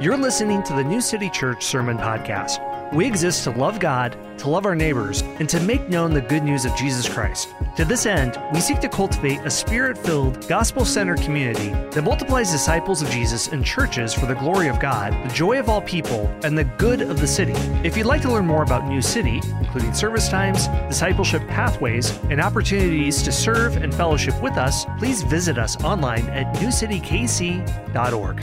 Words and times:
You're 0.00 0.16
listening 0.16 0.62
to 0.62 0.72
the 0.72 0.82
New 0.82 1.02
City 1.02 1.28
Church 1.28 1.62
Sermon 1.62 1.98
Podcast. 1.98 2.94
We 2.94 3.06
exist 3.06 3.44
to 3.44 3.50
love 3.50 3.78
God, 3.78 4.16
to 4.38 4.48
love 4.48 4.64
our 4.64 4.74
neighbors, 4.74 5.20
and 5.20 5.46
to 5.50 5.60
make 5.60 5.90
known 5.90 6.14
the 6.14 6.22
good 6.22 6.42
news 6.42 6.64
of 6.64 6.74
Jesus 6.74 7.06
Christ. 7.06 7.54
To 7.76 7.84
this 7.84 8.06
end, 8.06 8.40
we 8.54 8.60
seek 8.60 8.80
to 8.80 8.88
cultivate 8.88 9.40
a 9.40 9.50
spirit 9.50 9.98
filled, 9.98 10.48
gospel 10.48 10.86
centered 10.86 11.20
community 11.20 11.68
that 11.90 12.00
multiplies 12.00 12.50
disciples 12.50 13.02
of 13.02 13.10
Jesus 13.10 13.48
in 13.48 13.62
churches 13.62 14.14
for 14.14 14.24
the 14.24 14.36
glory 14.36 14.68
of 14.68 14.80
God, 14.80 15.12
the 15.28 15.34
joy 15.34 15.58
of 15.58 15.68
all 15.68 15.82
people, 15.82 16.34
and 16.44 16.56
the 16.56 16.64
good 16.64 17.02
of 17.02 17.20
the 17.20 17.26
city. 17.26 17.52
If 17.86 17.94
you'd 17.94 18.06
like 18.06 18.22
to 18.22 18.32
learn 18.32 18.46
more 18.46 18.62
about 18.62 18.88
New 18.88 19.02
City, 19.02 19.42
including 19.60 19.92
service 19.92 20.30
times, 20.30 20.66
discipleship 20.88 21.46
pathways, 21.46 22.18
and 22.30 22.40
opportunities 22.40 23.22
to 23.22 23.32
serve 23.32 23.76
and 23.76 23.94
fellowship 23.94 24.40
with 24.40 24.54
us, 24.54 24.86
please 24.98 25.22
visit 25.24 25.58
us 25.58 25.76
online 25.84 26.26
at 26.30 26.56
newcitykc.org. 26.56 28.42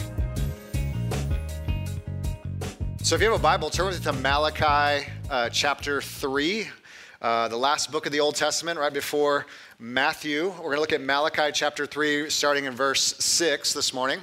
So, 3.08 3.16
if 3.16 3.22
you 3.22 3.32
have 3.32 3.40
a 3.40 3.42
Bible, 3.42 3.70
turn 3.70 3.86
with 3.86 4.02
it 4.02 4.04
to 4.04 4.12
Malachi 4.12 5.08
uh, 5.30 5.48
chapter 5.48 6.02
3, 6.02 6.68
uh, 7.22 7.48
the 7.48 7.56
last 7.56 7.90
book 7.90 8.06
of 8.06 8.12
the 8.12 8.20
Old 8.20 8.36
Testament, 8.36 8.78
right 8.78 8.92
before 8.92 9.46
Matthew. 9.80 10.50
We're 10.50 10.58
going 10.58 10.76
to 10.76 10.82
look 10.82 10.92
at 10.92 11.00
Malachi 11.00 11.52
chapter 11.54 11.86
3, 11.86 12.30
starting 12.30 12.66
in 12.66 12.74
verse 12.74 13.16
6 13.20 13.72
this 13.72 13.94
morning. 13.94 14.20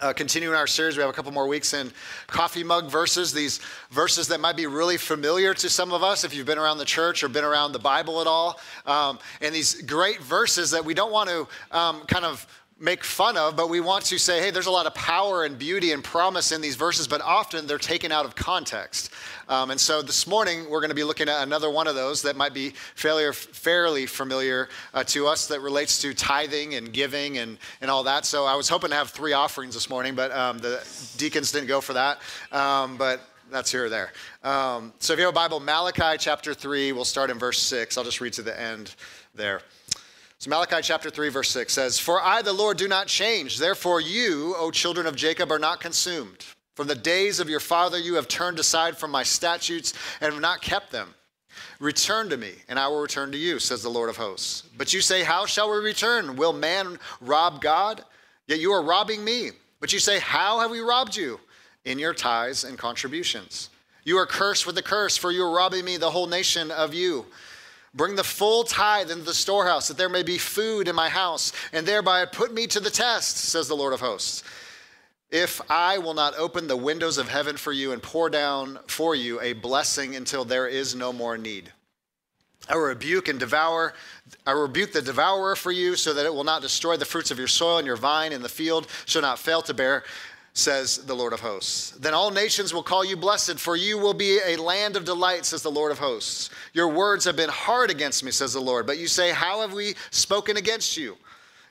Uh, 0.00 0.10
continuing 0.14 0.56
our 0.56 0.66
series, 0.66 0.96
we 0.96 1.02
have 1.02 1.10
a 1.10 1.12
couple 1.12 1.30
more 1.32 1.46
weeks 1.46 1.74
in 1.74 1.92
coffee 2.28 2.64
mug 2.64 2.90
verses, 2.90 3.30
these 3.30 3.60
verses 3.90 4.26
that 4.26 4.40
might 4.40 4.56
be 4.56 4.66
really 4.66 4.96
familiar 4.96 5.52
to 5.52 5.68
some 5.68 5.92
of 5.92 6.02
us 6.02 6.24
if 6.24 6.34
you've 6.34 6.46
been 6.46 6.56
around 6.56 6.78
the 6.78 6.86
church 6.86 7.22
or 7.22 7.28
been 7.28 7.44
around 7.44 7.72
the 7.72 7.78
Bible 7.78 8.22
at 8.22 8.26
all. 8.26 8.58
Um, 8.86 9.18
and 9.42 9.54
these 9.54 9.82
great 9.82 10.22
verses 10.22 10.70
that 10.70 10.82
we 10.82 10.94
don't 10.94 11.12
want 11.12 11.28
to 11.28 11.46
um, 11.76 12.00
kind 12.06 12.24
of 12.24 12.46
make 12.82 13.04
fun 13.04 13.36
of, 13.36 13.54
but 13.54 13.70
we 13.70 13.78
want 13.78 14.04
to 14.04 14.18
say, 14.18 14.40
hey, 14.40 14.50
there's 14.50 14.66
a 14.66 14.70
lot 14.70 14.86
of 14.86 14.94
power 14.94 15.44
and 15.44 15.56
beauty 15.56 15.92
and 15.92 16.02
promise 16.02 16.50
in 16.50 16.60
these 16.60 16.74
verses, 16.74 17.06
but 17.06 17.20
often 17.20 17.64
they're 17.68 17.78
taken 17.78 18.10
out 18.10 18.24
of 18.24 18.34
context. 18.34 19.10
Um, 19.48 19.70
and 19.70 19.80
so 19.80 20.02
this 20.02 20.26
morning, 20.26 20.68
we're 20.68 20.80
going 20.80 20.90
to 20.90 20.94
be 20.94 21.04
looking 21.04 21.28
at 21.28 21.44
another 21.44 21.70
one 21.70 21.86
of 21.86 21.94
those 21.94 22.22
that 22.22 22.34
might 22.34 22.52
be 22.52 22.70
fairly, 22.96 23.32
fairly 23.32 24.06
familiar 24.06 24.68
uh, 24.94 25.04
to 25.04 25.28
us 25.28 25.46
that 25.46 25.60
relates 25.60 26.02
to 26.02 26.12
tithing 26.12 26.74
and 26.74 26.92
giving 26.92 27.38
and, 27.38 27.56
and 27.80 27.88
all 27.88 28.02
that. 28.02 28.26
So 28.26 28.46
I 28.46 28.56
was 28.56 28.68
hoping 28.68 28.90
to 28.90 28.96
have 28.96 29.10
three 29.10 29.32
offerings 29.32 29.74
this 29.74 29.88
morning, 29.88 30.16
but 30.16 30.32
um, 30.32 30.58
the 30.58 30.84
deacons 31.18 31.52
didn't 31.52 31.68
go 31.68 31.80
for 31.80 31.92
that. 31.92 32.20
Um, 32.50 32.96
but 32.96 33.20
that's 33.52 33.70
here 33.70 33.84
or 33.84 33.90
there. 33.90 34.12
Um, 34.42 34.92
so 34.98 35.12
if 35.12 35.20
you 35.20 35.26
have 35.26 35.34
a 35.34 35.36
Bible, 35.36 35.60
Malachi 35.60 36.16
chapter 36.18 36.52
3, 36.52 36.90
we'll 36.90 37.04
start 37.04 37.30
in 37.30 37.38
verse 37.38 37.60
6. 37.60 37.96
I'll 37.96 38.02
just 38.02 38.20
read 38.20 38.32
to 38.32 38.42
the 38.42 38.58
end 38.58 38.96
there. 39.36 39.62
So 40.42 40.50
Malachi 40.50 40.78
chapter 40.82 41.08
3, 41.08 41.28
verse 41.28 41.50
6 41.50 41.72
says, 41.72 42.00
For 42.00 42.20
I, 42.20 42.42
the 42.42 42.52
Lord, 42.52 42.76
do 42.76 42.88
not 42.88 43.06
change. 43.06 43.58
Therefore, 43.58 44.00
you, 44.00 44.56
O 44.58 44.72
children 44.72 45.06
of 45.06 45.14
Jacob, 45.14 45.52
are 45.52 45.58
not 45.60 45.78
consumed. 45.78 46.44
From 46.74 46.88
the 46.88 46.96
days 46.96 47.38
of 47.38 47.48
your 47.48 47.60
father, 47.60 47.96
you 47.96 48.14
have 48.14 48.26
turned 48.26 48.58
aside 48.58 48.98
from 48.98 49.12
my 49.12 49.22
statutes 49.22 49.94
and 50.20 50.32
have 50.32 50.42
not 50.42 50.60
kept 50.60 50.90
them. 50.90 51.14
Return 51.78 52.28
to 52.28 52.36
me, 52.36 52.54
and 52.68 52.76
I 52.76 52.88
will 52.88 53.00
return 53.00 53.30
to 53.30 53.38
you, 53.38 53.60
says 53.60 53.84
the 53.84 53.88
Lord 53.88 54.10
of 54.10 54.16
hosts. 54.16 54.64
But 54.76 54.92
you 54.92 55.00
say, 55.00 55.22
How 55.22 55.46
shall 55.46 55.70
we 55.70 55.76
return? 55.76 56.34
Will 56.34 56.52
man 56.52 56.98
rob 57.20 57.60
God? 57.60 58.04
Yet 58.48 58.58
you 58.58 58.72
are 58.72 58.82
robbing 58.82 59.24
me. 59.24 59.50
But 59.78 59.92
you 59.92 60.00
say, 60.00 60.18
How 60.18 60.58
have 60.58 60.72
we 60.72 60.80
robbed 60.80 61.14
you? 61.14 61.38
In 61.84 62.00
your 62.00 62.14
tithes 62.14 62.64
and 62.64 62.76
contributions. 62.76 63.70
You 64.02 64.18
are 64.18 64.26
cursed 64.26 64.66
with 64.66 64.76
a 64.76 64.82
curse, 64.82 65.16
for 65.16 65.30
you 65.30 65.44
are 65.44 65.54
robbing 65.54 65.84
me, 65.84 65.98
the 65.98 66.10
whole 66.10 66.26
nation 66.26 66.72
of 66.72 66.94
you. 66.94 67.26
Bring 67.94 68.16
the 68.16 68.24
full 68.24 68.64
tithe 68.64 69.10
into 69.10 69.24
the 69.24 69.34
storehouse, 69.34 69.88
that 69.88 69.98
there 69.98 70.08
may 70.08 70.22
be 70.22 70.38
food 70.38 70.88
in 70.88 70.94
my 70.94 71.10
house, 71.10 71.52
and 71.72 71.86
thereby 71.86 72.24
put 72.24 72.52
me 72.52 72.66
to 72.68 72.80
the 72.80 72.90
test, 72.90 73.36
says 73.36 73.68
the 73.68 73.76
Lord 73.76 73.92
of 73.92 74.00
hosts. 74.00 74.42
If 75.30 75.60
I 75.70 75.98
will 75.98 76.14
not 76.14 76.36
open 76.36 76.66
the 76.66 76.76
windows 76.76 77.18
of 77.18 77.28
heaven 77.28 77.56
for 77.56 77.72
you 77.72 77.92
and 77.92 78.02
pour 78.02 78.30
down 78.30 78.78
for 78.86 79.14
you 79.14 79.40
a 79.40 79.52
blessing 79.52 80.16
until 80.16 80.44
there 80.44 80.68
is 80.68 80.94
no 80.94 81.12
more 81.12 81.36
need. 81.36 81.72
I 82.68 82.76
will 82.76 82.82
rebuke 82.82 83.28
and 83.28 83.40
devour, 83.40 83.92
I 84.46 84.52
rebuke 84.52 84.92
the 84.92 85.02
devourer 85.02 85.56
for 85.56 85.72
you, 85.72 85.96
so 85.96 86.14
that 86.14 86.24
it 86.24 86.34
will 86.34 86.44
not 86.44 86.62
destroy 86.62 86.96
the 86.96 87.04
fruits 87.04 87.30
of 87.30 87.38
your 87.38 87.48
soil, 87.48 87.78
and 87.78 87.86
your 87.86 87.96
vine 87.96 88.32
in 88.32 88.40
the 88.40 88.48
field 88.48 88.86
shall 89.04 89.22
not 89.22 89.38
fail 89.38 89.62
to 89.62 89.74
bear 89.74 90.04
says 90.54 90.98
the 90.98 91.14
Lord 91.14 91.32
of 91.32 91.40
hosts. 91.40 91.92
Then 91.92 92.12
all 92.12 92.30
nations 92.30 92.74
will 92.74 92.82
call 92.82 93.04
you 93.04 93.16
blessed, 93.16 93.58
for 93.58 93.74
you 93.74 93.98
will 93.98 94.14
be 94.14 94.38
a 94.44 94.56
land 94.56 94.96
of 94.96 95.04
delight, 95.04 95.46
says 95.46 95.62
the 95.62 95.70
Lord 95.70 95.92
of 95.92 95.98
hosts. 95.98 96.50
Your 96.74 96.88
words 96.88 97.24
have 97.24 97.36
been 97.36 97.48
hard 97.48 97.90
against 97.90 98.22
me, 98.22 98.30
says 98.30 98.52
the 98.52 98.60
Lord. 98.60 98.86
But 98.86 98.98
you 98.98 99.08
say, 99.08 99.30
How 99.32 99.62
have 99.62 99.72
we 99.72 99.94
spoken 100.10 100.56
against 100.56 100.96
you? 100.96 101.16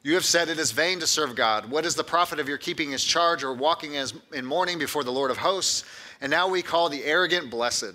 You 0.03 0.16
have 0.16 0.25
said 0.25 0.50
it 0.50 0.58
is 0.58 0.72
vain 0.72 1.00
to 1.00 1.08
serve 1.08 1.36
God. 1.36 1.70
What 1.70 1.86
is 1.86 1.94
the 1.94 2.03
profit 2.03 2.40
of 2.40 2.47
your 2.47 2.58
keeping 2.58 2.91
his 2.91 3.03
charge 3.03 3.44
or 3.44 3.53
walking 3.53 3.97
as 3.97 4.16
in 4.34 4.46
mourning 4.46 4.80
before 4.80 5.03
the 5.03 5.12
Lord 5.12 5.30
of 5.30 5.38
hosts? 5.38 5.86
And 6.22 6.31
now 6.31 6.47
we 6.47 6.64
call 6.64 6.90
the 6.90 7.03
arrogant 7.06 7.52
blessed. 7.52 7.94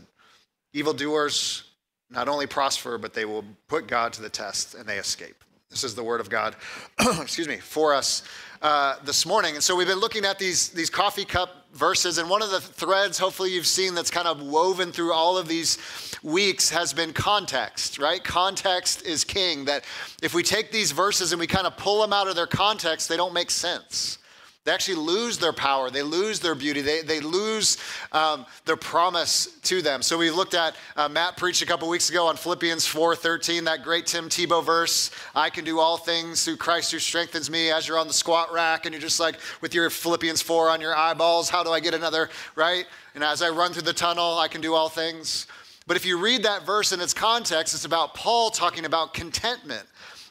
Evildoers 0.72 1.64
not 2.08 2.28
only 2.28 2.46
prosper, 2.46 2.96
but 2.96 3.12
they 3.12 3.24
will 3.24 3.44
put 3.66 3.88
God 3.88 4.12
to 4.12 4.22
the 4.22 4.28
test 4.28 4.76
and 4.76 4.88
they 4.88 4.98
escape. 4.98 5.42
This 5.70 5.82
is 5.82 5.94
the 5.96 6.04
word 6.04 6.20
of 6.20 6.30
God, 6.30 6.54
excuse 7.20 7.48
me, 7.48 7.56
for 7.56 7.92
us 7.92 8.22
uh, 8.62 8.96
this 9.04 9.26
morning. 9.26 9.56
And 9.56 9.64
so 9.64 9.74
we've 9.74 9.86
been 9.86 9.98
looking 9.98 10.24
at 10.24 10.38
these, 10.38 10.68
these 10.68 10.88
coffee 10.88 11.24
cup 11.24 11.66
verses, 11.74 12.18
and 12.18 12.30
one 12.30 12.40
of 12.40 12.50
the 12.50 12.60
threads, 12.60 13.18
hopefully, 13.18 13.52
you've 13.52 13.66
seen 13.66 13.94
that's 13.94 14.10
kind 14.10 14.28
of 14.28 14.40
woven 14.40 14.92
through 14.92 15.12
all 15.12 15.36
of 15.36 15.48
these 15.48 15.78
weeks 16.22 16.70
has 16.70 16.92
been 16.92 17.12
context, 17.12 17.98
right? 17.98 18.22
Context 18.22 19.04
is 19.04 19.24
king. 19.24 19.64
That 19.64 19.84
if 20.22 20.34
we 20.34 20.44
take 20.44 20.70
these 20.70 20.92
verses 20.92 21.32
and 21.32 21.40
we 21.40 21.48
kind 21.48 21.66
of 21.66 21.76
pull 21.76 22.00
them 22.00 22.12
out 22.12 22.28
of 22.28 22.36
their 22.36 22.46
context, 22.46 23.08
they 23.08 23.16
don't 23.16 23.34
make 23.34 23.50
sense. 23.50 24.18
They 24.66 24.72
actually 24.72 24.96
lose 24.96 25.38
their 25.38 25.52
power. 25.52 25.90
They 25.90 26.02
lose 26.02 26.40
their 26.40 26.56
beauty. 26.56 26.80
They, 26.80 27.00
they 27.02 27.20
lose 27.20 27.78
um, 28.10 28.44
their 28.64 28.76
promise 28.76 29.46
to 29.62 29.80
them. 29.80 30.02
So 30.02 30.18
we 30.18 30.28
looked 30.28 30.54
at, 30.54 30.74
uh, 30.96 31.08
Matt 31.08 31.36
preached 31.36 31.62
a 31.62 31.66
couple 31.66 31.88
weeks 31.88 32.10
ago 32.10 32.26
on 32.26 32.36
Philippians 32.36 32.84
4.13, 32.84 33.64
that 33.66 33.84
great 33.84 34.06
Tim 34.06 34.28
Tebow 34.28 34.66
verse, 34.66 35.12
I 35.36 35.50
can 35.50 35.64
do 35.64 35.78
all 35.78 35.96
things 35.96 36.44
through 36.44 36.56
Christ 36.56 36.90
who 36.90 36.98
strengthens 36.98 37.48
me 37.48 37.70
as 37.70 37.86
you're 37.86 37.96
on 37.96 38.08
the 38.08 38.12
squat 38.12 38.52
rack 38.52 38.86
and 38.86 38.92
you're 38.92 39.00
just 39.00 39.20
like 39.20 39.38
with 39.60 39.72
your 39.72 39.88
Philippians 39.88 40.42
4 40.42 40.68
on 40.70 40.80
your 40.80 40.96
eyeballs, 40.96 41.48
how 41.48 41.62
do 41.62 41.70
I 41.70 41.78
get 41.78 41.94
another, 41.94 42.28
right? 42.56 42.86
And 43.14 43.22
as 43.22 43.42
I 43.42 43.50
run 43.50 43.72
through 43.72 43.82
the 43.82 43.92
tunnel, 43.92 44.36
I 44.36 44.48
can 44.48 44.60
do 44.60 44.74
all 44.74 44.88
things. 44.88 45.46
But 45.86 45.96
if 45.96 46.04
you 46.04 46.18
read 46.18 46.42
that 46.42 46.66
verse 46.66 46.90
in 46.90 47.00
its 47.00 47.14
context, 47.14 47.72
it's 47.72 47.84
about 47.84 48.14
Paul 48.14 48.50
talking 48.50 48.84
about 48.84 49.14
contentment. 49.14 49.86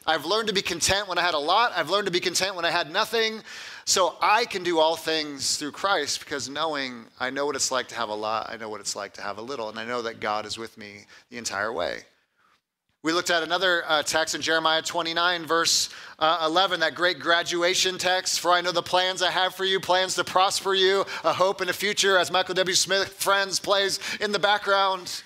I've 0.06 0.24
learned 0.24 0.46
to 0.48 0.54
be 0.54 0.62
content 0.62 1.08
when 1.08 1.18
I 1.18 1.22
had 1.22 1.34
a 1.34 1.38
lot. 1.38 1.72
I've 1.74 1.90
learned 1.90 2.06
to 2.06 2.12
be 2.12 2.20
content 2.20 2.54
when 2.54 2.64
I 2.64 2.70
had 2.70 2.92
nothing. 2.92 3.42
So 3.88 4.16
I 4.20 4.46
can 4.46 4.64
do 4.64 4.80
all 4.80 4.96
things 4.96 5.58
through 5.58 5.70
Christ 5.70 6.18
because 6.18 6.48
knowing 6.48 7.04
I 7.20 7.30
know 7.30 7.46
what 7.46 7.54
it's 7.54 7.70
like 7.70 7.86
to 7.88 7.94
have 7.94 8.08
a 8.08 8.14
lot, 8.14 8.50
I 8.50 8.56
know 8.56 8.68
what 8.68 8.80
it's 8.80 8.96
like 8.96 9.12
to 9.14 9.22
have 9.22 9.38
a 9.38 9.42
little, 9.42 9.68
and 9.68 9.78
I 9.78 9.84
know 9.84 10.02
that 10.02 10.18
God 10.18 10.44
is 10.44 10.58
with 10.58 10.76
me 10.76 11.06
the 11.30 11.38
entire 11.38 11.72
way. 11.72 12.00
We 13.04 13.12
looked 13.12 13.30
at 13.30 13.44
another 13.44 13.84
uh, 13.86 14.02
text 14.02 14.34
in 14.34 14.42
Jeremiah 14.42 14.82
29, 14.82 15.46
verse 15.46 15.90
uh, 16.18 16.44
11, 16.44 16.80
that 16.80 16.96
great 16.96 17.20
graduation 17.20 17.96
text. 17.96 18.40
For 18.40 18.50
I 18.50 18.60
know 18.60 18.72
the 18.72 18.82
plans 18.82 19.22
I 19.22 19.30
have 19.30 19.54
for 19.54 19.64
you, 19.64 19.78
plans 19.78 20.16
to 20.16 20.24
prosper 20.24 20.74
you, 20.74 21.04
a 21.22 21.32
hope 21.32 21.60
and 21.60 21.70
a 21.70 21.72
future, 21.72 22.18
as 22.18 22.32
Michael 22.32 22.56
W. 22.56 22.74
Smith, 22.74 23.10
Friends, 23.10 23.60
plays 23.60 24.00
in 24.20 24.32
the 24.32 24.40
background. 24.40 25.22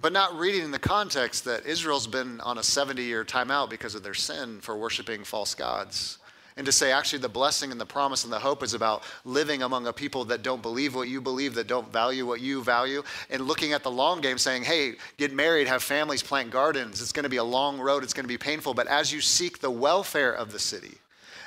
But 0.00 0.12
not 0.12 0.38
reading 0.38 0.62
in 0.62 0.70
the 0.70 0.78
context 0.78 1.44
that 1.46 1.66
Israel's 1.66 2.06
been 2.06 2.40
on 2.42 2.58
a 2.58 2.62
70 2.62 3.02
year 3.02 3.24
timeout 3.24 3.68
because 3.68 3.96
of 3.96 4.04
their 4.04 4.14
sin 4.14 4.60
for 4.60 4.76
worshiping 4.76 5.24
false 5.24 5.56
gods 5.56 6.18
and 6.56 6.66
to 6.66 6.72
say 6.72 6.92
actually 6.92 7.20
the 7.20 7.28
blessing 7.28 7.70
and 7.70 7.80
the 7.80 7.86
promise 7.86 8.24
and 8.24 8.32
the 8.32 8.38
hope 8.38 8.62
is 8.62 8.74
about 8.74 9.02
living 9.24 9.62
among 9.62 9.86
a 9.86 9.92
people 9.92 10.24
that 10.26 10.42
don't 10.42 10.62
believe 10.62 10.94
what 10.94 11.08
you 11.08 11.20
believe, 11.20 11.54
that 11.54 11.66
don't 11.66 11.92
value 11.92 12.26
what 12.26 12.40
you 12.40 12.62
value, 12.62 13.02
and 13.30 13.46
looking 13.46 13.72
at 13.72 13.82
the 13.82 13.90
long 13.90 14.20
game 14.20 14.38
saying, 14.38 14.62
hey, 14.62 14.94
get 15.16 15.32
married, 15.32 15.66
have 15.66 15.82
families, 15.82 16.22
plant 16.22 16.50
gardens. 16.50 17.00
It's 17.00 17.12
going 17.12 17.24
to 17.24 17.30
be 17.30 17.36
a 17.36 17.44
long 17.44 17.78
road, 17.78 18.02
it's 18.02 18.14
going 18.14 18.24
to 18.24 18.28
be 18.28 18.38
painful, 18.38 18.74
but 18.74 18.86
as 18.86 19.12
you 19.12 19.20
seek 19.20 19.60
the 19.60 19.70
welfare 19.70 20.32
of 20.32 20.52
the 20.52 20.58
city, 20.58 20.98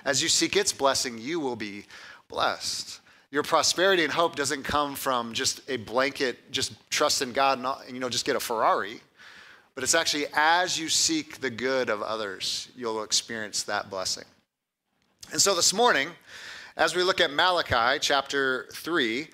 as 0.06 0.22
you 0.22 0.30
seek 0.30 0.56
its 0.56 0.74
blessing, 0.74 1.18
you 1.18 1.40
will 1.40 1.56
be 1.56 1.86
blessed. 2.28 3.00
Your 3.32 3.44
prosperity 3.44 4.04
and 4.04 4.14
hope 4.14 4.36
doesn't 4.36 4.64
come 4.64 4.96
from 4.96 5.34
just 5.34 5.62
a 5.68 5.78
blanket, 5.78 6.52
just 6.52 6.74
trust 6.92 7.22
in 7.22 7.34
God 7.34 7.58
and 7.58 7.96
you 7.96 8.00
know, 8.00 8.10
just 8.10 8.26
get 8.26 8.36
a 8.36 8.40
Ferrari. 8.40 9.02
But 9.76 9.84
it's 9.84 9.96
actually 9.96 10.26
as 10.36 10.78
you 10.78 10.88
seek 10.88 11.42
the 11.42 11.50
good 11.50 11.90
of 11.90 12.04
others, 12.04 12.70
you'll 12.76 13.02
experience 13.02 13.64
that 13.64 13.90
blessing. 13.90 14.26
And 15.34 15.42
so 15.42 15.56
this 15.56 15.74
morning, 15.74 16.10
as 16.78 16.96
we 16.96 17.02
look 17.02 17.20
at 17.20 17.34
Malachi 17.34 17.98
chapter 18.00 18.68
3, 18.72 19.28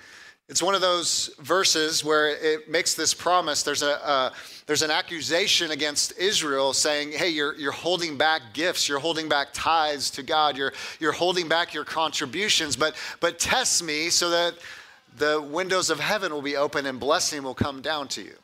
it's 0.47 0.63
one 0.63 0.73
of 0.73 0.79
those 0.79 1.35
verses 1.39 2.05
where 2.05 2.29
it 2.29 2.69
makes 2.69 2.93
this 2.93 3.13
promise. 3.13 3.63
There's, 3.63 3.81
a, 3.83 4.07
uh, 4.07 4.29
there's 4.65 4.81
an 4.81 4.91
accusation 4.91 5.71
against 5.71 6.17
Israel 6.17 6.71
saying, 6.71 7.11
hey, 7.11 7.27
you're, 7.27 7.53
you're 7.55 7.73
holding 7.73 8.17
back 8.17 8.53
gifts, 8.53 8.87
you're 8.87 8.99
holding 8.99 9.27
back 9.27 9.49
tithes 9.51 10.09
to 10.11 10.23
God, 10.23 10.55
you're, 10.55 10.71
you're 11.01 11.11
holding 11.11 11.49
back 11.49 11.73
your 11.73 11.83
contributions, 11.83 12.77
but, 12.77 12.95
but 13.19 13.37
test 13.37 13.83
me 13.83 14.09
so 14.09 14.29
that 14.29 14.53
the 15.17 15.41
windows 15.51 15.89
of 15.89 15.99
heaven 15.99 16.31
will 16.31 16.41
be 16.41 16.55
open 16.55 16.85
and 16.85 16.97
blessing 16.97 17.43
will 17.43 17.53
come 17.53 17.81
down 17.81 18.07
to 18.07 18.21
you. 18.21 18.35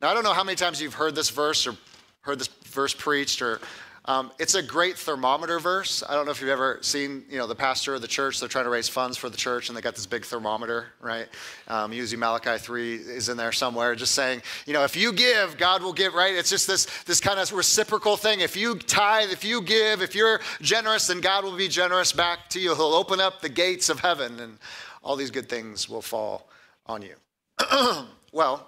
Now, 0.00 0.08
I 0.08 0.14
don't 0.14 0.24
know 0.24 0.32
how 0.32 0.44
many 0.44 0.56
times 0.56 0.80
you've 0.80 0.94
heard 0.94 1.14
this 1.14 1.28
verse 1.28 1.66
or 1.66 1.76
heard 2.22 2.38
this 2.38 2.48
verse 2.48 2.94
preached 2.94 3.42
or 3.42 3.60
Um, 4.06 4.32
it's 4.38 4.54
a 4.54 4.62
great 4.62 4.96
thermometer 4.96 5.60
verse. 5.60 6.02
I 6.08 6.14
don't 6.14 6.24
know 6.24 6.30
if 6.30 6.40
you've 6.40 6.50
ever 6.50 6.78
seen, 6.80 7.24
you 7.28 7.36
know, 7.36 7.46
the 7.46 7.54
pastor 7.54 7.94
of 7.94 8.00
the 8.00 8.08
church. 8.08 8.40
They're 8.40 8.48
trying 8.48 8.64
to 8.64 8.70
raise 8.70 8.88
funds 8.88 9.16
for 9.16 9.28
the 9.28 9.36
church, 9.36 9.68
and 9.68 9.76
they 9.76 9.82
got 9.82 9.94
this 9.94 10.06
big 10.06 10.24
thermometer, 10.24 10.86
right? 11.00 11.28
Um, 11.68 11.92
usually 11.92 12.18
Malachi 12.18 12.56
three 12.58 12.94
is 12.94 13.28
in 13.28 13.36
there 13.36 13.52
somewhere, 13.52 13.94
just 13.94 14.14
saying, 14.14 14.42
you 14.66 14.72
know, 14.72 14.84
if 14.84 14.96
you 14.96 15.12
give, 15.12 15.58
God 15.58 15.82
will 15.82 15.92
give, 15.92 16.14
right? 16.14 16.34
It's 16.34 16.48
just 16.48 16.66
this 16.66 16.86
this 17.04 17.20
kind 17.20 17.38
of 17.38 17.52
reciprocal 17.52 18.16
thing. 18.16 18.40
If 18.40 18.56
you 18.56 18.76
tithe, 18.76 19.30
if 19.30 19.44
you 19.44 19.60
give, 19.60 20.00
if 20.00 20.14
you're 20.14 20.40
generous, 20.62 21.06
then 21.06 21.20
God 21.20 21.44
will 21.44 21.56
be 21.56 21.68
generous 21.68 22.12
back 22.12 22.48
to 22.50 22.60
you. 22.60 22.74
He'll 22.74 22.94
open 22.94 23.20
up 23.20 23.42
the 23.42 23.50
gates 23.50 23.90
of 23.90 24.00
heaven, 24.00 24.40
and 24.40 24.58
all 25.02 25.14
these 25.16 25.30
good 25.30 25.48
things 25.48 25.88
will 25.88 26.02
fall 26.02 26.48
on 26.86 27.02
you. 27.02 27.14
well, 28.32 28.66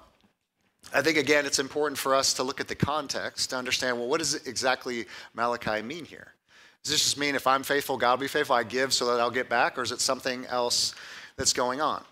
I 0.94 1.00
think, 1.02 1.16
again, 1.16 1.46
it's 1.46 1.58
important 1.58 1.98
for 1.98 2.14
us 2.14 2.34
to 2.34 2.42
look 2.42 2.60
at 2.60 2.68
the 2.68 2.74
context 2.74 3.50
to 3.50 3.56
understand 3.56 3.98
well, 3.98 4.08
what 4.08 4.18
does 4.18 4.34
exactly 4.46 5.06
Malachi 5.34 5.82
mean 5.82 6.04
here? 6.04 6.34
Does 6.82 6.92
this 6.92 7.02
just 7.02 7.18
mean 7.18 7.34
if 7.34 7.46
I'm 7.46 7.62
faithful, 7.62 7.96
God 7.96 8.12
will 8.12 8.24
be 8.24 8.28
faithful, 8.28 8.56
I 8.56 8.64
give 8.64 8.92
so 8.92 9.06
that 9.06 9.20
I'll 9.20 9.30
get 9.30 9.48
back, 9.48 9.78
or 9.78 9.82
is 9.82 9.92
it 9.92 10.00
something 10.00 10.44
else 10.46 10.94
that's 11.36 11.52
going 11.52 11.80
on? 11.80 12.04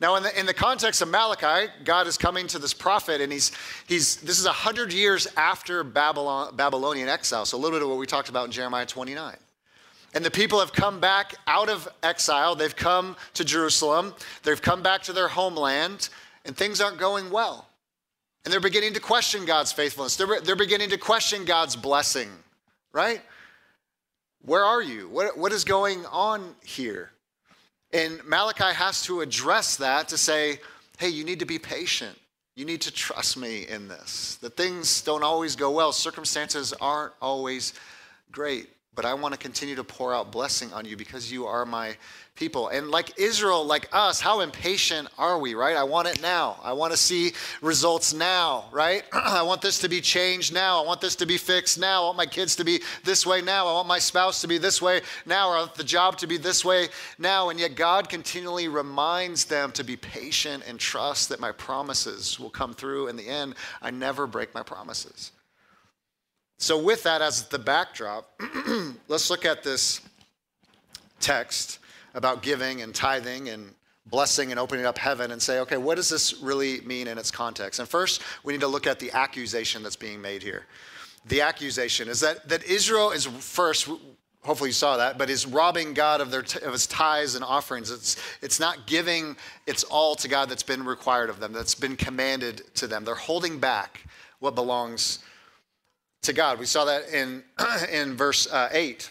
Now, 0.00 0.16
in 0.16 0.22
the, 0.22 0.38
in 0.38 0.46
the 0.46 0.54
context 0.54 1.02
of 1.02 1.08
Malachi, 1.08 1.70
God 1.84 2.06
is 2.06 2.18
coming 2.18 2.46
to 2.48 2.58
this 2.58 2.74
prophet, 2.74 3.20
and 3.20 3.32
he's, 3.32 3.52
he's 3.86 4.16
this 4.16 4.40
is 4.40 4.46
100 4.46 4.92
years 4.92 5.28
after 5.36 5.84
Babylon, 5.84 6.56
Babylonian 6.56 7.08
exile, 7.08 7.44
so 7.44 7.56
a 7.56 7.60
little 7.60 7.78
bit 7.78 7.82
of 7.82 7.88
what 7.88 7.98
we 7.98 8.06
talked 8.06 8.28
about 8.28 8.46
in 8.46 8.50
Jeremiah 8.50 8.86
29. 8.86 9.36
And 10.14 10.24
the 10.24 10.30
people 10.30 10.60
have 10.60 10.72
come 10.72 11.00
back 11.00 11.34
out 11.46 11.68
of 11.68 11.88
exile. 12.02 12.54
They've 12.54 12.74
come 12.74 13.16
to 13.34 13.44
Jerusalem. 13.44 14.14
They've 14.42 14.60
come 14.60 14.82
back 14.82 15.02
to 15.04 15.12
their 15.12 15.28
homeland, 15.28 16.08
and 16.44 16.56
things 16.56 16.80
aren't 16.80 16.98
going 16.98 17.30
well. 17.30 17.68
And 18.44 18.52
they're 18.52 18.60
beginning 18.60 18.92
to 18.94 19.00
question 19.00 19.46
God's 19.46 19.72
faithfulness. 19.72 20.16
They're, 20.16 20.40
they're 20.40 20.56
beginning 20.56 20.90
to 20.90 20.98
question 20.98 21.44
God's 21.44 21.76
blessing, 21.76 22.28
right? 22.92 23.22
Where 24.44 24.64
are 24.64 24.82
you? 24.82 25.08
What, 25.08 25.38
what 25.38 25.52
is 25.52 25.64
going 25.64 26.04
on 26.06 26.54
here? 26.62 27.10
And 27.92 28.22
Malachi 28.24 28.74
has 28.74 29.02
to 29.04 29.22
address 29.22 29.76
that 29.76 30.08
to 30.08 30.18
say, 30.18 30.60
hey, 30.98 31.08
you 31.08 31.24
need 31.24 31.38
to 31.38 31.46
be 31.46 31.58
patient. 31.58 32.18
You 32.54 32.64
need 32.64 32.82
to 32.82 32.92
trust 32.92 33.36
me 33.36 33.66
in 33.66 33.88
this. 33.88 34.36
That 34.42 34.56
things 34.56 35.00
don't 35.02 35.22
always 35.22 35.56
go 35.56 35.70
well, 35.70 35.92
circumstances 35.92 36.74
aren't 36.80 37.14
always 37.22 37.72
great 38.30 38.68
but 38.94 39.04
I 39.04 39.14
want 39.14 39.34
to 39.34 39.38
continue 39.38 39.74
to 39.76 39.84
pour 39.84 40.14
out 40.14 40.30
blessing 40.30 40.72
on 40.72 40.84
you 40.84 40.96
because 40.96 41.30
you 41.30 41.46
are 41.46 41.66
my 41.66 41.96
people. 42.36 42.68
And 42.68 42.90
like 42.90 43.18
Israel, 43.18 43.64
like 43.64 43.88
us, 43.92 44.20
how 44.20 44.40
impatient 44.40 45.08
are 45.18 45.38
we, 45.38 45.54
right? 45.54 45.76
I 45.76 45.84
want 45.84 46.08
it 46.08 46.20
now. 46.20 46.58
I 46.62 46.72
want 46.72 46.92
to 46.92 46.96
see 46.96 47.32
results 47.60 48.12
now, 48.12 48.64
right? 48.72 49.04
I 49.12 49.42
want 49.42 49.62
this 49.62 49.78
to 49.80 49.88
be 49.88 50.00
changed 50.00 50.52
now. 50.52 50.82
I 50.82 50.86
want 50.86 51.00
this 51.00 51.16
to 51.16 51.26
be 51.26 51.38
fixed 51.38 51.78
now. 51.78 52.02
I 52.02 52.06
want 52.06 52.16
my 52.16 52.26
kids 52.26 52.56
to 52.56 52.64
be 52.64 52.80
this 53.04 53.24
way 53.24 53.40
now. 53.40 53.66
I 53.68 53.72
want 53.72 53.88
my 53.88 54.00
spouse 54.00 54.40
to 54.40 54.48
be 54.48 54.58
this 54.58 54.82
way 54.82 55.02
now, 55.26 55.48
or 55.48 55.56
I 55.56 55.60
want 55.60 55.74
the 55.74 55.84
job 55.84 56.18
to 56.18 56.26
be 56.26 56.36
this 56.36 56.64
way 56.64 56.88
now. 57.18 57.50
And 57.50 57.60
yet 57.60 57.76
God 57.76 58.08
continually 58.08 58.68
reminds 58.68 59.44
them 59.44 59.70
to 59.72 59.84
be 59.84 59.96
patient 59.96 60.64
and 60.66 60.78
trust 60.78 61.28
that 61.28 61.40
my 61.40 61.52
promises 61.52 62.38
will 62.40 62.50
come 62.50 62.74
through. 62.74 63.08
In 63.08 63.16
the 63.16 63.28
end, 63.28 63.54
I 63.80 63.90
never 63.90 64.26
break 64.26 64.54
my 64.54 64.62
promises. 64.62 65.30
So, 66.64 66.78
with 66.78 67.02
that 67.02 67.20
as 67.20 67.42
the 67.42 67.58
backdrop, 67.58 68.40
let's 69.08 69.28
look 69.28 69.44
at 69.44 69.62
this 69.62 70.00
text 71.20 71.78
about 72.14 72.40
giving 72.40 72.80
and 72.80 72.94
tithing 72.94 73.50
and 73.50 73.74
blessing 74.06 74.50
and 74.50 74.58
opening 74.58 74.86
up 74.86 74.96
heaven 74.96 75.32
and 75.32 75.42
say, 75.42 75.58
okay, 75.58 75.76
what 75.76 75.96
does 75.96 76.08
this 76.08 76.40
really 76.40 76.80
mean 76.80 77.06
in 77.06 77.18
its 77.18 77.30
context? 77.30 77.80
And 77.80 77.86
first, 77.86 78.22
we 78.44 78.54
need 78.54 78.62
to 78.62 78.66
look 78.66 78.86
at 78.86 78.98
the 78.98 79.12
accusation 79.12 79.82
that's 79.82 79.94
being 79.94 80.22
made 80.22 80.42
here. 80.42 80.64
The 81.26 81.42
accusation 81.42 82.08
is 82.08 82.20
that, 82.20 82.48
that 82.48 82.64
Israel 82.64 83.10
is 83.10 83.26
first, 83.26 83.86
hopefully 84.42 84.70
you 84.70 84.74
saw 84.74 84.96
that, 84.96 85.18
but 85.18 85.28
is 85.28 85.44
robbing 85.44 85.92
God 85.92 86.22
of, 86.22 86.30
their, 86.30 86.40
of 86.40 86.72
his 86.72 86.86
tithes 86.86 87.34
and 87.34 87.44
offerings. 87.44 87.90
It's, 87.90 88.16
it's 88.40 88.58
not 88.58 88.86
giving 88.86 89.36
its 89.66 89.84
all 89.84 90.14
to 90.14 90.28
God 90.28 90.48
that's 90.48 90.62
been 90.62 90.86
required 90.86 91.28
of 91.28 91.40
them, 91.40 91.52
that's 91.52 91.74
been 91.74 91.94
commanded 91.94 92.74
to 92.76 92.86
them. 92.86 93.04
They're 93.04 93.14
holding 93.14 93.58
back 93.58 94.06
what 94.38 94.54
belongs 94.54 95.18
to 96.24 96.32
God. 96.32 96.58
We 96.58 96.66
saw 96.66 96.84
that 96.84 97.08
in, 97.08 97.42
in 97.90 98.16
verse 98.16 98.46
uh, 98.50 98.68
8. 98.72 99.10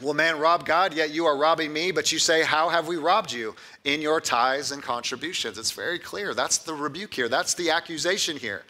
Will 0.00 0.14
man 0.14 0.38
rob 0.38 0.66
God? 0.66 0.92
Yet 0.92 1.10
you 1.10 1.24
are 1.26 1.36
robbing 1.36 1.72
me. 1.72 1.92
But 1.92 2.10
you 2.10 2.18
say, 2.18 2.42
How 2.42 2.68
have 2.68 2.88
we 2.88 2.96
robbed 2.96 3.32
you? 3.32 3.54
In 3.84 4.02
your 4.02 4.20
tithes 4.20 4.72
and 4.72 4.82
contributions. 4.82 5.56
It's 5.56 5.70
very 5.70 5.98
clear. 5.98 6.34
That's 6.34 6.58
the 6.58 6.74
rebuke 6.74 7.14
here. 7.14 7.28
That's 7.28 7.54
the 7.54 7.70
accusation 7.70 8.36
here. 8.36 8.64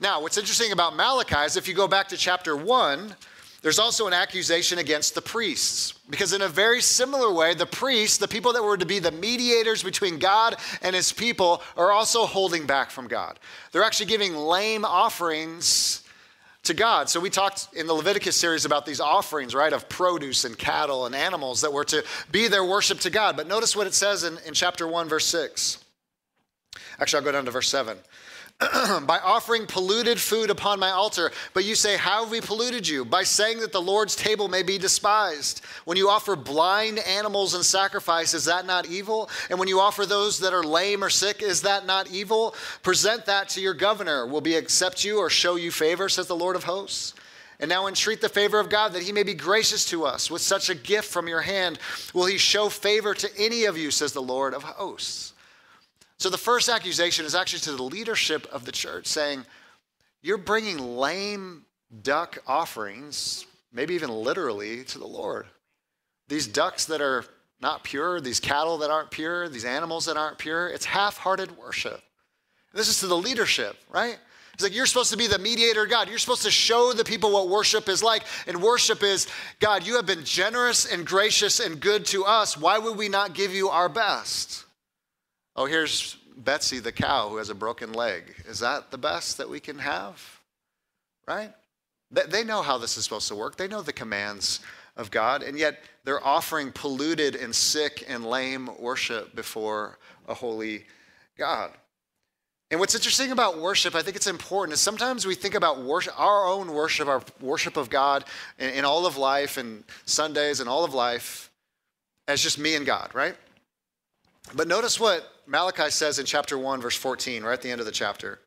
Now, 0.00 0.22
what's 0.22 0.38
interesting 0.38 0.72
about 0.72 0.96
Malachi 0.96 1.44
is 1.44 1.56
if 1.56 1.68
you 1.68 1.74
go 1.74 1.86
back 1.86 2.08
to 2.08 2.16
chapter 2.16 2.56
1, 2.56 3.14
there's 3.60 3.78
also 3.78 4.08
an 4.08 4.12
accusation 4.12 4.78
against 4.78 5.14
the 5.14 5.22
priests. 5.22 5.94
Because, 6.10 6.32
in 6.32 6.42
a 6.42 6.48
very 6.48 6.80
similar 6.80 7.32
way, 7.32 7.54
the 7.54 7.66
priests, 7.66 8.16
the 8.18 8.26
people 8.26 8.52
that 8.54 8.64
were 8.64 8.76
to 8.76 8.86
be 8.86 8.98
the 8.98 9.12
mediators 9.12 9.82
between 9.82 10.18
God 10.18 10.56
and 10.80 10.96
his 10.96 11.12
people, 11.12 11.62
are 11.76 11.92
also 11.92 12.26
holding 12.26 12.66
back 12.66 12.90
from 12.90 13.06
God. 13.06 13.38
They're 13.70 13.84
actually 13.84 14.06
giving 14.06 14.34
lame 14.34 14.84
offerings 14.84 16.01
to 16.64 16.74
God. 16.74 17.08
So 17.08 17.18
we 17.18 17.30
talked 17.30 17.68
in 17.74 17.86
the 17.86 17.92
Leviticus 17.92 18.36
series 18.36 18.64
about 18.64 18.86
these 18.86 19.00
offerings, 19.00 19.54
right, 19.54 19.72
of 19.72 19.88
produce 19.88 20.44
and 20.44 20.56
cattle 20.56 21.06
and 21.06 21.14
animals 21.14 21.60
that 21.62 21.72
were 21.72 21.84
to 21.86 22.04
be 22.30 22.48
their 22.48 22.64
worship 22.64 23.00
to 23.00 23.10
God. 23.10 23.36
But 23.36 23.48
notice 23.48 23.74
what 23.74 23.86
it 23.86 23.94
says 23.94 24.24
in, 24.24 24.38
in 24.46 24.54
chapter 24.54 24.86
1, 24.86 25.08
verse 25.08 25.26
6. 25.26 25.82
Actually, 27.00 27.18
I'll 27.18 27.24
go 27.24 27.32
down 27.32 27.44
to 27.46 27.50
verse 27.50 27.68
7. 27.68 27.98
by 29.06 29.18
offering 29.22 29.66
polluted 29.66 30.20
food 30.20 30.50
upon 30.50 30.78
my 30.78 30.90
altar. 30.90 31.30
But 31.54 31.64
you 31.64 31.74
say, 31.74 31.96
How 31.96 32.22
have 32.22 32.30
we 32.30 32.40
polluted 32.40 32.86
you? 32.86 33.04
By 33.04 33.24
saying 33.24 33.60
that 33.60 33.72
the 33.72 33.80
Lord's 33.80 34.16
table 34.16 34.48
may 34.48 34.62
be 34.62 34.78
despised. 34.78 35.62
When 35.84 35.96
you 35.96 36.08
offer 36.08 36.36
blind 36.36 36.98
animals 37.00 37.54
in 37.54 37.62
sacrifice, 37.62 38.34
is 38.34 38.44
that 38.44 38.66
not 38.66 38.86
evil? 38.86 39.30
And 39.50 39.58
when 39.58 39.68
you 39.68 39.80
offer 39.80 40.06
those 40.06 40.38
that 40.40 40.52
are 40.52 40.62
lame 40.62 41.02
or 41.02 41.10
sick, 41.10 41.42
is 41.42 41.62
that 41.62 41.86
not 41.86 42.10
evil? 42.10 42.54
Present 42.82 43.26
that 43.26 43.48
to 43.50 43.60
your 43.60 43.74
governor. 43.74 44.26
Will 44.26 44.42
he 44.42 44.54
accept 44.54 45.04
you 45.04 45.18
or 45.18 45.30
show 45.30 45.56
you 45.56 45.70
favor, 45.70 46.08
says 46.08 46.26
the 46.26 46.36
Lord 46.36 46.56
of 46.56 46.64
hosts? 46.64 47.14
And 47.60 47.68
now 47.68 47.86
entreat 47.86 48.20
the 48.20 48.28
favor 48.28 48.58
of 48.58 48.68
God 48.68 48.92
that 48.92 49.04
he 49.04 49.12
may 49.12 49.22
be 49.22 49.34
gracious 49.34 49.84
to 49.86 50.04
us 50.04 50.30
with 50.30 50.42
such 50.42 50.68
a 50.68 50.74
gift 50.74 51.08
from 51.08 51.28
your 51.28 51.42
hand. 51.42 51.78
Will 52.12 52.26
he 52.26 52.36
show 52.36 52.68
favor 52.68 53.14
to 53.14 53.30
any 53.38 53.66
of 53.66 53.78
you, 53.78 53.92
says 53.92 54.12
the 54.12 54.20
Lord 54.20 54.52
of 54.52 54.64
hosts? 54.64 55.31
So 56.22 56.30
the 56.30 56.38
first 56.38 56.68
accusation 56.68 57.26
is 57.26 57.34
actually 57.34 57.58
to 57.62 57.72
the 57.72 57.82
leadership 57.82 58.46
of 58.52 58.64
the 58.64 58.70
church 58.70 59.08
saying, 59.08 59.44
You're 60.22 60.38
bringing 60.38 60.78
lame 60.78 61.64
duck 62.04 62.38
offerings, 62.46 63.44
maybe 63.72 63.94
even 63.94 64.08
literally, 64.08 64.84
to 64.84 65.00
the 65.00 65.04
Lord. 65.04 65.46
These 66.28 66.46
ducks 66.46 66.84
that 66.84 67.00
are 67.00 67.24
not 67.60 67.82
pure, 67.82 68.20
these 68.20 68.38
cattle 68.38 68.78
that 68.78 68.90
aren't 68.92 69.10
pure, 69.10 69.48
these 69.48 69.64
animals 69.64 70.04
that 70.04 70.16
aren't 70.16 70.38
pure, 70.38 70.68
it's 70.68 70.84
half 70.84 71.16
hearted 71.16 71.58
worship. 71.58 72.00
This 72.72 72.86
is 72.86 73.00
to 73.00 73.08
the 73.08 73.16
leadership, 73.16 73.76
right? 73.90 74.16
It's 74.54 74.62
like 74.62 74.76
you're 74.76 74.86
supposed 74.86 75.10
to 75.10 75.18
be 75.18 75.26
the 75.26 75.40
mediator 75.40 75.86
God. 75.86 76.08
You're 76.08 76.18
supposed 76.18 76.44
to 76.44 76.52
show 76.52 76.92
the 76.92 77.02
people 77.02 77.32
what 77.32 77.48
worship 77.48 77.88
is 77.88 78.00
like. 78.00 78.22
And 78.46 78.62
worship 78.62 79.02
is 79.02 79.26
God, 79.58 79.84
you 79.84 79.96
have 79.96 80.06
been 80.06 80.22
generous 80.22 80.86
and 80.86 81.04
gracious 81.04 81.58
and 81.58 81.80
good 81.80 82.06
to 82.06 82.24
us. 82.24 82.56
Why 82.56 82.78
would 82.78 82.96
we 82.96 83.08
not 83.08 83.34
give 83.34 83.52
you 83.52 83.70
our 83.70 83.88
best? 83.88 84.66
Oh, 85.54 85.66
here's 85.66 86.16
Betsy 86.44 86.78
the 86.78 86.92
cow 86.92 87.28
who 87.28 87.36
has 87.36 87.50
a 87.50 87.54
broken 87.54 87.92
leg. 87.92 88.34
Is 88.48 88.60
that 88.60 88.90
the 88.90 88.98
best 88.98 89.38
that 89.38 89.48
we 89.48 89.60
can 89.60 89.78
have? 89.78 90.40
Right? 91.26 91.52
They 92.10 92.44
know 92.44 92.62
how 92.62 92.78
this 92.78 92.96
is 92.98 93.04
supposed 93.04 93.28
to 93.28 93.34
work. 93.34 93.56
They 93.56 93.68
know 93.68 93.82
the 93.82 93.92
commands 93.92 94.60
of 94.96 95.10
God, 95.10 95.42
and 95.42 95.58
yet 95.58 95.80
they're 96.04 96.24
offering 96.24 96.70
polluted 96.72 97.34
and 97.34 97.54
sick 97.54 98.04
and 98.06 98.26
lame 98.26 98.68
worship 98.78 99.34
before 99.34 99.98
a 100.28 100.34
holy 100.34 100.84
God. 101.38 101.70
And 102.70 102.80
what's 102.80 102.94
interesting 102.94 103.32
about 103.32 103.58
worship, 103.58 103.94
I 103.94 104.02
think 104.02 104.16
it's 104.16 104.26
important, 104.26 104.74
is 104.74 104.80
sometimes 104.80 105.26
we 105.26 105.34
think 105.34 105.54
about 105.54 105.82
worship, 105.82 106.18
our 106.18 106.46
own 106.46 106.72
worship, 106.72 107.06
our 107.06 107.22
worship 107.40 107.76
of 107.76 107.90
God 107.90 108.24
in, 108.58 108.70
in 108.70 108.84
all 108.84 109.06
of 109.06 109.16
life 109.16 109.56
and 109.56 109.84
Sundays 110.06 110.60
and 110.60 110.68
all 110.68 110.84
of 110.84 110.94
life 110.94 111.50
as 112.28 112.42
just 112.42 112.58
me 112.58 112.74
and 112.74 112.86
God, 112.86 113.10
right? 113.14 113.36
But 114.54 114.68
notice 114.68 114.98
what 114.98 115.31
Malachi 115.46 115.90
says 115.90 116.18
in 116.18 116.26
chapter 116.26 116.56
1, 116.56 116.80
verse 116.80 116.96
14, 116.96 117.42
right 117.42 117.52
at 117.52 117.62
the 117.62 117.70
end 117.70 117.80
of 117.80 117.86
the 117.86 117.92
chapter. 117.92 118.38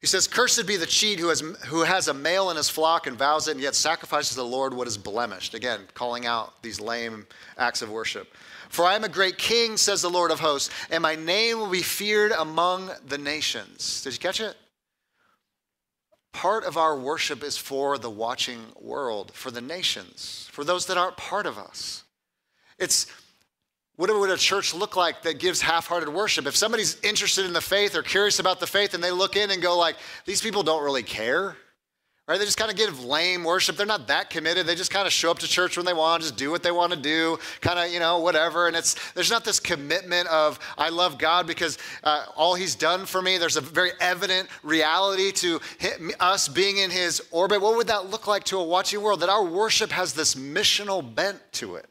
He 0.00 0.06
says, 0.06 0.28
Cursed 0.28 0.66
be 0.66 0.76
the 0.76 0.86
cheat 0.86 1.18
who 1.18 1.28
has, 1.28 1.40
who 1.66 1.82
has 1.82 2.06
a 2.06 2.14
male 2.14 2.50
in 2.50 2.56
his 2.56 2.68
flock 2.68 3.06
and 3.06 3.16
vows 3.16 3.48
it, 3.48 3.52
and 3.52 3.60
yet 3.60 3.74
sacrifices 3.74 4.30
to 4.30 4.36
the 4.36 4.44
Lord 4.44 4.72
what 4.72 4.86
is 4.86 4.96
blemished. 4.96 5.54
Again, 5.54 5.80
calling 5.94 6.24
out 6.24 6.62
these 6.62 6.80
lame 6.80 7.26
acts 7.56 7.82
of 7.82 7.90
worship. 7.90 8.32
For 8.68 8.84
I 8.84 8.94
am 8.94 9.04
a 9.04 9.08
great 9.08 9.38
king, 9.38 9.76
says 9.76 10.02
the 10.02 10.10
Lord 10.10 10.30
of 10.30 10.40
hosts, 10.40 10.70
and 10.90 11.02
my 11.02 11.16
name 11.16 11.58
will 11.58 11.70
be 11.70 11.82
feared 11.82 12.32
among 12.32 12.90
the 13.06 13.18
nations. 13.18 14.02
Did 14.02 14.12
you 14.12 14.18
catch 14.20 14.40
it? 14.40 14.56
Part 16.32 16.64
of 16.64 16.76
our 16.76 16.96
worship 16.96 17.42
is 17.42 17.56
for 17.56 17.98
the 17.98 18.10
watching 18.10 18.60
world, 18.80 19.32
for 19.34 19.50
the 19.50 19.60
nations, 19.60 20.48
for 20.52 20.62
those 20.62 20.86
that 20.86 20.98
aren't 20.98 21.16
part 21.16 21.46
of 21.46 21.58
us. 21.58 22.04
It's 22.78 23.06
what 23.98 24.16
would 24.16 24.30
a 24.30 24.36
church 24.36 24.74
look 24.74 24.94
like 24.94 25.22
that 25.22 25.40
gives 25.40 25.60
half-hearted 25.60 26.08
worship? 26.08 26.46
If 26.46 26.54
somebody's 26.54 27.00
interested 27.02 27.44
in 27.44 27.52
the 27.52 27.60
faith 27.60 27.96
or 27.96 28.02
curious 28.04 28.38
about 28.38 28.60
the 28.60 28.66
faith 28.66 28.94
and 28.94 29.02
they 29.02 29.10
look 29.10 29.34
in 29.34 29.50
and 29.50 29.60
go 29.60 29.76
like, 29.76 29.96
these 30.24 30.40
people 30.40 30.62
don't 30.62 30.84
really 30.84 31.02
care, 31.02 31.56
right? 32.28 32.38
They 32.38 32.44
just 32.44 32.56
kind 32.56 32.70
of 32.70 32.76
give 32.76 33.04
lame 33.04 33.42
worship. 33.42 33.76
They're 33.76 33.86
not 33.86 34.06
that 34.06 34.30
committed. 34.30 34.68
They 34.68 34.76
just 34.76 34.92
kind 34.92 35.04
of 35.04 35.12
show 35.12 35.32
up 35.32 35.40
to 35.40 35.48
church 35.48 35.76
when 35.76 35.84
they 35.84 35.94
want, 35.94 36.22
just 36.22 36.36
do 36.36 36.48
what 36.48 36.62
they 36.62 36.70
want 36.70 36.92
to 36.92 36.98
do, 36.98 37.40
kind 37.60 37.76
of, 37.76 37.92
you 37.92 37.98
know, 37.98 38.20
whatever. 38.20 38.68
And 38.68 38.76
it's 38.76 38.94
there's 39.14 39.32
not 39.32 39.44
this 39.44 39.58
commitment 39.58 40.28
of 40.28 40.60
I 40.78 40.90
love 40.90 41.18
God 41.18 41.48
because 41.48 41.76
uh, 42.04 42.26
all 42.36 42.54
He's 42.54 42.76
done 42.76 43.04
for 43.04 43.20
me. 43.20 43.36
There's 43.36 43.56
a 43.56 43.60
very 43.60 43.90
evident 44.00 44.48
reality 44.62 45.32
to 45.32 45.58
us 46.20 46.46
being 46.46 46.76
in 46.78 46.92
His 46.92 47.20
orbit. 47.32 47.60
What 47.60 47.76
would 47.76 47.88
that 47.88 48.10
look 48.10 48.28
like 48.28 48.44
to 48.44 48.58
a 48.58 48.64
watching 48.64 49.02
world? 49.02 49.18
That 49.18 49.28
our 49.28 49.44
worship 49.44 49.90
has 49.90 50.12
this 50.12 50.36
missional 50.36 51.02
bent 51.02 51.40
to 51.54 51.74
it. 51.74 51.87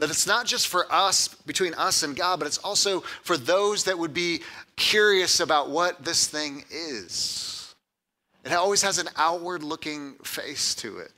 That 0.00 0.08
it's 0.08 0.26
not 0.26 0.46
just 0.46 0.68
for 0.68 0.90
us, 0.90 1.28
between 1.28 1.74
us 1.74 2.02
and 2.02 2.16
God, 2.16 2.38
but 2.38 2.46
it's 2.46 2.58
also 2.58 3.00
for 3.22 3.36
those 3.36 3.84
that 3.84 3.98
would 3.98 4.14
be 4.14 4.40
curious 4.76 5.40
about 5.40 5.68
what 5.68 6.02
this 6.02 6.26
thing 6.26 6.64
is. 6.70 7.74
It 8.44 8.52
always 8.52 8.80
has 8.80 8.98
an 8.98 9.08
outward 9.16 9.62
looking 9.62 10.14
face 10.24 10.74
to 10.76 10.98
it. 10.98 11.12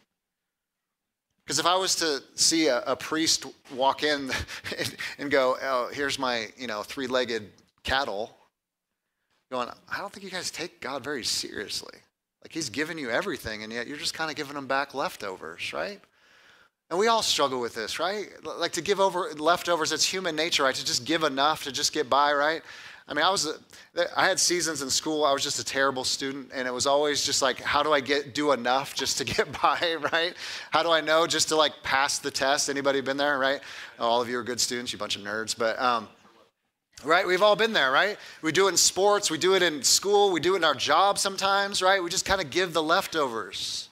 Because 1.44 1.60
if 1.60 1.66
I 1.66 1.76
was 1.76 1.94
to 1.96 2.22
see 2.34 2.66
a, 2.66 2.80
a 2.82 2.96
priest 2.96 3.46
walk 3.74 4.02
in 4.02 4.30
and, 4.78 4.96
and, 5.18 5.30
go, 5.30 5.56
oh, 5.62 5.90
here's 5.92 6.18
my, 6.18 6.48
you 6.56 6.66
know, 6.66 6.82
three-legged 6.82 7.50
cattle, 7.84 8.36
going, 9.50 9.68
I 9.88 9.98
don't 9.98 10.12
think 10.12 10.24
you 10.24 10.30
guys 10.30 10.50
take 10.50 10.80
God 10.80 11.04
very 11.04 11.24
seriously. 11.24 11.98
Like 12.42 12.52
he's 12.52 12.68
given 12.68 12.98
you 12.98 13.10
everything, 13.10 13.62
and 13.62 13.72
yet 13.72 13.86
you're 13.86 13.96
just 13.96 14.14
kind 14.14 14.28
of 14.30 14.36
giving 14.36 14.56
him 14.56 14.66
back 14.66 14.94
leftovers, 14.94 15.72
right? 15.72 16.00
And 16.92 16.99
we 16.99 17.06
all 17.06 17.22
struggle 17.22 17.58
with 17.58 17.75
this, 17.75 17.99
right? 17.99 18.28
Like 18.44 18.72
to 18.72 18.82
give 18.82 19.00
over 19.00 19.30
leftovers, 19.38 19.92
it's 19.92 20.04
human 20.04 20.37
nature, 20.37 20.64
right? 20.64 20.75
To 20.75 20.84
just 20.84 21.06
give 21.06 21.22
enough 21.22 21.64
to 21.64 21.72
just 21.72 21.94
get 21.94 22.11
by, 22.11 22.34
right? 22.34 22.61
I 23.08 23.14
mean, 23.14 23.25
I 23.25 23.30
was, 23.30 23.49
I 24.14 24.26
had 24.26 24.38
seasons 24.38 24.82
in 24.82 24.90
school, 24.90 25.25
I 25.25 25.32
was 25.32 25.42
just 25.42 25.58
a 25.58 25.64
terrible 25.64 26.04
student, 26.04 26.50
and 26.52 26.68
it 26.68 26.70
was 26.70 26.87
always 26.87 27.25
just 27.25 27.40
like, 27.40 27.62
how 27.62 27.82
do 27.82 27.94
I 27.94 28.00
get, 28.00 28.34
do 28.34 28.52
enough 28.52 28.94
just 28.94 29.16
to 29.16 29.25
get 29.37 29.50
by, 29.62 29.96
right? 30.12 30.34
How 30.70 30.82
do 30.82 30.90
I 30.90 31.00
know 31.00 31.26
just 31.26 31.49
to 31.49 31.56
like 31.56 31.72
pass 31.82 32.18
the 32.18 32.30
test? 32.30 32.68
Anybody 32.68 33.00
been 33.00 33.16
there, 33.16 33.38
right? 33.38 33.62
All 33.99 34.20
of 34.20 34.28
you 34.28 34.38
are 34.38 34.42
good 34.42 34.61
students, 34.61 34.92
you 34.92 34.99
bunch 34.99 35.16
of 35.16 35.22
nerds, 35.22 35.56
but, 35.56 35.80
um, 35.80 36.08
right? 37.04 37.26
We've 37.26 37.40
all 37.40 37.56
been 37.56 37.72
there, 37.72 37.90
right? 37.90 38.18
We 38.42 38.52
do 38.52 38.66
it 38.66 38.72
in 38.72 38.76
sports, 38.76 39.30
we 39.30 39.38
do 39.38 39.54
it 39.54 39.62
in 39.62 39.82
school, 39.82 40.30
we 40.30 40.40
do 40.40 40.52
it 40.52 40.58
in 40.58 40.64
our 40.64 40.75
job 40.75 41.18
sometimes, 41.18 41.80
right? 41.80 42.02
We 42.02 42.11
just 42.11 42.26
kind 42.26 42.42
of 42.42 42.50
give 42.50 42.75
the 42.75 42.82
leftovers. 42.82 43.88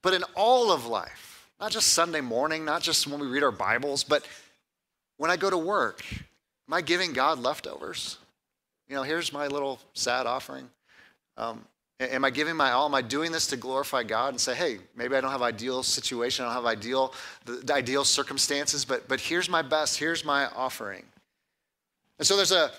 But 0.00 0.14
in 0.14 0.22
all 0.34 0.72
of 0.72 0.86
life, 0.86 1.29
not 1.60 1.70
just 1.70 1.88
Sunday 1.88 2.20
morning, 2.20 2.64
not 2.64 2.82
just 2.82 3.06
when 3.06 3.20
we 3.20 3.26
read 3.26 3.42
our 3.42 3.52
Bibles, 3.52 4.02
but 4.02 4.26
when 5.18 5.30
I 5.30 5.36
go 5.36 5.50
to 5.50 5.58
work, 5.58 6.02
Am 6.70 6.74
I 6.74 6.82
giving 6.82 7.12
God 7.12 7.40
leftovers? 7.40 8.16
You 8.88 8.94
know, 8.94 9.02
here's 9.02 9.32
my 9.32 9.48
little 9.48 9.80
sad 9.92 10.24
offering. 10.28 10.70
Um, 11.36 11.64
am 11.98 12.24
I 12.24 12.30
giving 12.30 12.54
my 12.54 12.70
all? 12.70 12.86
Am 12.86 12.94
I 12.94 13.02
doing 13.02 13.32
this 13.32 13.48
to 13.48 13.56
glorify 13.56 14.04
God 14.04 14.28
and 14.28 14.40
say, 14.40 14.54
hey, 14.54 14.78
maybe 14.94 15.16
I 15.16 15.20
don't 15.20 15.32
have 15.32 15.42
ideal 15.42 15.82
situation, 15.82 16.44
I 16.44 16.54
don't 16.54 16.54
have 16.54 16.66
ideal 16.66 17.12
the, 17.44 17.74
ideal 17.74 18.04
circumstances, 18.04 18.84
but 18.84 19.08
but 19.08 19.18
here's 19.18 19.48
my 19.48 19.62
best, 19.62 19.98
here's 19.98 20.24
my 20.24 20.46
offering. 20.46 21.02
And 22.20 22.26
so 22.26 22.36
there's 22.36 22.52
a 22.52 22.70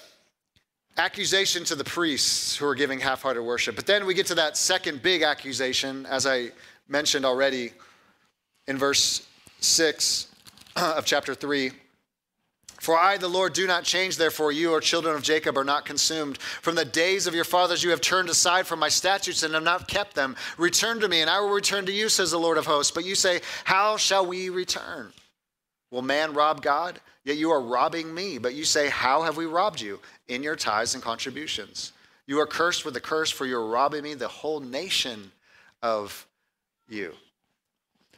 accusation 0.98 1.66
to 1.66 1.76
the 1.76 1.84
priests 1.84 2.56
who 2.56 2.66
are 2.66 2.76
giving 2.76 3.02
half-hearted 3.02 3.42
worship. 3.42 3.76
But 3.76 3.88
then 3.88 4.06
we 4.06 4.14
get 4.14 4.28
to 4.28 4.36
that 4.36 4.56
second 4.56 5.02
big 5.02 5.22
accusation, 5.22 6.06
as 6.06 6.26
I 6.26 6.52
mentioned 6.88 7.26
already 7.26 7.74
in 8.68 8.78
verse 8.78 9.28
6 9.60 10.28
of 10.76 11.06
chapter 11.06 11.36
3. 11.36 11.72
For 12.82 12.98
I, 12.98 13.18
the 13.18 13.28
Lord, 13.28 13.54
do 13.54 13.68
not 13.68 13.84
change, 13.84 14.18
therefore 14.18 14.52
you, 14.52 14.72
or 14.72 14.82
children 14.82 15.16
of 15.16 15.22
Jacob, 15.22 15.56
are 15.56 15.64
not 15.64 15.86
consumed. 15.86 16.40
From 16.40 16.74
the 16.74 16.84
days 16.84 17.28
of 17.28 17.36
your 17.36 17.44
fathers 17.44 17.84
you 17.84 17.92
have 17.92 18.02
turned 18.02 18.28
aside 18.28 18.66
from 18.66 18.80
my 18.80 18.90
statutes 18.90 19.44
and 19.44 19.54
have 19.54 19.62
not 19.62 19.88
kept 19.88 20.16
them. 20.16 20.36
Return 20.58 21.00
to 21.00 21.08
me, 21.08 21.22
and 21.22 21.30
I 21.30 21.40
will 21.42 21.52
return 21.52 21.86
to 21.86 21.92
you, 21.92 22.10
says 22.10 22.32
the 22.32 22.40
Lord 22.40 22.58
of 22.58 22.66
hosts. 22.66 22.92
But 22.92 23.06
you 23.06 23.14
say, 23.14 23.42
How 23.66 23.98
shall 23.98 24.26
we 24.26 24.50
return? 24.50 25.14
Will 25.92 26.02
man 26.02 26.34
rob 26.34 26.64
God? 26.64 27.00
Yet 27.24 27.38
you 27.38 27.52
are 27.52 27.62
robbing 27.62 28.12
me. 28.12 28.40
But 28.40 28.56
you 28.56 28.64
say, 28.64 28.90
How 28.90 29.22
have 29.22 29.38
we 29.38 29.46
robbed 29.46 29.80
you? 29.80 30.00
In 30.28 30.42
your 30.42 30.56
tithes 30.56 30.96
and 30.96 31.04
contributions. 31.04 31.94
You 32.26 32.40
are 32.40 32.48
cursed 32.48 32.84
with 32.84 32.96
a 32.96 33.00
curse, 33.00 33.30
for 33.30 33.46
you 33.46 33.58
are 33.58 33.70
robbing 33.70 34.02
me, 34.02 34.16
the 34.16 34.28
whole 34.28 34.60
nation 34.60 35.32
of 35.84 36.26
you. 36.90 37.14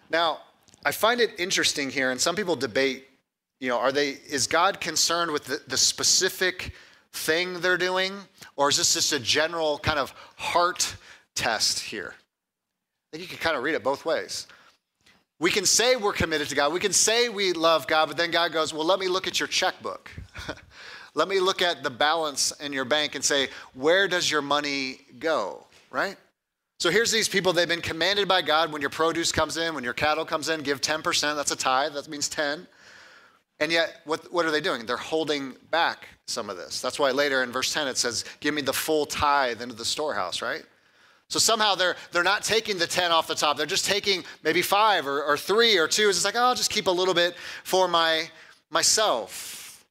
Now, 0.10 0.40
I 0.86 0.92
find 0.92 1.22
it 1.22 1.32
interesting 1.40 1.90
here, 1.90 2.12
and 2.12 2.20
some 2.20 2.36
people 2.36 2.56
debate 2.56 3.08
you 3.64 3.70
know, 3.70 3.80
are 3.80 3.94
they, 3.94 4.10
is 4.10 4.46
God 4.46 4.82
concerned 4.82 5.32
with 5.32 5.46
the, 5.46 5.62
the 5.68 5.78
specific 5.78 6.74
thing 7.14 7.62
they're 7.62 7.78
doing? 7.78 8.14
Or 8.58 8.68
is 8.68 8.76
this 8.76 8.96
just 8.96 9.14
a 9.14 9.20
general 9.20 9.80
kind 9.80 9.98
of 9.98 10.14
heart 10.36 10.98
test 11.34 11.80
here? 11.80 12.14
I 12.14 13.06
think 13.16 13.22
you 13.22 13.38
can 13.38 13.42
kind 13.42 13.56
of 13.56 13.64
read 13.64 13.74
it 13.74 13.82
both 13.82 14.04
ways. 14.04 14.48
We 15.40 15.50
can 15.50 15.66
say 15.66 15.96
we're 15.96 16.12
committed 16.12 16.50
to 16.50 16.56
God. 16.56 16.74
We 16.74 16.82
can 16.82 16.92
say 16.92 17.30
we 17.30 17.54
love 17.54 17.88
God, 17.88 18.08
but 18.10 18.18
then 18.18 18.32
God 18.32 18.52
goes, 18.52 18.74
Well, 18.74 18.84
let 18.84 19.00
me 19.00 19.08
look 19.08 19.28
at 19.28 19.40
your 19.40 19.48
checkbook. 19.48 20.12
let 21.14 21.30
me 21.30 21.40
look 21.40 21.62
at 21.62 21.84
the 21.84 21.90
balance 21.90 22.52
in 22.60 22.74
your 22.74 22.86
bank 22.86 23.16
and 23.16 23.24
say, 23.24 23.48
Where 23.74 24.10
does 24.10 24.30
your 24.30 24.42
money 24.42 25.00
go? 25.20 25.66
Right? 25.90 26.18
So 26.84 26.90
here's 26.90 27.12
these 27.12 27.30
people, 27.30 27.54
they've 27.54 27.66
been 27.66 27.80
commanded 27.80 28.28
by 28.28 28.42
God 28.42 28.74
when 28.74 28.82
your 28.82 28.90
produce 28.90 29.32
comes 29.32 29.56
in, 29.56 29.74
when 29.74 29.86
your 29.86 29.94
cattle 29.94 30.26
comes 30.26 30.50
in, 30.50 30.64
give 30.64 30.82
10%. 30.82 31.34
That's 31.34 31.52
a 31.52 31.56
tithe, 31.56 31.94
that 31.94 32.10
means 32.10 32.28
10. 32.28 32.68
And 33.62 33.72
yet, 33.72 34.02
what, 34.04 34.34
what 34.34 34.46
are 34.46 34.52
they 34.52 34.60
doing? 34.60 34.86
They're 34.86 34.98
holding 34.98 35.54
back 35.72 36.10
some 36.28 36.50
of 36.50 36.58
this. 36.58 36.82
That's 36.82 37.00
why 37.00 37.12
later 37.12 37.42
in 37.42 37.54
verse 37.54 37.74
10 37.74 37.88
it 37.88 37.96
says, 37.96 38.26
Give 38.42 38.54
me 38.54 38.62
the 38.62 38.74
full 38.74 39.06
tithe 39.06 39.62
into 39.62 39.74
the 39.76 39.86
storehouse, 39.86 40.42
right? 40.42 40.64
So 41.30 41.40
somehow 41.40 41.76
they're, 41.76 41.96
they're 42.12 42.22
not 42.22 42.44
taking 42.44 42.78
the 42.78 42.86
10 42.86 43.14
off 43.14 43.28
the 43.28 43.36
top. 43.36 43.56
They're 43.56 43.66
just 43.66 43.86
taking 43.86 44.26
maybe 44.44 44.62
five 44.62 45.08
or, 45.08 45.24
or 45.24 45.38
three 45.38 45.78
or 45.78 45.88
two. 45.88 46.10
It's 46.10 46.26
like, 46.26 46.36
oh, 46.36 46.42
I'll 46.42 46.54
just 46.54 46.70
keep 46.70 46.88
a 46.88 46.92
little 46.92 47.14
bit 47.14 47.36
for 47.64 47.88
my, 47.88 48.30
myself. 48.70 49.86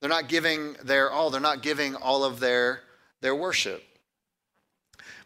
They're 0.00 0.10
not 0.10 0.28
giving 0.28 0.74
their 0.84 1.10
all. 1.10 1.30
They're 1.30 1.40
not 1.40 1.62
giving 1.62 1.94
all 1.94 2.22
of 2.22 2.38
their, 2.38 2.82
their 3.22 3.34
worship. 3.34 3.82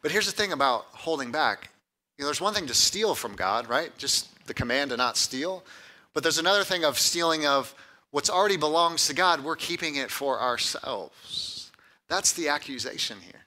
But 0.02 0.10
here's 0.10 0.26
the 0.26 0.32
thing 0.32 0.52
about 0.52 0.86
holding 0.92 1.32
back. 1.32 1.70
You 2.18 2.24
know, 2.24 2.26
there's 2.26 2.40
one 2.40 2.54
thing 2.54 2.66
to 2.66 2.74
steal 2.74 3.14
from 3.14 3.34
God, 3.34 3.68
right? 3.68 3.96
Just 3.96 4.46
the 4.46 4.54
command 4.54 4.90
to 4.90 4.96
not 4.96 5.16
steal. 5.16 5.64
But 6.12 6.22
there's 6.22 6.38
another 6.38 6.64
thing 6.64 6.84
of 6.84 6.98
stealing 6.98 7.46
of 7.46 7.74
what's 8.10 8.28
already 8.28 8.56
belongs 8.56 9.06
to 9.06 9.14
God, 9.14 9.42
we're 9.42 9.56
keeping 9.56 9.96
it 9.96 10.10
for 10.10 10.40
ourselves. 10.40 11.70
That's 12.08 12.32
the 12.32 12.48
accusation 12.48 13.18
here 13.20 13.41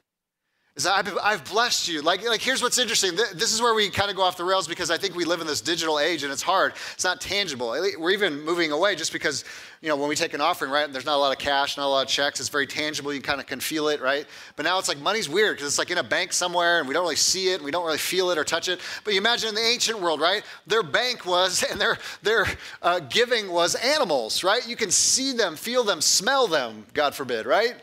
is 0.75 0.85
I've, 0.85 1.17
I've 1.23 1.45
blessed 1.45 1.87
you. 1.87 2.01
Like, 2.01 2.27
like, 2.27 2.41
here's 2.41 2.61
what's 2.61 2.77
interesting. 2.77 3.15
This 3.15 3.53
is 3.53 3.61
where 3.61 3.73
we 3.73 3.89
kind 3.89 4.09
of 4.09 4.17
go 4.17 4.23
off 4.23 4.35
the 4.35 4.43
rails 4.43 4.67
because 4.67 4.91
I 4.91 4.97
think 4.97 5.15
we 5.15 5.23
live 5.23 5.39
in 5.39 5.47
this 5.47 5.61
digital 5.61 5.99
age 5.99 6.23
and 6.23 6.33
it's 6.33 6.41
hard. 6.41 6.73
It's 6.93 7.05
not 7.05 7.21
tangible. 7.21 7.69
We're 7.97 8.11
even 8.11 8.41
moving 8.41 8.73
away 8.73 8.95
just 8.95 9.13
because, 9.13 9.45
you 9.81 9.87
know, 9.87 9.95
when 9.95 10.09
we 10.09 10.17
take 10.17 10.33
an 10.33 10.41
offering, 10.41 10.71
right, 10.71 10.91
there's 10.91 11.05
not 11.05 11.15
a 11.15 11.17
lot 11.17 11.31
of 11.31 11.37
cash, 11.37 11.77
not 11.77 11.85
a 11.85 11.87
lot 11.87 12.01
of 12.01 12.09
checks. 12.09 12.41
It's 12.41 12.49
very 12.49 12.67
tangible. 12.67 13.13
You 13.13 13.21
kind 13.21 13.39
of 13.39 13.47
can 13.47 13.61
feel 13.61 13.87
it, 13.87 14.01
right? 14.01 14.25
But 14.57 14.63
now 14.63 14.77
it's 14.77 14.89
like 14.89 14.99
money's 14.99 15.29
weird 15.29 15.55
because 15.55 15.67
it's 15.67 15.79
like 15.79 15.91
in 15.91 15.97
a 15.97 16.03
bank 16.03 16.33
somewhere 16.33 16.79
and 16.79 16.89
we 16.89 16.93
don't 16.93 17.03
really 17.03 17.15
see 17.15 17.53
it 17.53 17.55
and 17.55 17.63
we 17.63 17.71
don't 17.71 17.85
really 17.85 17.97
feel 17.97 18.29
it 18.31 18.37
or 18.37 18.43
touch 18.43 18.67
it. 18.67 18.81
But 19.05 19.13
you 19.13 19.21
imagine 19.21 19.47
in 19.47 19.55
the 19.55 19.65
ancient 19.65 20.01
world, 20.01 20.19
right? 20.19 20.43
Their 20.67 20.83
bank 20.83 21.25
was 21.25 21.63
and 21.71 21.79
their, 21.79 21.97
their 22.21 22.47
uh, 22.81 22.99
giving 22.99 23.49
was 23.49 23.75
animals, 23.75 24.43
right? 24.43 24.67
You 24.67 24.75
can 24.75 24.91
see 24.91 25.31
them, 25.31 25.55
feel 25.55 25.85
them, 25.85 26.01
smell 26.01 26.47
them, 26.47 26.85
God 26.93 27.15
forbid, 27.15 27.45
right? 27.45 27.75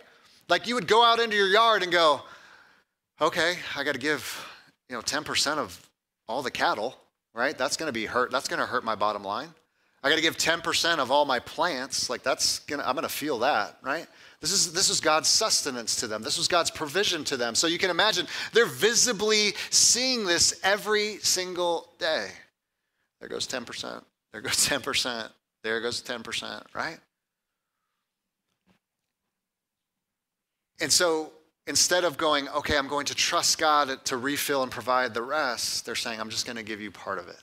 Like 0.50 0.66
you 0.66 0.74
would 0.74 0.86
go 0.86 1.02
out 1.02 1.20
into 1.20 1.36
your 1.36 1.48
yard 1.48 1.82
and 1.82 1.90
go, 1.90 2.20
okay, 3.22 3.54
I 3.76 3.84
got 3.84 3.92
to 3.92 4.00
give, 4.00 4.44
you 4.90 4.96
know, 4.96 5.02
10% 5.02 5.58
of 5.58 5.80
all 6.28 6.42
the 6.42 6.50
cattle, 6.50 6.96
right? 7.34 7.56
That's 7.56 7.76
going 7.76 7.86
to 7.86 7.92
be 7.92 8.04
hurt. 8.04 8.32
That's 8.32 8.48
going 8.48 8.60
to 8.60 8.66
hurt 8.66 8.84
my 8.84 8.96
bottom 8.96 9.22
line. 9.22 9.48
I 10.02 10.08
got 10.08 10.16
to 10.16 10.22
give 10.22 10.36
10% 10.36 10.98
of 10.98 11.12
all 11.12 11.24
my 11.24 11.38
plants. 11.38 12.10
Like 12.10 12.24
that's 12.24 12.58
going 12.60 12.80
to, 12.80 12.88
I'm 12.88 12.96
going 12.96 13.04
to 13.04 13.08
feel 13.08 13.38
that, 13.40 13.78
right? 13.82 14.08
This 14.40 14.50
is, 14.50 14.72
this 14.72 14.90
is 14.90 15.00
God's 15.00 15.28
sustenance 15.28 15.94
to 15.96 16.08
them. 16.08 16.22
This 16.22 16.36
was 16.36 16.48
God's 16.48 16.72
provision 16.72 17.22
to 17.24 17.36
them. 17.36 17.54
So 17.54 17.68
you 17.68 17.78
can 17.78 17.90
imagine 17.90 18.26
they're 18.52 18.66
visibly 18.66 19.52
seeing 19.70 20.26
this 20.26 20.60
every 20.64 21.18
single 21.18 21.92
day. 22.00 22.26
There 23.20 23.28
goes 23.28 23.46
10%. 23.46 24.02
There 24.32 24.40
goes 24.40 24.52
10%. 24.68 25.28
There 25.62 25.80
goes 25.80 26.02
10%, 26.02 26.64
right? 26.74 26.98
And 30.80 30.90
so 30.90 31.30
instead 31.66 32.04
of 32.04 32.16
going, 32.16 32.48
okay, 32.48 32.76
I'm 32.76 32.88
going 32.88 33.06
to 33.06 33.14
trust 33.14 33.58
God 33.58 34.04
to 34.06 34.16
refill 34.16 34.62
and 34.62 34.70
provide 34.70 35.14
the 35.14 35.22
rest, 35.22 35.86
they're 35.86 35.94
saying, 35.94 36.20
I'm 36.20 36.30
just 36.30 36.46
going 36.46 36.56
to 36.56 36.62
give 36.62 36.80
you 36.80 36.90
part 36.90 37.18
of 37.18 37.28
it. 37.28 37.42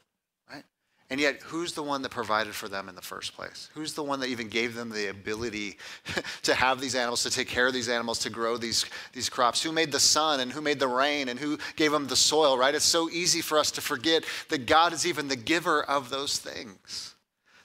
Right? 0.51 0.63
And 1.09 1.19
yet, 1.19 1.41
who's 1.41 1.73
the 1.73 1.83
one 1.83 2.01
that 2.01 2.09
provided 2.09 2.53
for 2.53 2.67
them 2.67 2.89
in 2.89 2.95
the 2.95 3.01
first 3.01 3.33
place? 3.33 3.69
Who's 3.73 3.93
the 3.93 4.03
one 4.03 4.19
that 4.19 4.27
even 4.27 4.49
gave 4.49 4.75
them 4.75 4.89
the 4.89 5.07
ability 5.07 5.77
to 6.43 6.53
have 6.53 6.81
these 6.81 6.95
animals, 6.95 7.23
to 7.23 7.29
take 7.29 7.47
care 7.47 7.67
of 7.67 7.73
these 7.73 7.89
animals, 7.89 8.19
to 8.19 8.29
grow 8.29 8.57
these, 8.57 8.85
these 9.13 9.29
crops? 9.29 9.63
Who 9.63 9.71
made 9.71 9.91
the 9.91 9.99
sun 9.99 10.41
and 10.41 10.51
who 10.51 10.61
made 10.61 10.79
the 10.79 10.87
rain 10.87 11.29
and 11.29 11.39
who 11.39 11.57
gave 11.75 11.91
them 11.91 12.07
the 12.07 12.15
soil, 12.15 12.57
right? 12.57 12.75
It's 12.75 12.85
so 12.85 13.09
easy 13.09 13.41
for 13.41 13.57
us 13.57 13.71
to 13.71 13.81
forget 13.81 14.25
that 14.49 14.65
God 14.65 14.93
is 14.93 15.05
even 15.05 15.27
the 15.27 15.35
giver 15.35 15.83
of 15.83 16.09
those 16.09 16.37
things. 16.37 17.15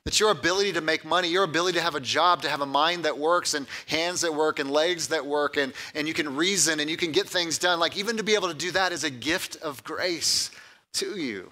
That 0.05 0.21
your 0.21 0.31
ability 0.31 0.75
to 0.75 0.83
make 0.83 1.05
money, 1.05 1.29
your 1.29 1.45
ability 1.45 1.79
to 1.79 1.83
have 1.83 1.95
a 1.95 2.01
job, 2.01 2.43
to 2.43 2.49
have 2.49 2.61
a 2.61 2.67
mind 2.67 3.07
that 3.07 3.19
works 3.19 3.55
and 3.55 3.67
hands 3.87 4.21
that 4.21 4.35
work 4.35 4.59
and 4.59 4.71
legs 4.71 5.09
that 5.09 5.25
work 5.25 5.57
and, 5.57 5.73
and 5.95 6.07
you 6.07 6.13
can 6.13 6.37
reason 6.37 6.79
and 6.81 6.91
you 6.91 6.97
can 6.99 7.11
get 7.11 7.27
things 7.27 7.57
done, 7.57 7.81
like 7.81 7.97
even 7.97 8.19
to 8.19 8.23
be 8.23 8.35
able 8.35 8.49
to 8.49 8.55
do 8.55 8.71
that 8.73 8.93
is 8.93 9.03
a 9.05 9.11
gift 9.11 9.57
of 9.63 9.83
grace 9.83 10.51
to 10.95 11.19
you, 11.19 11.51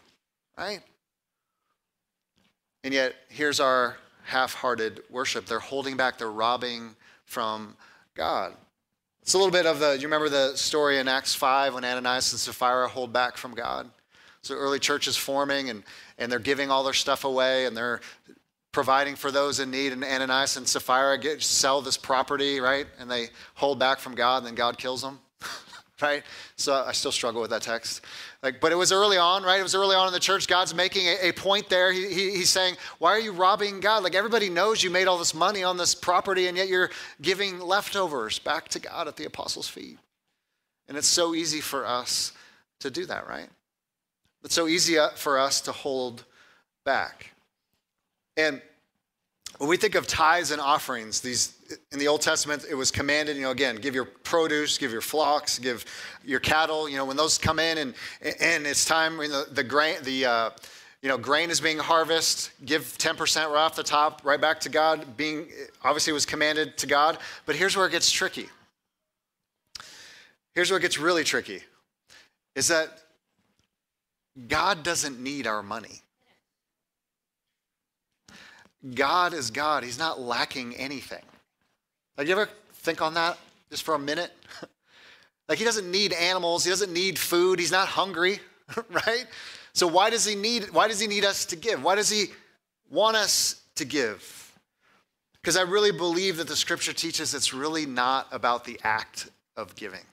right? 0.58 0.80
And 2.84 2.92
yet, 2.92 3.14
here's 3.28 3.60
our 3.60 3.96
half 4.24 4.54
hearted 4.54 5.02
worship. 5.08 5.46
They're 5.46 5.58
holding 5.58 5.96
back, 5.96 6.18
they're 6.18 6.30
robbing 6.30 6.96
from 7.24 7.76
God. 8.14 8.54
It's 9.22 9.34
a 9.34 9.38
little 9.38 9.52
bit 9.52 9.66
of 9.66 9.78
the, 9.78 9.92
you 9.92 10.02
remember 10.02 10.28
the 10.28 10.56
story 10.56 10.98
in 10.98 11.06
Acts 11.06 11.34
5 11.34 11.74
when 11.74 11.84
Ananias 11.84 12.32
and 12.32 12.40
Sapphira 12.40 12.88
hold 12.88 13.12
back 13.12 13.36
from 13.36 13.54
God? 13.54 13.88
So 14.42 14.56
early 14.56 14.80
church 14.80 15.06
is 15.06 15.16
forming 15.16 15.70
and, 15.70 15.84
and 16.18 16.30
they're 16.30 16.40
giving 16.40 16.70
all 16.70 16.82
their 16.82 16.92
stuff 16.92 17.24
away 17.24 17.66
and 17.66 17.76
they're 17.76 18.00
providing 18.72 19.14
for 19.14 19.30
those 19.30 19.60
in 19.60 19.70
need. 19.70 19.92
And 19.92 20.02
Ananias 20.02 20.56
and 20.56 20.66
Sapphira 20.66 21.18
get, 21.18 21.42
sell 21.42 21.80
this 21.80 21.96
property, 21.96 22.58
right? 22.58 22.86
And 22.98 23.10
they 23.10 23.28
hold 23.54 23.78
back 23.78 23.98
from 23.98 24.14
God 24.14 24.38
and 24.38 24.46
then 24.46 24.54
God 24.54 24.78
kills 24.78 25.02
them, 25.02 25.20
right? 26.02 26.22
So 26.56 26.74
I 26.74 26.92
still 26.92 27.12
struggle 27.12 27.42
with 27.42 27.50
that 27.50 27.62
text. 27.62 28.00
Like, 28.42 28.60
but 28.60 28.72
it 28.72 28.76
was 28.76 28.90
early 28.90 29.18
on, 29.18 29.44
right? 29.44 29.60
It 29.60 29.62
was 29.62 29.74
early 29.74 29.94
on 29.94 30.06
in 30.06 30.12
the 30.12 30.20
church. 30.20 30.48
God's 30.48 30.74
making 30.74 31.06
a, 31.06 31.28
a 31.28 31.32
point 31.32 31.68
there. 31.68 31.92
He, 31.92 32.08
he, 32.08 32.30
he's 32.30 32.50
saying, 32.50 32.76
Why 32.98 33.10
are 33.10 33.20
you 33.20 33.32
robbing 33.32 33.78
God? 33.80 34.02
Like, 34.02 34.14
everybody 34.14 34.48
knows 34.48 34.82
you 34.82 34.90
made 34.90 35.06
all 35.06 35.18
this 35.18 35.34
money 35.34 35.62
on 35.62 35.76
this 35.76 35.94
property, 35.94 36.48
and 36.48 36.56
yet 36.56 36.68
you're 36.68 36.90
giving 37.20 37.60
leftovers 37.60 38.40
back 38.40 38.68
to 38.68 38.80
God 38.80 39.06
at 39.06 39.16
the 39.16 39.26
apostles' 39.26 39.68
feet. 39.68 39.98
And 40.88 40.96
it's 40.96 41.06
so 41.06 41.34
easy 41.34 41.60
for 41.60 41.86
us 41.86 42.32
to 42.80 42.90
do 42.90 43.06
that, 43.06 43.28
right? 43.28 43.48
It's 44.42 44.54
so 44.54 44.66
easy 44.66 44.98
uh, 44.98 45.10
for 45.10 45.38
us 45.38 45.60
to 45.62 45.72
hold 45.72 46.24
back. 46.84 47.31
And 48.36 48.62
when 49.58 49.68
we 49.68 49.76
think 49.76 49.94
of 49.94 50.06
tithes 50.06 50.50
and 50.50 50.60
offerings, 50.60 51.20
these 51.20 51.54
in 51.92 51.98
the 51.98 52.08
Old 52.08 52.20
Testament, 52.20 52.64
it 52.68 52.74
was 52.74 52.90
commanded, 52.90 53.36
you 53.36 53.42
know, 53.42 53.50
again, 53.50 53.76
give 53.76 53.94
your 53.94 54.04
produce, 54.04 54.78
give 54.78 54.92
your 54.92 55.00
flocks, 55.00 55.58
give 55.58 55.84
your 56.24 56.40
cattle, 56.40 56.88
you 56.88 56.96
know, 56.96 57.04
when 57.04 57.16
those 57.16 57.38
come 57.38 57.58
in 57.58 57.78
and 57.78 57.94
and 58.40 58.66
it's 58.66 58.84
time, 58.84 59.20
you 59.20 59.28
know, 59.28 59.44
the 59.44 59.64
grain, 59.64 59.96
the 60.02 60.26
uh, 60.26 60.50
you 61.02 61.08
know, 61.08 61.18
grain 61.18 61.50
is 61.50 61.60
being 61.60 61.78
harvested, 61.78 62.52
give 62.64 62.82
10% 62.96 63.48
right 63.48 63.56
off 63.56 63.74
the 63.74 63.82
top, 63.82 64.22
right 64.24 64.40
back 64.40 64.60
to 64.60 64.68
God, 64.68 65.16
being 65.16 65.48
obviously 65.82 66.12
was 66.12 66.24
commanded 66.24 66.78
to 66.78 66.86
God. 66.86 67.18
But 67.44 67.56
here's 67.56 67.76
where 67.76 67.86
it 67.86 67.90
gets 67.90 68.10
tricky. 68.10 68.48
Here's 70.54 70.70
where 70.70 70.78
it 70.78 70.82
gets 70.82 70.98
really 70.98 71.24
tricky 71.24 71.62
is 72.54 72.68
that 72.68 72.88
God 74.46 74.82
doesn't 74.82 75.20
need 75.20 75.46
our 75.46 75.62
money. 75.62 76.01
God 78.94 79.32
is 79.32 79.50
God. 79.50 79.84
He's 79.84 79.98
not 79.98 80.20
lacking 80.20 80.74
anything. 80.76 81.22
Like, 82.16 82.26
you 82.26 82.32
ever 82.32 82.48
think 82.74 83.00
on 83.00 83.14
that 83.14 83.38
just 83.70 83.84
for 83.84 83.94
a 83.94 83.98
minute? 83.98 84.32
like, 85.48 85.58
he 85.58 85.64
doesn't 85.64 85.90
need 85.90 86.12
animals. 86.12 86.64
He 86.64 86.70
doesn't 86.70 86.92
need 86.92 87.18
food. 87.18 87.58
He's 87.58 87.72
not 87.72 87.88
hungry, 87.88 88.40
right? 88.90 89.26
So 89.72 89.86
why 89.86 90.10
does 90.10 90.24
he 90.24 90.34
need? 90.34 90.70
Why 90.72 90.88
does 90.88 91.00
he 91.00 91.06
need 91.06 91.24
us 91.24 91.46
to 91.46 91.56
give? 91.56 91.82
Why 91.82 91.94
does 91.94 92.10
he 92.10 92.26
want 92.90 93.16
us 93.16 93.62
to 93.76 93.84
give? 93.84 94.38
Because 95.40 95.56
I 95.56 95.62
really 95.62 95.92
believe 95.92 96.36
that 96.36 96.48
the 96.48 96.56
Scripture 96.56 96.92
teaches 96.92 97.34
it's 97.34 97.54
really 97.54 97.86
not 97.86 98.28
about 98.30 98.64
the 98.64 98.78
act 98.84 99.30
of 99.56 99.74
giving. 99.76 100.04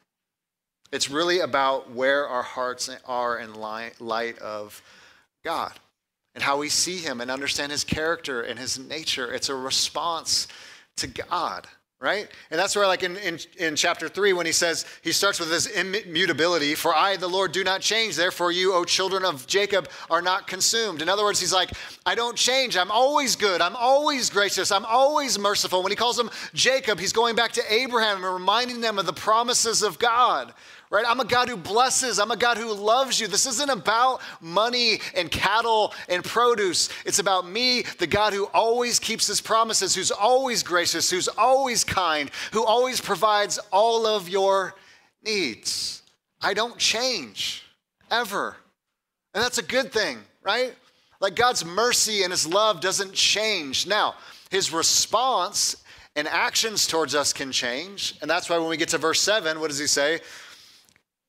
It's 0.91 1.09
really 1.09 1.39
about 1.39 1.91
where 1.91 2.27
our 2.27 2.41
hearts 2.41 2.89
are 3.05 3.37
in 3.37 3.53
light 3.53 4.39
of 4.39 4.81
God 5.43 5.73
and 6.39 6.45
how 6.45 6.57
we 6.57 6.69
see 6.69 6.99
Him 6.99 7.19
and 7.19 7.29
understand 7.29 7.69
His 7.69 7.83
character 7.83 8.43
and 8.43 8.57
His 8.57 8.79
nature. 8.79 9.29
It's 9.33 9.49
a 9.49 9.55
response 9.55 10.47
to 10.95 11.07
God 11.07 11.67
right? 12.01 12.29
And 12.49 12.57
that's 12.57 12.77
where, 12.77 12.87
like 12.87 13.03
in, 13.03 13.17
in, 13.17 13.39
in, 13.57 13.75
chapter 13.75 14.07
3, 14.07 14.31
when 14.31 14.45
he 14.45 14.53
says, 14.53 14.85
he 15.01 15.11
starts 15.11 15.37
with 15.37 15.49
this 15.49 15.65
immutability 15.67 16.73
For 16.73 16.95
I, 16.95 17.17
the 17.17 17.27
Lord, 17.27 17.51
do 17.51 17.61
not 17.61 17.81
change. 17.81 18.15
Therefore, 18.15 18.53
you, 18.53 18.73
O 18.73 18.85
children 18.85 19.25
of 19.25 19.45
Jacob, 19.47 19.89
are 20.09 20.21
not 20.21 20.47
consumed. 20.47 21.01
In 21.01 21.09
other 21.09 21.25
words, 21.25 21.41
he's 21.41 21.51
like, 21.51 21.71
I 22.05 22.15
don't 22.15 22.37
change. 22.37 22.77
I'm 22.77 22.89
always 22.89 23.35
good. 23.35 23.59
I'm 23.59 23.75
always 23.75 24.29
gracious. 24.29 24.71
I'm 24.71 24.85
always 24.85 25.37
merciful. 25.37 25.83
When 25.83 25.91
he 25.91 25.97
calls 25.97 26.17
him 26.17 26.29
Jacob, 26.53 27.01
he's 27.01 27.11
going 27.11 27.35
back 27.35 27.51
to 27.53 27.63
Abraham 27.69 28.23
and 28.23 28.33
reminding 28.33 28.79
them 28.79 28.97
of 28.97 29.05
the 29.05 29.11
promises 29.11 29.83
of 29.83 29.99
God 29.99 30.53
right? 30.89 31.05
I'm 31.07 31.19
a 31.19 31.25
God 31.25 31.49
who 31.49 31.57
blesses. 31.57 32.19
I'm 32.19 32.31
a 32.31 32.37
God 32.37 32.57
who 32.57 32.73
loves 32.73 33.19
you. 33.19 33.27
This 33.27 33.45
isn't 33.45 33.69
about 33.69 34.21
money 34.41 34.99
and 35.15 35.29
cattle 35.29 35.93
and 36.07 36.23
produce. 36.23 36.89
It's 37.05 37.19
about 37.19 37.47
me, 37.47 37.83
the 37.99 38.07
God 38.07 38.33
who 38.33 38.45
always 38.45 38.99
keeps 38.99 39.27
his 39.27 39.41
promises, 39.41 39.93
who's 39.93 40.11
always 40.11 40.63
gracious, 40.63 41.09
who's 41.09 41.27
always 41.27 41.83
kind, 41.83 42.31
who 42.51 42.65
always 42.65 42.99
provides 42.99 43.59
all 43.71 44.07
of 44.07 44.29
your 44.29 44.73
needs. 45.23 46.01
I 46.41 46.53
don't 46.53 46.77
change 46.77 47.63
ever. 48.09 48.55
And 49.33 49.43
that's 49.43 49.59
a 49.59 49.63
good 49.63 49.91
thing, 49.91 50.19
right? 50.41 50.73
Like 51.21 51.35
God's 51.35 51.63
mercy 51.63 52.23
and 52.23 52.31
his 52.31 52.47
love 52.47 52.81
doesn't 52.81 53.13
change. 53.13 53.85
Now, 53.85 54.15
his 54.49 54.73
response 54.73 55.83
and 56.15 56.27
actions 56.27 56.87
towards 56.87 57.13
us 57.13 57.33
can 57.33 57.51
change. 57.51 58.15
And 58.21 58.29
that's 58.29 58.49
why 58.49 58.57
when 58.57 58.69
we 58.69 58.77
get 58.77 58.89
to 58.89 58.97
verse 58.97 59.21
7, 59.21 59.59
what 59.59 59.67
does 59.67 59.77
he 59.77 59.85
say? 59.85 60.21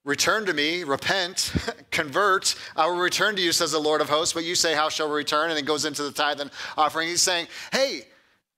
Return 0.05 0.47
to 0.47 0.55
me, 0.55 0.83
repent, 0.83 1.53
convert. 1.91 2.55
I 2.75 2.87
will 2.87 2.97
return 2.97 3.37
to 3.37 3.43
you, 3.43 3.53
says 3.53 3.73
the 3.73 3.79
Lord 3.79 4.01
of 4.01 4.09
hosts. 4.09 4.33
But 4.33 4.45
you 4.45 4.55
say, 4.55 4.75
How 4.75 4.89
shall 4.89 5.09
we 5.09 5.17
return? 5.17 5.51
And 5.51 5.59
it 5.59 5.67
goes 5.67 5.85
into 5.85 6.03
the 6.03 6.13
tithe 6.13 6.41
and 6.41 6.51
offering. 6.77 7.09
He's 7.09 7.23
saying, 7.23 7.49
Hey, 7.73 8.03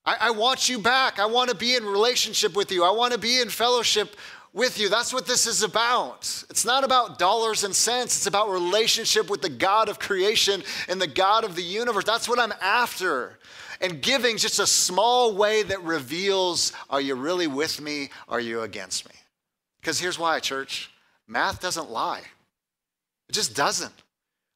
I, 0.04 0.16
I 0.20 0.30
want 0.30 0.68
you 0.68 0.78
back. 0.78 1.18
I 1.18 1.26
want 1.26 1.50
to 1.50 1.56
be 1.56 1.74
in 1.74 1.84
relationship 1.84 2.54
with 2.54 2.70
you. 2.70 2.84
I 2.84 2.90
want 2.90 3.12
to 3.12 3.18
be 3.18 3.40
in 3.40 3.48
fellowship 3.48 4.16
with 4.52 4.78
you. 4.78 4.88
That's 4.88 5.12
what 5.12 5.26
this 5.26 5.46
is 5.46 5.62
about. 5.62 6.44
It's 6.50 6.64
not 6.64 6.84
about 6.84 7.18
dollars 7.18 7.64
and 7.64 7.74
cents, 7.74 8.16
it's 8.16 8.26
about 8.26 8.50
relationship 8.50 9.30
with 9.30 9.42
the 9.42 9.48
God 9.48 9.88
of 9.88 9.98
creation 9.98 10.62
and 10.88 11.00
the 11.00 11.06
God 11.06 11.44
of 11.44 11.56
the 11.56 11.62
universe. 11.62 12.04
That's 12.04 12.28
what 12.28 12.38
I'm 12.38 12.52
after. 12.60 13.38
And 13.80 14.00
giving 14.00 14.36
just 14.36 14.60
a 14.60 14.66
small 14.66 15.34
way 15.34 15.64
that 15.64 15.82
reveals 15.82 16.72
are 16.88 17.00
you 17.00 17.16
really 17.16 17.48
with 17.48 17.80
me? 17.80 18.10
Are 18.28 18.40
you 18.40 18.60
against 18.62 19.08
me? 19.08 19.14
Because 19.80 19.98
here's 19.98 20.18
why, 20.18 20.38
church. 20.38 20.91
Math 21.32 21.60
doesn't 21.60 21.90
lie. 21.90 22.22
It 23.28 23.32
just 23.32 23.56
doesn't. 23.56 23.92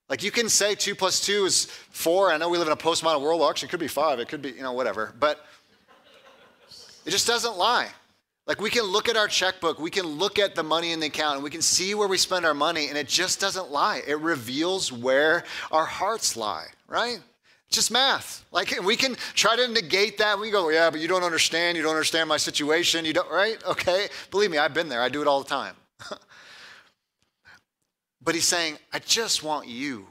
Like 0.09 0.23
you 0.23 0.31
can 0.31 0.49
say 0.49 0.75
two 0.75 0.95
plus 0.95 1.21
two 1.21 1.47
is 1.47 1.65
four. 1.91 2.31
I 2.31 2.37
know 2.37 2.49
we 2.49 2.59
live 2.59 2.69
in 2.69 2.73
a 2.73 2.77
postmodern 2.77 3.23
world. 3.23 3.41
Well, 3.41 3.51
actually, 3.51 3.69
it 3.69 3.71
could 3.71 3.81
be 3.81 3.89
five. 3.89 4.21
It 4.21 4.29
could 4.29 4.43
be, 4.43 4.51
you 4.51 4.63
know, 4.63 4.73
whatever. 4.73 5.15
But 5.19 5.45
it 7.05 7.11
just 7.11 7.27
doesn't 7.27 7.57
lie. 7.57 7.89
Like 8.47 8.61
we 8.61 8.71
can 8.71 8.85
look 8.85 9.09
at 9.09 9.17
our 9.17 9.27
checkbook, 9.27 9.81
we 9.81 9.91
can 9.91 10.07
look 10.07 10.39
at 10.39 10.55
the 10.55 10.63
money 10.63 10.93
in 10.93 11.01
the 11.01 11.07
account, 11.07 11.37
and 11.37 11.43
we 11.43 11.51
can 11.51 11.63
see 11.63 11.95
where 11.95 12.07
we 12.07 12.19
spend 12.19 12.47
our 12.47 12.55
money, 12.55 12.89
and 12.89 12.97
it 12.97 13.09
just 13.09 13.41
doesn't 13.41 13.73
lie. 13.73 14.03
It 14.07 14.21
reveals 14.21 14.93
where 14.93 15.43
our 15.73 15.87
hearts 15.87 16.37
lie, 16.37 16.67
right? 16.87 17.19
just 17.69 17.91
math. 17.91 18.45
Like 18.53 18.81
we 18.85 18.97
can 18.97 19.17
try 19.35 19.57
to 19.57 19.69
negate 19.69 20.19
that. 20.19 20.39
We 20.39 20.51
go, 20.51 20.69
yeah, 20.71 20.91
but 20.91 21.01
you 21.01 21.09
don't 21.09 21.25
understand. 21.25 21.77
You 21.77 21.83
don't 21.83 21.93
understand 21.93 22.29
my 22.29 22.37
situation. 22.37 23.05
You 23.05 23.13
don't, 23.13 23.31
right? 23.31 23.63
Okay. 23.65 24.09
Believe 24.31 24.51
me, 24.51 24.59
I've 24.59 24.75
been 24.75 24.89
there. 24.89 25.03
I 25.03 25.09
do 25.09 25.21
it 25.21 25.27
all 25.27 25.43
the 25.43 25.49
time. 25.49 25.75
But 28.27 28.35
he's 28.35 28.45
saying, 28.45 28.77
I 28.93 28.99
just 28.99 29.45
want 29.45 29.69
you. 29.69 30.09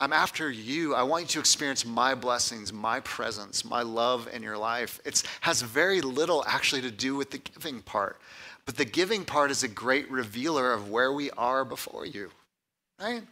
I'm 0.00 0.14
after 0.14 0.50
you. 0.50 0.94
I 0.94 1.02
want 1.02 1.24
you 1.24 1.28
to 1.28 1.40
experience 1.40 1.84
my 1.84 2.14
blessings, 2.14 2.72
my 2.72 3.00
presence, 3.00 3.66
my 3.66 3.82
love 3.82 4.30
in 4.32 4.42
your 4.42 4.56
life. 4.56 4.98
It 5.04 5.22
has 5.42 5.60
very 5.60 6.00
little 6.00 6.42
actually 6.48 6.80
to 6.80 6.90
do 6.90 7.14
with 7.14 7.30
the 7.30 7.38
giving 7.38 7.82
part. 7.82 8.18
But 8.64 8.78
the 8.78 8.86
giving 8.86 9.26
part 9.26 9.50
is 9.50 9.62
a 9.62 9.68
great 9.68 10.10
revealer 10.10 10.72
of 10.72 10.90
where 10.90 11.12
we 11.12 11.30
are 11.32 11.66
before 11.66 12.06
you, 12.06 12.30
right? 12.98 13.22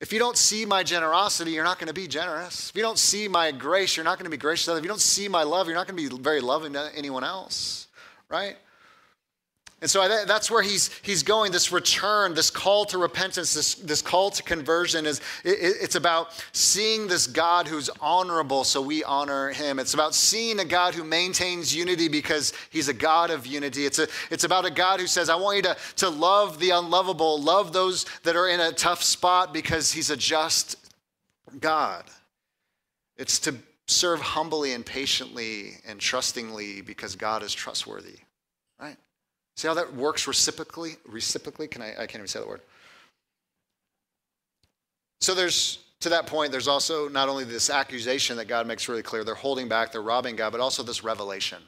If 0.00 0.12
you 0.12 0.20
don't 0.20 0.36
see 0.36 0.64
my 0.64 0.84
generosity, 0.84 1.50
you're 1.50 1.64
not 1.64 1.80
going 1.80 1.88
to 1.88 1.94
be 1.94 2.06
generous. 2.06 2.70
If 2.70 2.76
you 2.76 2.82
don't 2.82 2.98
see 2.98 3.26
my 3.26 3.50
grace, 3.50 3.96
you're 3.96 4.04
not 4.04 4.18
going 4.18 4.26
to 4.26 4.30
be 4.30 4.36
gracious. 4.36 4.68
If 4.68 4.84
you 4.84 4.88
don't 4.88 5.00
see 5.00 5.26
my 5.26 5.42
love, 5.42 5.66
you're 5.66 5.74
not 5.74 5.88
going 5.88 6.00
to 6.00 6.16
be 6.16 6.22
very 6.22 6.40
loving 6.40 6.74
to 6.74 6.88
anyone 6.94 7.24
else, 7.24 7.88
right? 8.30 8.56
And 9.80 9.88
so 9.88 10.24
that's 10.26 10.50
where 10.50 10.62
he's, 10.62 10.90
he's 11.02 11.22
going. 11.22 11.52
This 11.52 11.70
return, 11.70 12.34
this 12.34 12.50
call 12.50 12.84
to 12.86 12.98
repentance, 12.98 13.54
this, 13.54 13.76
this 13.76 14.02
call 14.02 14.30
to 14.32 14.42
conversion 14.42 15.06
is 15.06 15.20
it, 15.44 15.56
it's 15.60 15.94
about 15.94 16.44
seeing 16.50 17.06
this 17.06 17.28
God 17.28 17.68
who's 17.68 17.88
honorable, 18.00 18.64
so 18.64 18.82
we 18.82 19.04
honor 19.04 19.50
him. 19.50 19.78
It's 19.78 19.94
about 19.94 20.16
seeing 20.16 20.58
a 20.58 20.64
God 20.64 20.94
who 20.94 21.04
maintains 21.04 21.72
unity 21.72 22.08
because 22.08 22.52
he's 22.70 22.88
a 22.88 22.92
God 22.92 23.30
of 23.30 23.46
unity. 23.46 23.86
It's, 23.86 24.00
a, 24.00 24.08
it's 24.32 24.42
about 24.42 24.66
a 24.66 24.70
God 24.70 24.98
who 24.98 25.06
says, 25.06 25.30
I 25.30 25.36
want 25.36 25.58
you 25.58 25.62
to, 25.62 25.76
to 25.96 26.08
love 26.08 26.58
the 26.58 26.70
unlovable, 26.70 27.40
love 27.40 27.72
those 27.72 28.04
that 28.24 28.34
are 28.34 28.48
in 28.48 28.58
a 28.58 28.72
tough 28.72 29.04
spot 29.04 29.54
because 29.54 29.92
he's 29.92 30.10
a 30.10 30.16
just 30.16 30.74
God. 31.60 32.02
It's 33.16 33.38
to 33.40 33.54
serve 33.86 34.20
humbly 34.20 34.72
and 34.72 34.84
patiently 34.84 35.74
and 35.86 36.00
trustingly 36.00 36.80
because 36.80 37.14
God 37.14 37.44
is 37.44 37.54
trustworthy, 37.54 38.16
right? 38.80 38.96
See 39.58 39.66
how 39.66 39.74
that 39.74 39.92
works 39.92 40.28
reciprocally? 40.28 40.98
Reciprocally? 41.04 41.66
Can 41.66 41.82
I, 41.82 41.90
I 41.90 42.06
can't 42.06 42.14
even 42.14 42.28
say 42.28 42.38
the 42.38 42.46
word. 42.46 42.60
So 45.20 45.34
there's 45.34 45.80
to 45.98 46.10
that 46.10 46.28
point, 46.28 46.52
there's 46.52 46.68
also 46.68 47.08
not 47.08 47.28
only 47.28 47.42
this 47.42 47.68
accusation 47.68 48.36
that 48.36 48.46
God 48.46 48.68
makes 48.68 48.88
really 48.88 49.02
clear, 49.02 49.24
they're 49.24 49.34
holding 49.34 49.66
back, 49.66 49.90
they're 49.90 50.00
robbing 50.00 50.36
God, 50.36 50.52
but 50.52 50.60
also 50.60 50.84
this 50.84 51.02
revelation. 51.02 51.58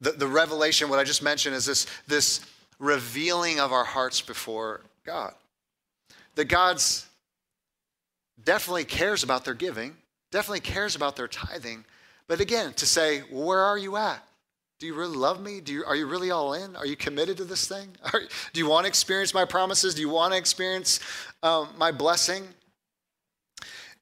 The, 0.00 0.12
the 0.12 0.26
revelation, 0.26 0.88
what 0.88 0.98
I 0.98 1.04
just 1.04 1.22
mentioned, 1.22 1.54
is 1.54 1.66
this, 1.66 1.86
this 2.06 2.40
revealing 2.78 3.60
of 3.60 3.70
our 3.70 3.84
hearts 3.84 4.22
before 4.22 4.80
God. 5.04 5.34
That 6.36 6.46
God's 6.46 7.06
definitely 8.42 8.84
cares 8.86 9.22
about 9.22 9.44
their 9.44 9.52
giving, 9.52 9.98
definitely 10.30 10.60
cares 10.60 10.96
about 10.96 11.14
their 11.14 11.28
tithing, 11.28 11.84
but 12.26 12.40
again, 12.40 12.72
to 12.74 12.86
say, 12.86 13.18
where 13.30 13.60
are 13.60 13.76
you 13.76 13.98
at? 13.98 14.26
Do 14.80 14.86
you 14.86 14.94
really 14.94 15.14
love 15.14 15.42
me? 15.42 15.60
Do 15.60 15.74
you, 15.74 15.84
are 15.84 15.94
you 15.94 16.06
really 16.06 16.30
all 16.30 16.54
in? 16.54 16.74
Are 16.74 16.86
you 16.86 16.96
committed 16.96 17.36
to 17.36 17.44
this 17.44 17.68
thing? 17.68 17.88
Are, 18.14 18.22
do 18.54 18.60
you 18.60 18.66
want 18.66 18.84
to 18.84 18.88
experience 18.88 19.34
my 19.34 19.44
promises? 19.44 19.94
Do 19.94 20.00
you 20.00 20.08
want 20.08 20.32
to 20.32 20.38
experience 20.38 21.00
um, 21.42 21.68
my 21.76 21.92
blessing? 21.92 22.44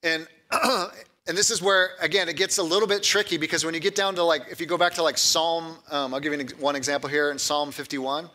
And 0.04 0.28
and 0.52 1.36
this 1.36 1.50
is 1.50 1.60
where 1.60 1.90
again 2.00 2.28
it 2.28 2.36
gets 2.36 2.58
a 2.58 2.62
little 2.62 2.86
bit 2.86 3.02
tricky 3.02 3.36
because 3.38 3.64
when 3.64 3.74
you 3.74 3.80
get 3.80 3.96
down 3.96 4.14
to 4.14 4.22
like 4.22 4.42
if 4.52 4.60
you 4.60 4.66
go 4.66 4.78
back 4.78 4.94
to 4.94 5.02
like 5.02 5.18
Psalm, 5.18 5.76
um, 5.90 6.14
I'll 6.14 6.20
give 6.20 6.32
you 6.32 6.46
one 6.60 6.76
example 6.76 7.10
here 7.10 7.32
in 7.32 7.38
Psalm 7.38 7.72
51. 7.72 8.30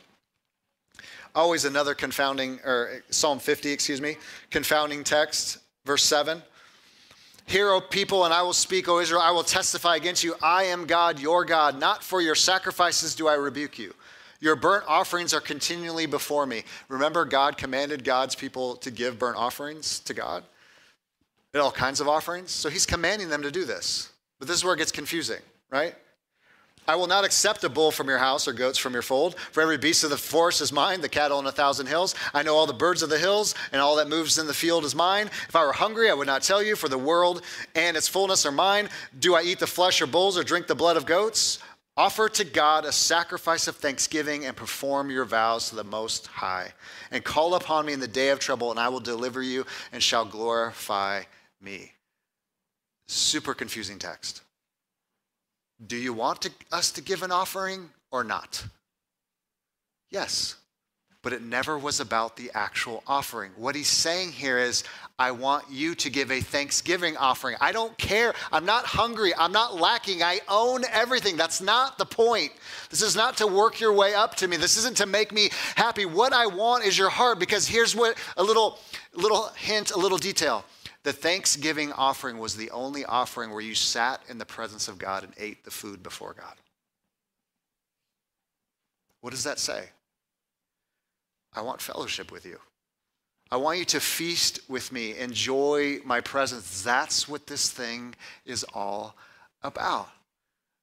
Always 1.33 1.63
another 1.63 1.95
confounding 1.95 2.59
or 2.65 3.03
Psalm 3.09 3.39
50, 3.39 3.71
excuse 3.71 4.01
me, 4.01 4.17
confounding 4.51 5.05
text, 5.05 5.59
verse 5.85 6.03
seven. 6.03 6.43
Hear, 7.45 7.71
O 7.71 7.81
people, 7.81 8.25
and 8.25 8.33
I 8.33 8.41
will 8.41 8.53
speak, 8.53 8.87
O 8.87 8.99
Israel, 8.99 9.21
I 9.21 9.31
will 9.31 9.43
testify 9.43 9.95
against 9.95 10.23
you. 10.23 10.35
I 10.41 10.63
am 10.65 10.85
God, 10.85 11.19
your 11.19 11.45
God. 11.45 11.79
Not 11.79 12.03
for 12.03 12.21
your 12.21 12.35
sacrifices 12.35 13.15
do 13.15 13.27
I 13.27 13.33
rebuke 13.33 13.77
you. 13.77 13.93
Your 14.39 14.55
burnt 14.55 14.85
offerings 14.87 15.33
are 15.33 15.39
continually 15.39 16.05
before 16.05 16.45
me. 16.45 16.63
Remember, 16.89 17.25
God 17.25 17.57
commanded 17.57 18.03
God's 18.03 18.35
people 18.35 18.75
to 18.77 18.91
give 18.91 19.17
burnt 19.17 19.37
offerings 19.37 19.99
to 20.01 20.13
God 20.13 20.43
and 21.53 21.61
all 21.61 21.71
kinds 21.71 22.01
of 22.01 22.07
offerings. 22.07 22.51
So 22.51 22.69
he's 22.69 22.85
commanding 22.85 23.29
them 23.29 23.41
to 23.43 23.51
do 23.51 23.65
this. 23.65 24.11
But 24.39 24.47
this 24.47 24.57
is 24.57 24.63
where 24.63 24.73
it 24.73 24.77
gets 24.77 24.91
confusing, 24.91 25.39
right? 25.69 25.95
I 26.87 26.95
will 26.95 27.07
not 27.07 27.23
accept 27.23 27.63
a 27.63 27.69
bull 27.69 27.91
from 27.91 28.07
your 28.07 28.17
house 28.17 28.47
or 28.47 28.53
goats 28.53 28.77
from 28.77 28.93
your 28.93 29.01
fold. 29.01 29.39
For 29.51 29.61
every 29.61 29.77
beast 29.77 30.03
of 30.03 30.09
the 30.09 30.17
forest 30.17 30.61
is 30.61 30.73
mine, 30.73 31.01
the 31.01 31.09
cattle 31.09 31.37
on 31.37 31.47
a 31.47 31.51
thousand 31.51 31.87
hills. 31.87 32.13
I 32.33 32.43
know 32.43 32.55
all 32.55 32.67
the 32.67 32.73
birds 32.73 33.01
of 33.01 33.09
the 33.09 33.17
hills, 33.17 33.55
and 33.71 33.81
all 33.81 33.95
that 33.95 34.09
moves 34.09 34.37
in 34.37 34.47
the 34.47 34.53
field 34.53 34.85
is 34.85 34.93
mine. 34.93 35.27
If 35.47 35.55
I 35.55 35.65
were 35.65 35.73
hungry, 35.73 36.09
I 36.09 36.13
would 36.13 36.27
not 36.27 36.43
tell 36.43 36.61
you, 36.61 36.75
for 36.75 36.89
the 36.89 36.97
world 36.97 37.41
and 37.75 37.95
its 37.97 38.07
fullness 38.07 38.45
are 38.45 38.51
mine. 38.51 38.89
Do 39.19 39.35
I 39.35 39.43
eat 39.43 39.59
the 39.59 39.67
flesh 39.67 40.01
of 40.01 40.11
bulls 40.11 40.37
or 40.37 40.43
drink 40.43 40.67
the 40.67 40.75
blood 40.75 40.97
of 40.97 41.05
goats? 41.05 41.59
Offer 41.95 42.29
to 42.29 42.43
God 42.43 42.85
a 42.85 42.91
sacrifice 42.91 43.67
of 43.67 43.75
thanksgiving 43.75 44.45
and 44.45 44.55
perform 44.55 45.11
your 45.11 45.25
vows 45.25 45.69
to 45.69 45.75
the 45.75 45.83
Most 45.83 46.27
High. 46.27 46.73
And 47.11 47.23
call 47.23 47.55
upon 47.55 47.85
me 47.85 47.93
in 47.93 47.99
the 47.99 48.07
day 48.07 48.29
of 48.29 48.39
trouble, 48.39 48.71
and 48.71 48.79
I 48.79 48.89
will 48.89 48.99
deliver 48.99 49.41
you 49.43 49.65
and 49.91 50.01
shall 50.01 50.25
glorify 50.25 51.23
me. 51.61 51.91
Super 53.07 53.53
confusing 53.53 53.99
text. 53.99 54.42
Do 55.85 55.97
you 55.97 56.13
want 56.13 56.41
to, 56.43 56.51
us 56.71 56.91
to 56.93 57.01
give 57.01 57.23
an 57.23 57.31
offering 57.31 57.89
or 58.11 58.23
not? 58.23 58.65
Yes, 60.11 60.55
but 61.23 61.33
it 61.33 61.41
never 61.41 61.77
was 61.77 61.99
about 62.01 62.35
the 62.35 62.51
actual 62.53 63.01
offering. 63.07 63.51
What 63.55 63.75
he's 63.75 63.87
saying 63.87 64.33
here 64.33 64.59
is, 64.59 64.83
I 65.17 65.31
want 65.31 65.65
you 65.71 65.95
to 65.95 66.09
give 66.09 66.31
a 66.31 66.41
thanksgiving 66.41 67.15
offering. 67.15 67.55
I 67.61 67.71
don't 67.71 67.97
care. 67.97 68.33
I'm 68.51 68.65
not 68.65 68.85
hungry. 68.85 69.33
I'm 69.35 69.53
not 69.53 69.75
lacking. 69.75 70.21
I 70.21 70.41
own 70.49 70.83
everything. 70.91 71.37
That's 71.37 71.61
not 71.61 71.97
the 71.97 72.05
point. 72.05 72.51
This 72.89 73.01
is 73.01 73.15
not 73.15 73.37
to 73.37 73.47
work 73.47 73.79
your 73.79 73.93
way 73.93 74.13
up 74.13 74.35
to 74.35 74.47
me. 74.47 74.57
This 74.57 74.75
isn't 74.77 74.97
to 74.97 75.05
make 75.05 75.31
me 75.31 75.49
happy. 75.75 76.05
What 76.05 76.33
I 76.33 76.45
want 76.45 76.83
is 76.83 76.97
your 76.97 77.09
heart 77.09 77.39
because 77.39 77.67
here's 77.67 77.95
what 77.95 78.17
a 78.35 78.43
little 78.43 78.79
little 79.13 79.47
hint, 79.55 79.91
a 79.91 79.97
little 79.97 80.17
detail. 80.17 80.65
The 81.03 81.13
thanksgiving 81.13 81.91
offering 81.91 82.39
was 82.39 82.55
the 82.55 82.71
only 82.71 83.03
offering 83.03 83.51
where 83.51 83.61
you 83.61 83.75
sat 83.75 84.21
in 84.29 84.37
the 84.37 84.45
presence 84.45 84.87
of 84.87 84.97
God 84.97 85.23
and 85.23 85.33
ate 85.37 85.65
the 85.65 85.71
food 85.71 86.01
before 86.01 86.33
God. 86.33 86.55
What 89.21 89.31
does 89.31 89.43
that 89.43 89.59
say? 89.59 89.89
I 91.53 91.61
want 91.61 91.81
fellowship 91.81 92.31
with 92.31 92.45
you. 92.45 92.59
I 93.51 93.57
want 93.57 93.79
you 93.79 93.85
to 93.85 93.99
feast 93.99 94.61
with 94.67 94.91
me, 94.91 95.17
enjoy 95.17 95.99
my 96.03 96.21
presence. 96.21 96.81
That's 96.81 97.27
what 97.27 97.47
this 97.47 97.69
thing 97.69 98.15
is 98.45 98.65
all 98.73 99.15
about. 99.61 100.09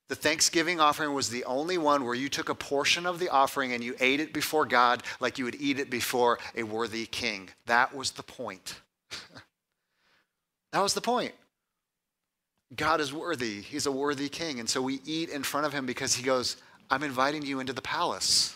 The 0.08 0.14
Thanksgiving 0.14 0.80
offering 0.80 1.14
was 1.14 1.30
the 1.30 1.44
only 1.44 1.78
one 1.78 2.04
where 2.04 2.14
you 2.14 2.28
took 2.28 2.48
a 2.48 2.54
portion 2.54 3.06
of 3.06 3.18
the 3.18 3.28
offering 3.28 3.72
and 3.72 3.82
you 3.82 3.94
ate 4.00 4.20
it 4.20 4.32
before 4.32 4.66
God 4.66 5.02
like 5.18 5.38
you 5.38 5.44
would 5.44 5.60
eat 5.60 5.78
it 5.78 5.88
before 5.90 6.38
a 6.54 6.62
worthy 6.62 7.06
king. 7.06 7.48
That 7.66 7.94
was 7.94 8.10
the 8.12 8.22
point. 8.22 8.80
That 10.72 10.82
was 10.82 10.94
the 10.94 11.00
point. 11.00 11.32
God 12.76 13.00
is 13.00 13.12
worthy. 13.12 13.60
He's 13.60 13.86
a 13.86 13.92
worthy 13.92 14.28
king. 14.28 14.60
And 14.60 14.68
so 14.68 14.80
we 14.80 15.00
eat 15.04 15.28
in 15.28 15.42
front 15.42 15.66
of 15.66 15.72
him 15.72 15.86
because 15.86 16.14
he 16.14 16.22
goes, 16.22 16.56
I'm 16.88 17.02
inviting 17.02 17.42
you 17.42 17.60
into 17.60 17.72
the 17.72 17.82
palace. 17.82 18.54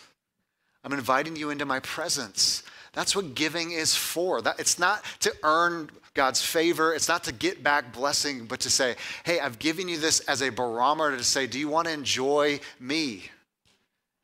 I'm 0.85 0.92
inviting 0.92 1.35
you 1.35 1.50
into 1.50 1.64
my 1.64 1.81
presence. 1.81 2.62
That's 2.92 3.16
what 3.16 3.35
giving 3.35 3.72
is 3.72 3.96
for. 3.96 4.40
That, 4.42 4.61
it's 4.61 4.79
not 4.79 5.05
to 5.20 5.35
earn 5.42 5.90
God's 6.14 6.40
favor, 6.40 6.94
it's 6.94 7.09
not 7.09 7.24
to 7.24 7.33
get 7.33 7.64
back 7.64 7.92
blessing, 7.92 8.46
but 8.46 8.61
to 8.61 8.70
say, 8.70 8.94
hey, 9.24 9.40
I've 9.40 9.59
given 9.59 9.88
you 9.88 9.98
this 9.98 10.20
as 10.20 10.42
a 10.42 10.50
barometer 10.50 11.16
to 11.16 11.24
say, 11.24 11.48
do 11.48 11.59
you 11.59 11.68
want 11.68 11.88
to 11.88 11.92
enjoy 11.92 12.61
me 12.79 13.24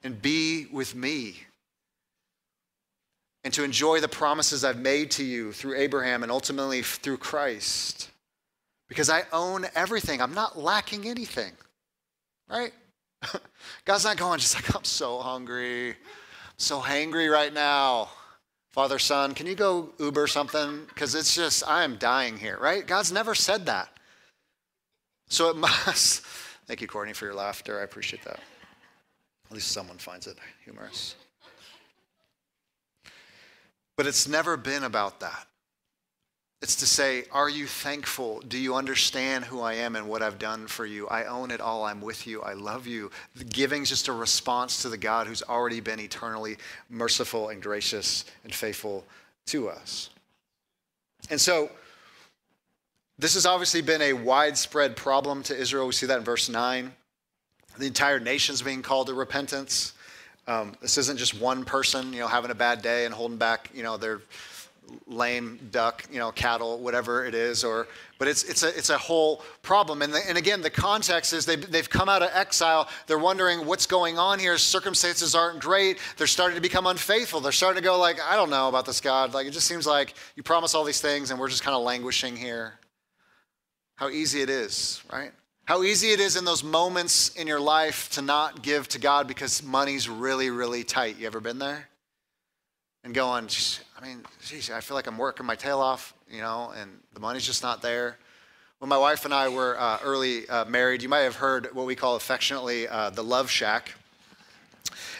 and 0.04 0.22
be 0.22 0.66
with 0.66 0.94
me? 0.94 1.34
And 3.44 3.54
to 3.54 3.64
enjoy 3.64 4.00
the 4.00 4.08
promises 4.08 4.64
I've 4.64 4.78
made 4.78 5.10
to 5.12 5.24
you 5.24 5.52
through 5.52 5.76
Abraham 5.76 6.22
and 6.22 6.30
ultimately 6.30 6.82
through 6.82 7.16
Christ. 7.16 8.10
Because 8.88 9.08
I 9.08 9.22
own 9.32 9.66
everything. 9.74 10.20
I'm 10.20 10.34
not 10.34 10.58
lacking 10.58 11.06
anything, 11.06 11.52
right? 12.48 12.72
God's 13.84 14.04
not 14.04 14.16
going 14.16 14.40
just 14.40 14.54
like, 14.54 14.74
I'm 14.74 14.84
so 14.84 15.20
hungry. 15.20 15.90
I'm 15.90 15.96
so 16.56 16.80
hangry 16.80 17.30
right 17.32 17.52
now. 17.52 18.10
Father, 18.72 18.98
son, 18.98 19.34
can 19.34 19.46
you 19.46 19.54
go 19.54 19.90
Uber 19.98 20.26
something? 20.26 20.84
Because 20.88 21.14
it's 21.14 21.34
just, 21.34 21.66
I 21.66 21.82
am 21.82 21.96
dying 21.96 22.36
here, 22.36 22.58
right? 22.60 22.86
God's 22.86 23.10
never 23.10 23.34
said 23.34 23.66
that. 23.66 23.88
So 25.28 25.50
it 25.50 25.56
must. 25.86 26.22
Thank 26.66 26.80
you, 26.80 26.86
Courtney, 26.86 27.14
for 27.14 27.24
your 27.24 27.34
laughter. 27.34 27.80
I 27.80 27.84
appreciate 27.84 28.22
that. 28.24 28.40
At 29.46 29.52
least 29.52 29.72
someone 29.72 29.98
finds 29.98 30.28
it 30.28 30.38
humorous. 30.64 31.16
But 34.00 34.06
it's 34.06 34.26
never 34.26 34.56
been 34.56 34.84
about 34.84 35.20
that. 35.20 35.46
It's 36.62 36.76
to 36.76 36.86
say, 36.86 37.24
Are 37.32 37.50
you 37.50 37.66
thankful? 37.66 38.40
Do 38.40 38.56
you 38.56 38.74
understand 38.74 39.44
who 39.44 39.60
I 39.60 39.74
am 39.74 39.94
and 39.94 40.08
what 40.08 40.22
I've 40.22 40.38
done 40.38 40.68
for 40.68 40.86
you? 40.86 41.06
I 41.08 41.24
own 41.24 41.50
it 41.50 41.60
all. 41.60 41.84
I'm 41.84 42.00
with 42.00 42.26
you. 42.26 42.40
I 42.40 42.54
love 42.54 42.86
you. 42.86 43.10
The 43.36 43.44
giving's 43.44 43.90
just 43.90 44.08
a 44.08 44.14
response 44.14 44.80
to 44.80 44.88
the 44.88 44.96
God 44.96 45.26
who's 45.26 45.42
already 45.42 45.80
been 45.80 46.00
eternally 46.00 46.56
merciful 46.88 47.50
and 47.50 47.62
gracious 47.62 48.24
and 48.42 48.54
faithful 48.54 49.04
to 49.48 49.68
us. 49.68 50.08
And 51.28 51.38
so, 51.38 51.70
this 53.18 53.34
has 53.34 53.44
obviously 53.44 53.82
been 53.82 54.00
a 54.00 54.14
widespread 54.14 54.96
problem 54.96 55.42
to 55.42 55.54
Israel. 55.54 55.86
We 55.86 55.92
see 55.92 56.06
that 56.06 56.16
in 56.16 56.24
verse 56.24 56.48
9. 56.48 56.90
The 57.76 57.86
entire 57.86 58.18
nation's 58.18 58.62
being 58.62 58.80
called 58.80 59.08
to 59.08 59.12
repentance. 59.12 59.92
Um, 60.50 60.74
this 60.82 60.98
isn't 60.98 61.16
just 61.16 61.40
one 61.40 61.64
person, 61.64 62.12
you 62.12 62.18
know, 62.18 62.26
having 62.26 62.50
a 62.50 62.56
bad 62.56 62.82
day 62.82 63.04
and 63.04 63.14
holding 63.14 63.38
back, 63.38 63.70
you 63.72 63.84
know, 63.84 63.96
their 63.96 64.20
lame 65.06 65.60
duck, 65.70 66.04
you 66.10 66.18
know, 66.18 66.32
cattle, 66.32 66.80
whatever 66.80 67.24
it 67.24 67.36
is, 67.36 67.62
or 67.62 67.86
but 68.18 68.26
it's 68.26 68.42
it's 68.42 68.64
a 68.64 68.76
it's 68.76 68.90
a 68.90 68.98
whole 68.98 69.44
problem. 69.62 70.02
And 70.02 70.12
the, 70.12 70.20
and 70.28 70.36
again, 70.36 70.60
the 70.60 70.68
context 70.68 71.32
is 71.32 71.46
they've 71.46 71.70
they've 71.70 71.88
come 71.88 72.08
out 72.08 72.22
of 72.22 72.30
exile. 72.34 72.88
They're 73.06 73.16
wondering 73.16 73.64
what's 73.64 73.86
going 73.86 74.18
on 74.18 74.40
here. 74.40 74.58
Circumstances 74.58 75.36
aren't 75.36 75.60
great. 75.60 75.98
They're 76.16 76.26
starting 76.26 76.56
to 76.56 76.60
become 76.60 76.88
unfaithful. 76.88 77.38
They're 77.38 77.52
starting 77.52 77.80
to 77.80 77.88
go 77.88 77.96
like, 77.96 78.20
I 78.20 78.34
don't 78.34 78.50
know 78.50 78.68
about 78.68 78.86
this 78.86 79.00
God. 79.00 79.32
Like 79.32 79.46
it 79.46 79.52
just 79.52 79.68
seems 79.68 79.86
like 79.86 80.14
you 80.34 80.42
promise 80.42 80.74
all 80.74 80.82
these 80.82 81.00
things 81.00 81.30
and 81.30 81.38
we're 81.38 81.48
just 81.48 81.62
kind 81.62 81.76
of 81.76 81.84
languishing 81.84 82.36
here. 82.36 82.74
How 83.94 84.08
easy 84.08 84.40
it 84.40 84.50
is, 84.50 85.00
right? 85.12 85.30
How 85.70 85.84
easy 85.84 86.10
it 86.10 86.18
is 86.18 86.34
in 86.34 86.44
those 86.44 86.64
moments 86.64 87.28
in 87.36 87.46
your 87.46 87.60
life 87.60 88.10
to 88.14 88.22
not 88.22 88.60
give 88.60 88.88
to 88.88 88.98
God 88.98 89.28
because 89.28 89.62
money's 89.62 90.08
really, 90.08 90.50
really 90.50 90.82
tight. 90.82 91.16
You 91.16 91.28
ever 91.28 91.38
been 91.38 91.60
there? 91.60 91.88
And 93.04 93.14
going, 93.14 93.48
I 93.96 94.04
mean, 94.04 94.24
geez, 94.44 94.68
I 94.68 94.80
feel 94.80 94.96
like 94.96 95.06
I'm 95.06 95.16
working 95.16 95.46
my 95.46 95.54
tail 95.54 95.78
off, 95.78 96.12
you 96.28 96.40
know, 96.40 96.72
and 96.76 96.98
the 97.14 97.20
money's 97.20 97.46
just 97.46 97.62
not 97.62 97.82
there. 97.82 98.18
When 98.80 98.88
my 98.88 98.98
wife 98.98 99.24
and 99.24 99.32
I 99.32 99.48
were 99.48 99.78
uh, 99.78 100.00
early 100.02 100.48
uh, 100.48 100.64
married, 100.64 101.04
you 101.04 101.08
might 101.08 101.20
have 101.20 101.36
heard 101.36 101.68
what 101.72 101.86
we 101.86 101.94
call 101.94 102.16
affectionately 102.16 102.88
uh, 102.88 103.10
the 103.10 103.22
Love 103.22 103.48
Shack. 103.48 103.94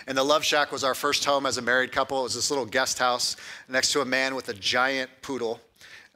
And 0.08 0.18
the 0.18 0.24
Love 0.24 0.44
Shack 0.44 0.72
was 0.72 0.82
our 0.82 0.96
first 0.96 1.24
home 1.24 1.46
as 1.46 1.58
a 1.58 1.62
married 1.62 1.92
couple. 1.92 2.18
It 2.18 2.24
was 2.24 2.34
this 2.34 2.50
little 2.50 2.66
guest 2.66 2.98
house 2.98 3.36
next 3.68 3.92
to 3.92 4.00
a 4.00 4.04
man 4.04 4.34
with 4.34 4.48
a 4.48 4.54
giant 4.54 5.10
poodle. 5.22 5.60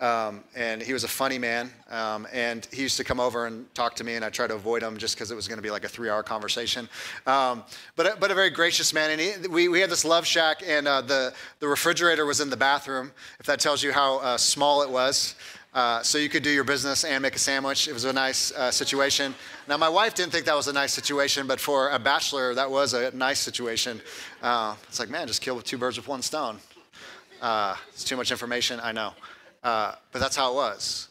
Um, 0.01 0.43
and 0.57 0.83
he 0.83 0.93
was 0.93 1.05
a 1.05 1.09
funny 1.09 1.39
man. 1.39 1.71
Um, 1.89 2.27
and 2.33 2.67
he 2.73 2.83
used 2.83 2.97
to 2.97 3.05
come 3.05 3.21
over 3.21 3.47
and 3.47 3.73
talk 3.75 3.95
to 3.97 4.05
me, 4.05 4.17
and 4.17 4.25
I 4.25 4.31
tried 4.31 4.49
to 4.49 4.55
avoid 4.55 4.83
him 4.83 4.97
just 4.97 5.15
because 5.15 5.31
it 5.31 5.35
was 5.35 5.47
going 5.47 5.59
to 5.59 5.63
be 5.63 5.71
like 5.71 5.85
a 5.85 5.89
three 5.89 6.11
hour 6.11 6.23
conversation. 6.23 6.89
Um, 7.27 7.63
but, 7.97 8.19
but 8.21 8.31
a 8.31 8.35
very 8.35 8.51
gracious 8.51 8.93
man. 8.93 9.11
And 9.11 9.21
he, 9.21 9.49
we, 9.49 9.69
we 9.69 9.81
had 9.81 9.91
this 9.91 10.05
love 10.05 10.27
shack, 10.27 10.63
and 10.67 10.89
uh, 10.89 11.01
the, 11.01 11.33
the 11.61 11.69
refrigerator 11.69 12.27
was 12.27 12.41
in 12.41 12.51
the 12.51 12.57
bathroom, 12.57 13.13
if 13.39 13.47
that 13.47 13.61
tells 13.61 13.83
you 13.83 13.93
how 13.93 14.19
uh, 14.19 14.37
small 14.37 14.83
it 14.83 14.91
was. 14.91 15.37
Uh, 15.75 16.01
so 16.03 16.19
you 16.19 16.29
could 16.29 16.45
do 16.45 16.51
your 16.51 16.63
business 16.63 17.03
and 17.03 17.21
make 17.21 17.35
a 17.35 17.39
sandwich. 17.39 17.89
It 17.89 17.93
was 17.93 18.05
a 18.05 18.13
nice 18.13 18.53
uh, 18.53 18.71
situation. 18.71 19.35
Now, 19.67 19.77
my 19.77 19.89
wife 19.89 20.15
didn't 20.15 20.31
think 20.31 20.47
that 20.47 20.55
was 20.55 20.69
a 20.69 20.73
nice 20.73 20.93
situation, 20.93 21.49
but 21.49 21.59
for 21.59 21.91
a 21.91 21.99
bachelor, 21.99 22.55
that 22.55 22.71
was 22.71 22.95
a 22.95 23.11
nice 23.11 23.41
situation. 23.41 24.01
Uh, 24.41 24.77
it's 24.89 25.01
like, 25.01 25.11
man, 25.11 25.27
just 25.27 25.43
kill 25.43 25.61
two 25.61 25.79
birds 25.79 25.97
with 25.97 26.07
one 26.07 26.23
stone. 26.23 26.59
Uh, 27.43 27.75
it's 27.93 28.05
too 28.05 28.17
much 28.17 28.31
information, 28.31 28.79
I 28.83 28.93
know. 28.93 29.15
Uh, 29.65 29.95
but 30.13 30.19
that's 30.19 30.37
how 30.37 30.53
it 30.53 30.55
was. 30.55 31.09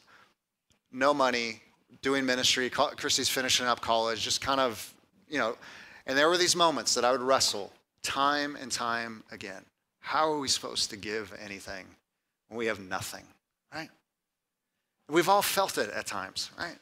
No 0.91 1.13
money, 1.13 1.61
doing 2.03 2.25
ministry. 2.25 2.69
Christy's 2.69 3.27
finishing 3.27 3.65
up 3.65 3.81
college, 3.81 4.21
just 4.21 4.39
kind 4.39 4.59
of, 4.59 4.93
you 5.27 5.39
know. 5.39 5.57
And 6.05 6.17
there 6.17 6.29
were 6.29 6.37
these 6.37 6.55
moments 6.55 6.93
that 6.93 7.03
I 7.03 7.11
would 7.11 7.21
wrestle 7.21 7.73
time 8.03 8.55
and 8.61 8.71
time 8.71 9.23
again. 9.31 9.65
How 10.01 10.31
are 10.31 10.37
we 10.37 10.47
supposed 10.47 10.91
to 10.91 10.97
give 10.97 11.33
anything 11.43 11.85
when 12.49 12.57
we 12.57 12.67
have 12.67 12.79
nothing, 12.79 13.23
right? 13.73 13.89
We've 15.09 15.29
all 15.29 15.41
felt 15.41 15.77
it 15.77 15.89
at 15.89 16.05
times, 16.05 16.51
right? 16.57 16.77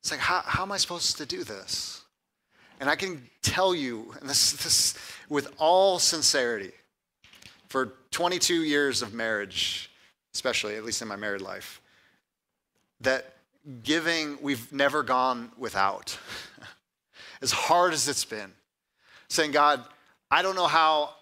It's 0.00 0.10
like, 0.10 0.20
how, 0.20 0.42
how 0.44 0.62
am 0.62 0.72
I 0.72 0.78
supposed 0.78 1.18
to 1.18 1.26
do 1.26 1.44
this? 1.44 2.02
And 2.80 2.90
I 2.90 2.96
can 2.96 3.28
tell 3.42 3.74
you, 3.74 4.14
and 4.20 4.28
this, 4.28 4.52
this 4.52 4.98
with 5.28 5.52
all 5.58 5.98
sincerity, 5.98 6.72
for 7.68 7.94
22 8.10 8.62
years 8.62 9.02
of 9.02 9.12
marriage, 9.12 9.90
especially, 10.36 10.76
at 10.76 10.84
least 10.84 11.00
in 11.00 11.08
my 11.08 11.16
married 11.16 11.40
life, 11.40 11.80
that 13.00 13.36
giving, 13.82 14.36
we've 14.42 14.70
never 14.70 15.02
gone 15.02 15.50
without. 15.56 16.18
as 17.40 17.52
hard 17.52 17.94
as 17.94 18.06
it's 18.06 18.26
been, 18.26 18.52
saying, 19.28 19.52
God, 19.52 19.82
I 20.30 20.42
don't 20.42 20.54
know 20.54 20.66
how 20.66 21.14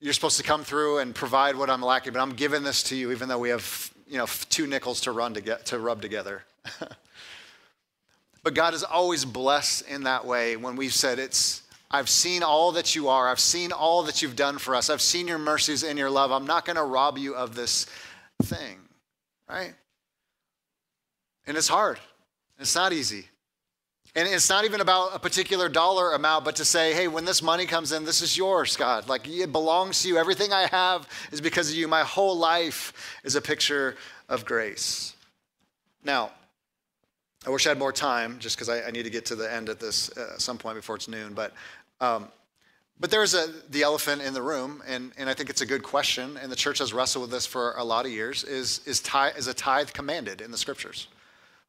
you're 0.00 0.12
supposed 0.12 0.36
to 0.36 0.42
come 0.42 0.64
through 0.64 0.98
and 0.98 1.14
provide 1.14 1.56
what 1.56 1.70
I'm 1.70 1.80
lacking, 1.80 2.12
but 2.12 2.20
I'm 2.20 2.34
giving 2.34 2.62
this 2.62 2.82
to 2.84 2.94
you, 2.94 3.10
even 3.10 3.26
though 3.26 3.38
we 3.38 3.48
have 3.48 3.90
you 4.06 4.18
know, 4.18 4.26
two 4.50 4.66
nickels 4.66 5.00
to 5.02 5.12
run 5.12 5.32
to 5.32 5.40
get 5.40 5.64
to 5.66 5.78
rub 5.78 6.02
together. 6.02 6.44
but 8.42 8.52
God 8.52 8.74
has 8.74 8.84
always 8.84 9.24
blessed 9.24 9.88
in 9.88 10.02
that 10.02 10.26
way 10.26 10.58
when 10.58 10.76
we've 10.76 10.92
said 10.92 11.18
it's 11.18 11.62
I've 11.90 12.10
seen 12.10 12.42
all 12.42 12.72
that 12.72 12.94
you 12.94 13.08
are. 13.08 13.28
I've 13.28 13.40
seen 13.40 13.72
all 13.72 14.02
that 14.04 14.20
you've 14.22 14.36
done 14.36 14.58
for 14.58 14.74
us. 14.74 14.88
I've 14.90 15.02
seen 15.02 15.28
your 15.28 15.38
mercies 15.38 15.82
and 15.84 15.98
your 15.98 16.08
love. 16.10 16.32
I'm 16.32 16.46
not 16.46 16.64
going 16.64 16.76
to 16.76 16.84
rob 16.84 17.18
you 17.18 17.34
of 17.34 17.54
this 17.54 17.86
thing, 18.42 18.78
right? 19.48 19.74
And 21.46 21.56
it's 21.56 21.68
hard. 21.68 21.98
It's 22.58 22.74
not 22.74 22.92
easy. 22.92 23.26
And 24.14 24.28
it's 24.28 24.50
not 24.50 24.64
even 24.64 24.82
about 24.82 25.14
a 25.14 25.18
particular 25.18 25.70
dollar 25.70 26.12
amount, 26.12 26.44
but 26.44 26.56
to 26.56 26.64
say, 26.64 26.92
hey, 26.92 27.08
when 27.08 27.24
this 27.24 27.42
money 27.42 27.64
comes 27.64 27.92
in, 27.92 28.04
this 28.04 28.20
is 28.20 28.36
yours, 28.36 28.76
God. 28.76 29.08
Like 29.08 29.26
it 29.26 29.52
belongs 29.52 30.02
to 30.02 30.08
you. 30.08 30.18
Everything 30.18 30.52
I 30.52 30.66
have 30.66 31.08
is 31.32 31.40
because 31.40 31.70
of 31.70 31.76
you. 31.76 31.88
My 31.88 32.02
whole 32.02 32.36
life 32.36 32.92
is 33.24 33.36
a 33.36 33.40
picture 33.40 33.96
of 34.28 34.44
grace. 34.44 35.14
Now, 36.04 36.30
I 37.46 37.50
wish 37.50 37.66
I 37.66 37.70
had 37.70 37.78
more 37.78 37.92
time 37.92 38.38
just 38.38 38.56
because 38.56 38.68
I, 38.68 38.82
I, 38.82 38.90
need 38.90 39.04
to 39.04 39.10
get 39.10 39.26
to 39.26 39.34
the 39.34 39.52
end 39.52 39.68
at 39.68 39.80
this 39.80 40.16
uh, 40.16 40.38
some 40.38 40.58
point 40.58 40.76
before 40.76 40.96
it's 40.96 41.08
noon. 41.08 41.32
But, 41.32 41.52
um, 42.00 42.28
but 43.02 43.10
there's 43.10 43.34
a, 43.34 43.48
the 43.70 43.82
elephant 43.82 44.22
in 44.22 44.32
the 44.32 44.40
room, 44.40 44.80
and, 44.86 45.10
and 45.18 45.28
I 45.28 45.34
think 45.34 45.50
it's 45.50 45.60
a 45.60 45.66
good 45.66 45.82
question. 45.82 46.38
And 46.40 46.52
the 46.52 46.56
church 46.56 46.78
has 46.78 46.92
wrestled 46.92 47.22
with 47.22 47.32
this 47.32 47.44
for 47.44 47.74
a 47.76 47.82
lot 47.82 48.06
of 48.06 48.12
years 48.12 48.44
is, 48.44 48.80
is, 48.86 49.00
tithe, 49.00 49.36
is 49.36 49.48
a 49.48 49.54
tithe 49.54 49.90
commanded 49.90 50.40
in 50.40 50.52
the 50.52 50.56
scriptures? 50.56 51.08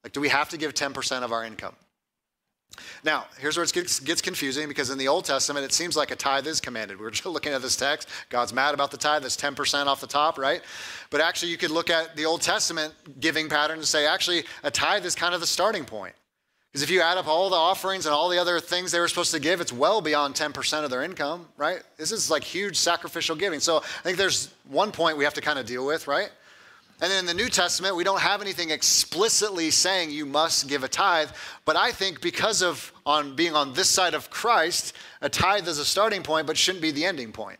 Like, 0.04 0.14
do 0.14 0.22
we 0.22 0.30
have 0.30 0.48
to 0.50 0.58
give 0.58 0.76
10% 0.76 1.24
of 1.24 1.32
our 1.32 1.44
income? 1.44 1.74
Now, 3.04 3.26
here's 3.40 3.58
where 3.58 3.64
it 3.64 3.74
gets, 3.74 4.00
gets, 4.00 4.22
confusing 4.22 4.68
because 4.68 4.92
in 4.92 5.00
the 5.00 5.08
Old 5.08 5.26
Testament, 5.26 5.66
it 5.66 5.74
seems 5.74 5.98
like 5.98 6.12
a 6.12 6.16
tithe 6.16 6.46
is 6.46 6.62
commanded. 6.62 7.00
We 7.00 7.06
are 7.08 7.12
just 7.12 7.26
looking 7.26 7.54
at 7.54 7.64
this 7.64 7.76
text. 7.76 8.10
God's 8.30 8.54
mad 8.54 8.76
about 8.76 8.92
the 8.92 8.98
tithe. 8.98 9.24
That's 9.24 9.36
10% 9.36 9.88
off 9.88 10.02
the 10.02 10.08
top, 10.08 10.38
right? 10.38 10.62
But 11.10 11.20
actually, 11.20 11.50
you 11.52 11.58
could 11.58 11.72
look 11.72 11.90
at 11.90 12.16
the 12.16 12.26
Old 12.26 12.44
Testament 12.44 12.94
giving 13.20 13.50
pattern 13.50 13.80
and 13.80 13.88
say, 13.88 14.06
actually, 14.06 14.44
a 14.62 14.70
tithe 14.70 15.04
is 15.04 15.16
kind 15.16 15.34
of 15.34 15.42
the 15.42 15.48
starting 15.48 15.84
point. 15.84 16.14
Because 16.74 16.82
if 16.82 16.90
you 16.90 17.02
add 17.02 17.20
up 17.20 17.28
all 17.28 17.52
the 17.52 17.56
offerings 17.56 18.08
and 18.08 18.16
all 18.16 18.30
the 18.30 18.40
other 18.40 18.60
things 18.60 18.92
they 18.92 19.00
were 19.00 19.08
supposed 19.08 19.32
to 19.32 19.40
give, 19.40 19.62
it's 19.62 19.72
well 19.72 20.02
beyond 20.02 20.34
10% 20.34 20.84
of 20.84 20.90
their 20.90 21.04
income, 21.04 21.48
right? 21.56 21.84
This 21.98 22.12
is 22.12 22.32
like 22.32 22.44
huge 22.44 22.78
sacrificial 22.78 23.36
giving. 23.36 23.60
So 23.60 23.78
I 23.78 24.02
think 24.02 24.18
there's 24.18 24.52
one 24.68 24.92
point 24.92 25.16
we 25.16 25.24
have 25.24 25.36
to 25.36 25.42
kind 25.42 25.60
of 25.60 25.68
deal 25.68 25.86
with, 25.86 26.08
right? 26.08 26.32
And 27.00 27.12
then 27.12 27.20
in 27.20 27.26
the 27.28 27.34
New 27.36 27.50
Testament, 27.50 27.96
we 27.96 28.04
don't 28.04 28.22
have 28.22 28.42
anything 28.42 28.72
explicitly 28.72 29.70
saying 29.70 30.10
you 30.10 30.26
must 30.26 30.68
give 30.68 30.84
a 30.84 30.88
tithe. 30.88 31.30
But 31.64 31.76
I 31.76 31.92
think 31.92 32.22
because 32.22 32.64
of 32.64 32.92
on 33.06 33.36
being 33.36 33.54
on 33.54 33.74
this 33.74 33.90
side 33.90 34.16
of 34.16 34.32
Christ, 34.32 34.94
a 35.22 35.30
tithe 35.30 35.68
is 35.68 35.78
a 35.78 35.86
starting 35.86 36.24
point, 36.24 36.48
but 36.48 36.58
shouldn't 36.58 36.82
be 36.82 36.90
the 36.90 37.06
ending 37.06 37.32
point. 37.32 37.60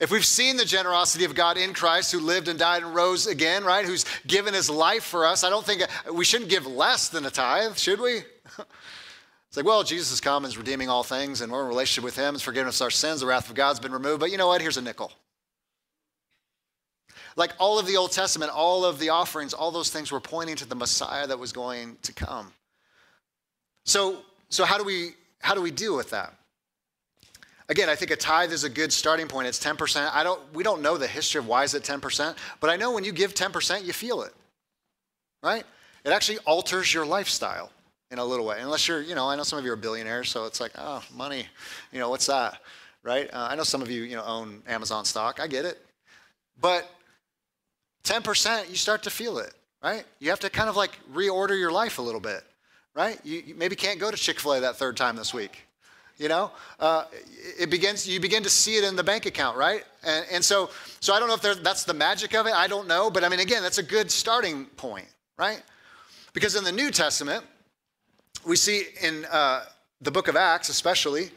If 0.00 0.10
we've 0.10 0.24
seen 0.24 0.56
the 0.56 0.64
generosity 0.64 1.24
of 1.24 1.34
God 1.34 1.56
in 1.56 1.72
Christ, 1.72 2.12
who 2.12 2.20
lived 2.20 2.48
and 2.48 2.58
died 2.58 2.82
and 2.82 2.94
rose 2.94 3.26
again, 3.26 3.64
right? 3.64 3.84
Who's 3.84 4.04
given 4.26 4.54
his 4.54 4.68
life 4.68 5.04
for 5.04 5.26
us, 5.26 5.44
I 5.44 5.50
don't 5.50 5.64
think 5.64 5.82
we 6.12 6.24
shouldn't 6.24 6.50
give 6.50 6.66
less 6.66 7.08
than 7.08 7.26
a 7.26 7.30
tithe, 7.30 7.76
should 7.76 8.00
we? 8.00 8.20
It's 9.54 9.56
like, 9.56 9.66
well, 9.66 9.84
Jesus 9.84 10.10
has 10.10 10.20
come 10.20 10.44
and 10.44 10.50
is 10.50 10.58
redeeming 10.58 10.88
all 10.88 11.04
things, 11.04 11.40
and 11.40 11.52
we're 11.52 11.62
in 11.62 11.68
relationship 11.68 12.02
with 12.02 12.16
him. 12.16 12.34
He's 12.34 12.42
forgiven 12.42 12.66
us 12.66 12.80
our 12.80 12.90
sins. 12.90 13.20
The 13.20 13.26
wrath 13.26 13.48
of 13.48 13.54
God's 13.54 13.78
been 13.78 13.92
removed. 13.92 14.18
But 14.18 14.32
you 14.32 14.36
know 14.36 14.48
what? 14.48 14.60
Here's 14.60 14.78
a 14.78 14.82
nickel. 14.82 15.12
Like 17.36 17.52
all 17.60 17.78
of 17.78 17.86
the 17.86 17.96
Old 17.96 18.10
Testament, 18.10 18.50
all 18.50 18.84
of 18.84 18.98
the 18.98 19.10
offerings, 19.10 19.54
all 19.54 19.70
those 19.70 19.90
things 19.90 20.10
were 20.10 20.18
pointing 20.18 20.56
to 20.56 20.66
the 20.66 20.74
Messiah 20.74 21.28
that 21.28 21.38
was 21.38 21.52
going 21.52 21.98
to 22.02 22.12
come. 22.12 22.52
So, 23.84 24.22
so 24.48 24.64
how 24.64 24.76
do 24.76 24.82
we 24.82 25.10
how 25.38 25.54
do 25.54 25.62
we 25.62 25.70
deal 25.70 25.94
with 25.94 26.10
that? 26.10 26.34
Again, 27.68 27.88
I 27.88 27.94
think 27.94 28.10
a 28.10 28.16
tithe 28.16 28.52
is 28.52 28.64
a 28.64 28.68
good 28.68 28.92
starting 28.92 29.26
point. 29.26 29.48
It's 29.48 29.58
10%. 29.58 30.10
I 30.12 30.22
don't 30.22 30.40
we 30.52 30.62
don't 30.62 30.82
know 30.82 30.98
the 30.98 31.06
history 31.06 31.38
of 31.38 31.46
why 31.46 31.64
is 31.64 31.74
it 31.74 31.82
10%, 31.82 32.36
but 32.60 32.70
I 32.70 32.76
know 32.76 32.92
when 32.92 33.04
you 33.04 33.12
give 33.12 33.34
10%, 33.34 33.84
you 33.84 33.92
feel 33.92 34.22
it. 34.22 34.34
Right? 35.42 35.64
It 36.04 36.10
actually 36.10 36.38
alters 36.38 36.92
your 36.92 37.06
lifestyle 37.06 37.70
in 38.10 38.18
a 38.18 38.24
little 38.24 38.44
way. 38.44 38.60
Unless 38.60 38.86
you're, 38.86 39.00
you 39.02 39.14
know, 39.14 39.28
I 39.28 39.36
know 39.36 39.42
some 39.42 39.58
of 39.58 39.64
you 39.64 39.72
are 39.72 39.76
billionaires, 39.76 40.30
so 40.30 40.44
it's 40.44 40.60
like, 40.60 40.72
oh, 40.76 41.02
money, 41.14 41.46
you 41.90 41.98
know, 41.98 42.10
what's 42.10 42.26
that? 42.26 42.60
Right? 43.02 43.28
Uh, 43.32 43.48
I 43.50 43.54
know 43.54 43.62
some 43.62 43.82
of 43.82 43.90
you, 43.90 44.02
you 44.02 44.16
know, 44.16 44.24
own 44.24 44.62
Amazon 44.66 45.04
stock. 45.04 45.40
I 45.40 45.46
get 45.46 45.64
it. 45.64 45.80
But 46.60 46.88
10%, 48.04 48.68
you 48.68 48.76
start 48.76 49.02
to 49.04 49.10
feel 49.10 49.38
it, 49.38 49.52
right? 49.82 50.04
You 50.20 50.30
have 50.30 50.40
to 50.40 50.50
kind 50.50 50.68
of 50.68 50.76
like 50.76 50.92
reorder 51.12 51.58
your 51.58 51.72
life 51.72 51.98
a 51.98 52.02
little 52.02 52.20
bit, 52.20 52.42
right? 52.94 53.18
You, 53.24 53.42
you 53.46 53.54
maybe 53.54 53.74
can't 53.76 53.98
go 53.98 54.10
to 54.10 54.16
Chick 54.16 54.38
fil 54.38 54.54
A 54.54 54.60
that 54.60 54.76
third 54.76 54.96
time 54.96 55.16
this 55.16 55.32
week. 55.32 55.66
You 56.16 56.28
know, 56.28 56.52
uh, 56.78 57.04
it 57.58 57.70
begins. 57.70 58.08
You 58.08 58.20
begin 58.20 58.44
to 58.44 58.50
see 58.50 58.76
it 58.76 58.84
in 58.84 58.94
the 58.94 59.02
bank 59.02 59.26
account, 59.26 59.56
right? 59.56 59.84
And, 60.04 60.24
and 60.30 60.44
so, 60.44 60.70
so 61.00 61.12
I 61.12 61.18
don't 61.18 61.28
know 61.28 61.34
if 61.34 61.62
that's 61.62 61.84
the 61.84 61.94
magic 61.94 62.34
of 62.34 62.46
it. 62.46 62.52
I 62.52 62.68
don't 62.68 62.86
know, 62.86 63.10
but 63.10 63.24
I 63.24 63.28
mean, 63.28 63.40
again, 63.40 63.62
that's 63.62 63.78
a 63.78 63.82
good 63.82 64.10
starting 64.10 64.66
point, 64.76 65.08
right? 65.36 65.60
Because 66.32 66.54
in 66.54 66.62
the 66.62 66.72
New 66.72 66.92
Testament, 66.92 67.44
we 68.46 68.54
see 68.56 68.84
in 69.02 69.24
uh, 69.24 69.64
the 70.00 70.10
Book 70.10 70.28
of 70.28 70.36
Acts, 70.36 70.68
especially, 70.68 71.30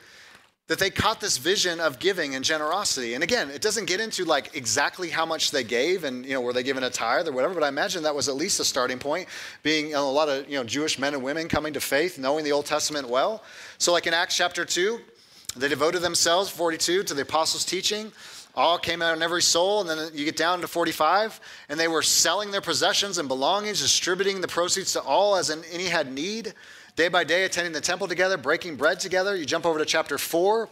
that 0.68 0.80
they 0.80 0.90
caught 0.90 1.22
this 1.22 1.38
vision 1.38 1.80
of 1.80 1.98
giving 1.98 2.36
and 2.36 2.44
generosity. 2.44 3.14
And 3.14 3.24
again, 3.24 3.50
it 3.50 3.62
doesn't 3.62 3.86
get 3.86 4.02
into 4.02 4.26
like 4.26 4.56
exactly 4.56 5.10
how 5.10 5.26
much 5.26 5.52
they 5.52 5.64
gave 5.64 6.04
and 6.04 6.26
you 6.26 6.34
know 6.34 6.42
were 6.42 6.54
they 6.54 6.64
given 6.64 6.84
a 6.84 6.90
tithe 6.90 7.28
or 7.28 7.32
whatever, 7.32 7.54
but 7.54 7.64
I 7.64 7.70
imagine 7.70 8.04
that 8.04 8.16
was 8.16 8.28
at 8.28 8.36
least 8.36 8.60
a 8.60 8.66
starting 8.66 9.00
point, 9.00 9.30
being 9.64 9.94
a 9.94 10.02
lot 10.02 10.28
of 10.28 10.50
you 10.50 10.58
know 10.58 10.64
Jewish 10.64 11.00
men 11.00 11.14
and 11.14 11.24
women 11.24 11.48
coming 11.48 11.74
to 11.74 11.80
faith, 11.80 12.20
knowing 12.20 12.44
the 12.44 12.52
Old 12.52 12.66
Testament 12.66 13.10
well. 13.10 13.44
So 13.78 13.94
like 13.94 14.08
in 14.08 14.14
Acts 14.14 14.36
chapter 14.36 14.66
2, 14.66 15.00
they 15.56 15.70
devoted 15.70 16.02
themselves 16.02 16.50
42 16.50 17.04
to 17.04 17.14
the 17.14 17.22
apostles' 17.22 17.66
teaching. 17.66 18.12
All 18.54 18.80
came 18.80 19.04
out 19.04 19.16
in 19.16 19.22
every 19.22 19.44
soul, 19.44 19.82
and 19.82 19.90
then 19.90 20.10
you 20.16 20.26
get 20.26 20.36
down 20.36 20.62
to 20.62 20.68
45, 20.68 21.40
and 21.70 21.80
they 21.80 21.88
were 21.88 22.02
selling 22.02 22.50
their 22.50 22.60
possessions 22.60 23.20
and 23.20 23.28
belongings, 23.28 23.82
distributing 23.82 24.42
the 24.42 24.48
proceeds 24.48 24.94
to 24.94 25.02
all 25.02 25.36
as 25.36 25.52
in 25.52 25.64
any 25.72 25.86
had 25.86 26.12
need 26.12 26.56
day 26.98 27.08
by 27.10 27.24
day 27.24 27.46
attending 27.46 27.74
the 27.74 27.80
temple 27.80 28.08
together, 28.08 28.38
breaking 28.38 28.76
bread 28.76 29.00
together. 29.00 29.36
You 29.36 29.46
jump 29.46 29.68
over 29.68 29.78
to 29.78 29.86
chapter 29.86 30.18
4. 30.18 30.68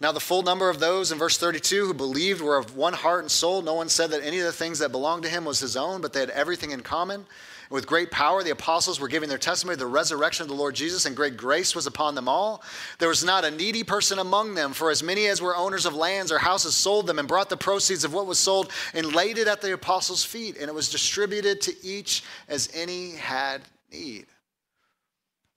Now, 0.00 0.12
the 0.12 0.20
full 0.20 0.42
number 0.42 0.68
of 0.68 0.80
those 0.80 1.12
in 1.12 1.18
verse 1.18 1.38
32 1.38 1.86
who 1.86 1.94
believed 1.94 2.40
were 2.40 2.56
of 2.56 2.76
one 2.76 2.94
heart 2.94 3.20
and 3.20 3.30
soul. 3.30 3.62
No 3.62 3.74
one 3.74 3.88
said 3.88 4.10
that 4.10 4.24
any 4.24 4.40
of 4.40 4.44
the 4.44 4.52
things 4.52 4.80
that 4.80 4.90
belonged 4.90 5.22
to 5.22 5.28
him 5.28 5.44
was 5.44 5.60
his 5.60 5.76
own, 5.76 6.00
but 6.00 6.12
they 6.12 6.20
had 6.20 6.30
everything 6.30 6.72
in 6.72 6.80
common. 6.80 7.26
With 7.68 7.86
great 7.86 8.10
power, 8.10 8.42
the 8.42 8.50
apostles 8.50 8.98
were 8.98 9.06
giving 9.06 9.28
their 9.28 9.38
testimony 9.38 9.74
of 9.74 9.78
the 9.78 9.86
resurrection 9.86 10.42
of 10.42 10.48
the 10.48 10.56
Lord 10.56 10.74
Jesus, 10.74 11.06
and 11.06 11.14
great 11.14 11.36
grace 11.36 11.76
was 11.76 11.86
upon 11.86 12.16
them 12.16 12.28
all. 12.28 12.64
There 12.98 13.08
was 13.08 13.22
not 13.22 13.44
a 13.44 13.52
needy 13.52 13.84
person 13.84 14.18
among 14.18 14.54
them, 14.54 14.72
for 14.72 14.90
as 14.90 15.02
many 15.02 15.28
as 15.28 15.40
were 15.40 15.54
owners 15.54 15.86
of 15.86 15.94
lands 15.94 16.32
or 16.32 16.38
houses 16.38 16.74
sold 16.74 17.06
them 17.06 17.20
and 17.20 17.28
brought 17.28 17.50
the 17.50 17.56
proceeds 17.56 18.02
of 18.02 18.12
what 18.12 18.26
was 18.26 18.40
sold 18.40 18.72
and 18.94 19.14
laid 19.14 19.38
it 19.38 19.46
at 19.46 19.60
the 19.60 19.74
apostles' 19.74 20.24
feet, 20.24 20.56
and 20.56 20.68
it 20.68 20.74
was 20.74 20.90
distributed 20.90 21.60
to 21.60 21.86
each 21.86 22.24
as 22.48 22.68
any 22.74 23.12
had 23.12 23.60
need. 23.92 24.26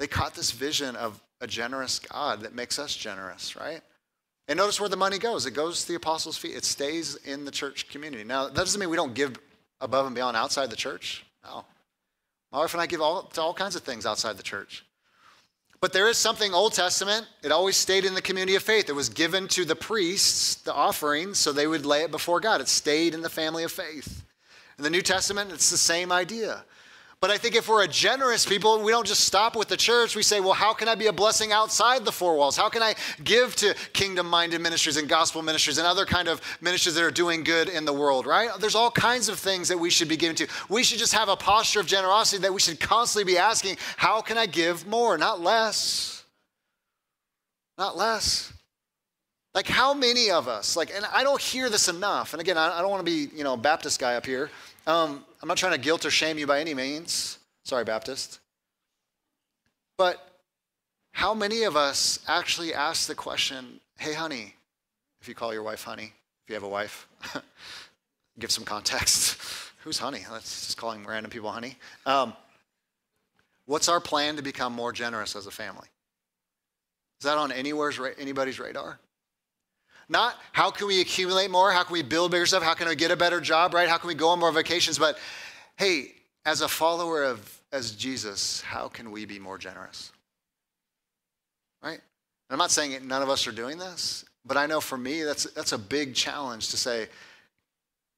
They 0.04 0.08
caught 0.08 0.36
this 0.36 0.52
vision 0.52 0.98
of 0.98 1.24
a 1.40 1.48
generous 1.48 1.98
God 1.98 2.42
that 2.42 2.54
makes 2.54 2.78
us 2.78 2.94
generous, 2.94 3.56
right? 3.56 3.80
And 4.50 4.58
notice 4.58 4.78
where 4.78 4.90
the 4.90 4.98
money 4.98 5.18
goes. 5.18 5.46
It 5.46 5.52
goes 5.52 5.84
to 5.84 5.88
the 5.88 5.96
apostles' 5.96 6.38
feet. 6.38 6.58
It 6.58 6.66
stays 6.66 7.16
in 7.16 7.46
the 7.46 7.52
church 7.52 7.88
community. 7.88 8.26
Now, 8.26 8.48
that 8.48 8.54
doesn't 8.54 8.82
mean 8.82 8.90
we 8.90 8.98
don't 8.98 9.14
give 9.14 9.40
above 9.80 10.06
and 10.06 10.14
beyond 10.14 10.36
outside 10.36 10.70
the 10.70 10.76
church? 10.76 11.26
No. 11.46 11.64
My 12.52 12.60
wife 12.60 12.74
and 12.74 12.82
I 12.82 12.86
give 12.86 13.00
all, 13.00 13.24
to 13.24 13.42
all 13.42 13.54
kinds 13.54 13.78
of 13.78 13.84
things 13.84 14.06
outside 14.06 14.36
the 14.36 14.44
church. 14.44 14.86
But 15.80 15.94
there 15.94 16.10
is 16.10 16.18
something 16.18 16.54
Old 16.54 16.74
Testament, 16.74 17.26
it 17.42 17.54
always 17.54 17.78
stayed 17.78 18.04
in 18.04 18.14
the 18.14 18.22
community 18.22 18.58
of 18.58 18.64
faith. 18.64 18.90
It 18.90 18.96
was 18.96 19.08
given 19.08 19.48
to 19.48 19.64
the 19.64 19.74
priests, 19.74 20.56
the 20.56 20.74
offerings, 20.74 21.40
so 21.40 21.54
they 21.54 21.66
would 21.66 21.86
lay 21.86 22.04
it 22.04 22.12
before 22.12 22.42
God. 22.42 22.60
It 22.60 22.68
stayed 22.68 23.14
in 23.14 23.22
the 23.22 23.30
family 23.30 23.64
of 23.64 23.72
faith. 23.72 24.22
In 24.78 24.84
the 24.84 24.90
New 24.90 25.02
Testament, 25.02 25.54
it's 25.54 25.70
the 25.70 25.78
same 25.78 26.12
idea. 26.12 26.66
But 27.24 27.32
I 27.32 27.38
think 27.38 27.56
if 27.56 27.70
we're 27.70 27.86
a 27.86 27.88
generous 27.88 28.46
people, 28.46 28.82
we 28.82 28.92
don't 28.92 29.08
just 29.08 29.24
stop 29.24 29.56
with 29.56 29.70
the 29.70 29.78
church. 29.78 30.14
We 30.14 30.24
say, 30.24 30.42
well, 30.42 30.52
how 30.52 30.74
can 30.74 30.90
I 30.90 30.96
be 30.96 31.08
a 31.08 31.14
blessing 31.14 31.54
outside 31.54 32.04
the 32.04 32.12
four 32.12 32.36
walls? 32.36 32.58
How 32.58 32.68
can 32.68 32.84
I 32.84 32.96
give 33.24 33.56
to 33.56 33.74
kingdom 33.94 34.28
minded 34.28 34.60
ministries 34.60 34.98
and 34.98 35.08
gospel 35.08 35.42
ministries 35.42 35.78
and 35.78 35.88
other 35.88 36.06
kind 36.06 36.28
of 36.28 36.42
ministries 36.60 36.96
that 36.96 37.02
are 37.06 37.12
doing 37.12 37.46
good 37.46 37.70
in 37.70 37.86
the 37.86 37.94
world, 37.94 38.26
right? 38.26 38.50
There's 38.60 38.76
all 38.76 38.92
kinds 38.92 39.30
of 39.30 39.40
things 39.40 39.70
that 39.70 39.80
we 39.80 39.90
should 39.90 40.10
be 40.10 40.18
giving 40.18 40.36
to. 40.36 40.48
We 40.68 40.84
should 40.84 41.00
just 41.00 41.14
have 41.14 41.30
a 41.30 41.38
posture 41.38 41.80
of 41.80 41.86
generosity 41.86 42.42
that 42.42 42.54
we 42.54 42.60
should 42.60 42.82
constantly 42.82 43.32
be 43.36 43.40
asking, 43.40 43.78
how 43.96 44.20
can 44.20 44.38
I 44.38 44.46
give 44.46 44.86
more, 44.86 45.18
not 45.18 45.40
less? 45.40 46.26
Not 47.78 47.96
less. 47.96 48.52
Like, 49.54 49.70
how 49.70 49.94
many 49.94 50.30
of 50.30 50.50
us, 50.50 50.76
like, 50.76 50.92
and 50.94 51.06
I 51.06 51.24
don't 51.24 51.40
hear 51.40 51.70
this 51.70 51.88
enough. 51.88 52.34
And 52.34 52.42
again, 52.42 52.58
I, 52.58 52.82
don't 52.82 52.92
want 52.92 53.00
to 53.00 53.10
be, 53.10 53.34
you 53.34 53.46
know, 53.46 53.56
Baptist 53.56 53.98
guy 53.98 54.16
up 54.16 54.26
here. 54.26 54.50
Um, 54.86 55.24
I'm 55.44 55.50
not 55.50 55.58
trying 55.58 55.74
to 55.74 55.78
guilt 55.78 56.06
or 56.06 56.10
shame 56.10 56.38
you 56.38 56.48
by 56.48 56.62
any 56.62 56.74
means. 56.74 57.38
Sorry, 57.66 57.84
Baptist. 57.84 58.40
But 59.98 60.26
how 61.12 61.34
many 61.34 61.64
of 61.64 61.76
us 61.76 62.20
actually 62.30 62.74
ask 62.74 63.10
the 63.10 63.14
question, 63.14 63.82
hey, 63.98 64.14
honey, 64.14 64.56
if 65.20 65.28
you 65.28 65.36
call 65.36 65.54
your 65.54 65.62
wife 65.62 65.84
honey, 65.84 66.14
if 66.46 66.50
you 66.50 66.54
have 66.54 66.64
a 66.64 66.70
wife, 66.70 67.10
give 68.40 68.52
some 68.52 68.64
context. 68.64 69.38
Who's 69.80 69.98
honey? 69.98 70.26
Let's 70.32 70.68
just 70.68 70.78
calling 70.78 71.06
random 71.06 71.30
people 71.30 71.52
honey. 71.52 71.76
Um, 72.06 72.34
what's 73.66 73.90
our 73.90 74.00
plan 74.00 74.38
to 74.38 74.42
become 74.42 74.72
more 74.72 74.94
generous 74.94 75.36
as 75.36 75.46
a 75.46 75.52
family? 75.52 75.90
Is 77.20 77.26
that 77.26 77.38
on 77.38 77.52
anywhere's 77.52 78.00
anybody's 78.18 78.62
radar? 78.62 78.98
Not 80.14 80.36
how 80.52 80.70
can 80.70 80.86
we 80.86 81.02
accumulate 81.02 81.50
more? 81.50 81.72
How 81.72 81.82
can 81.84 81.92
we 81.92 82.04
build 82.04 82.30
bigger 82.30 82.46
stuff? 82.46 82.62
How 82.62 82.76
can 82.76 82.88
we 82.88 82.96
get 82.96 83.10
a 83.10 83.16
better 83.16 83.42
job, 83.42 83.74
right? 83.74 83.90
How 83.90 83.98
can 83.98 84.08
we 84.08 84.14
go 84.14 84.30
on 84.30 84.40
more 84.40 84.52
vacations? 84.52 85.00
But 85.00 85.18
hey, 85.76 86.12
as 86.46 86.62
a 86.62 86.68
follower 86.68 87.24
of 87.24 87.60
as 87.72 87.94
Jesus, 87.94 88.62
how 88.62 88.88
can 88.88 89.10
we 89.10 89.26
be 89.26 89.40
more 89.40 89.58
generous? 89.58 90.12
Right? 91.82 92.00
I'm 92.52 92.60
not 92.60 92.70
saying 92.70 93.08
none 93.08 93.24
of 93.24 93.30
us 93.32 93.48
are 93.48 93.52
doing 93.52 93.80
this, 93.80 94.24
but 94.46 94.56
I 94.56 94.68
know 94.68 94.80
for 94.80 95.00
me 95.00 95.24
that's 95.24 95.46
that's 95.46 95.72
a 95.72 95.80
big 95.80 96.14
challenge 96.14 96.70
to 96.70 96.78
say, 96.78 97.08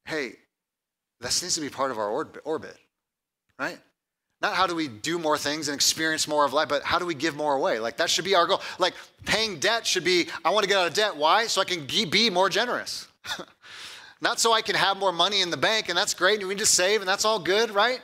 hey, 0.04 0.34
this 1.22 1.42
needs 1.42 1.56
to 1.56 1.62
be 1.62 1.70
part 1.70 1.92
of 1.92 1.98
our 1.98 2.10
orbit, 2.10 2.78
right? 3.58 3.80
Not 4.42 4.54
how 4.54 4.68
do 4.68 4.76
we 4.76 4.88
do 4.88 5.18
more 5.18 5.38
things 5.38 5.70
and 5.70 5.76
experience 5.76 6.28
more 6.28 6.46
of 6.46 6.54
life, 6.54 6.70
but 6.70 6.84
how 6.84 7.00
do 7.00 7.06
we 7.06 7.16
give 7.16 7.36
more 7.36 7.56
away? 7.56 7.80
Like 7.80 7.98
that 7.98 8.10
should 8.10 8.26
be 8.26 8.36
our 8.36 8.46
goal. 8.46 8.62
Like 8.78 8.94
paying 9.26 9.60
debt 9.60 9.88
should 9.88 10.04
be, 10.04 10.28
I 10.44 10.50
want 10.50 10.64
to 10.64 10.70
get 10.70 10.78
out 10.78 10.88
of 10.88 10.94
debt. 10.94 11.16
Why? 11.16 11.48
So 11.48 11.62
I 11.62 11.66
can 11.66 11.86
be 11.86 12.30
more 12.30 12.50
generous. 12.50 13.08
Not 14.22 14.40
so 14.40 14.54
I 14.54 14.62
can 14.62 14.76
have 14.76 14.98
more 14.98 15.12
money 15.12 15.42
in 15.42 15.52
the 15.52 15.58
bank, 15.58 15.90
and 15.90 15.98
that's 15.98 16.14
great, 16.14 16.40
and 16.40 16.48
we 16.48 16.56
just 16.56 16.74
save, 16.74 17.02
and 17.02 17.08
that's 17.08 17.26
all 17.26 17.38
good, 17.38 17.72
right? 17.72 18.02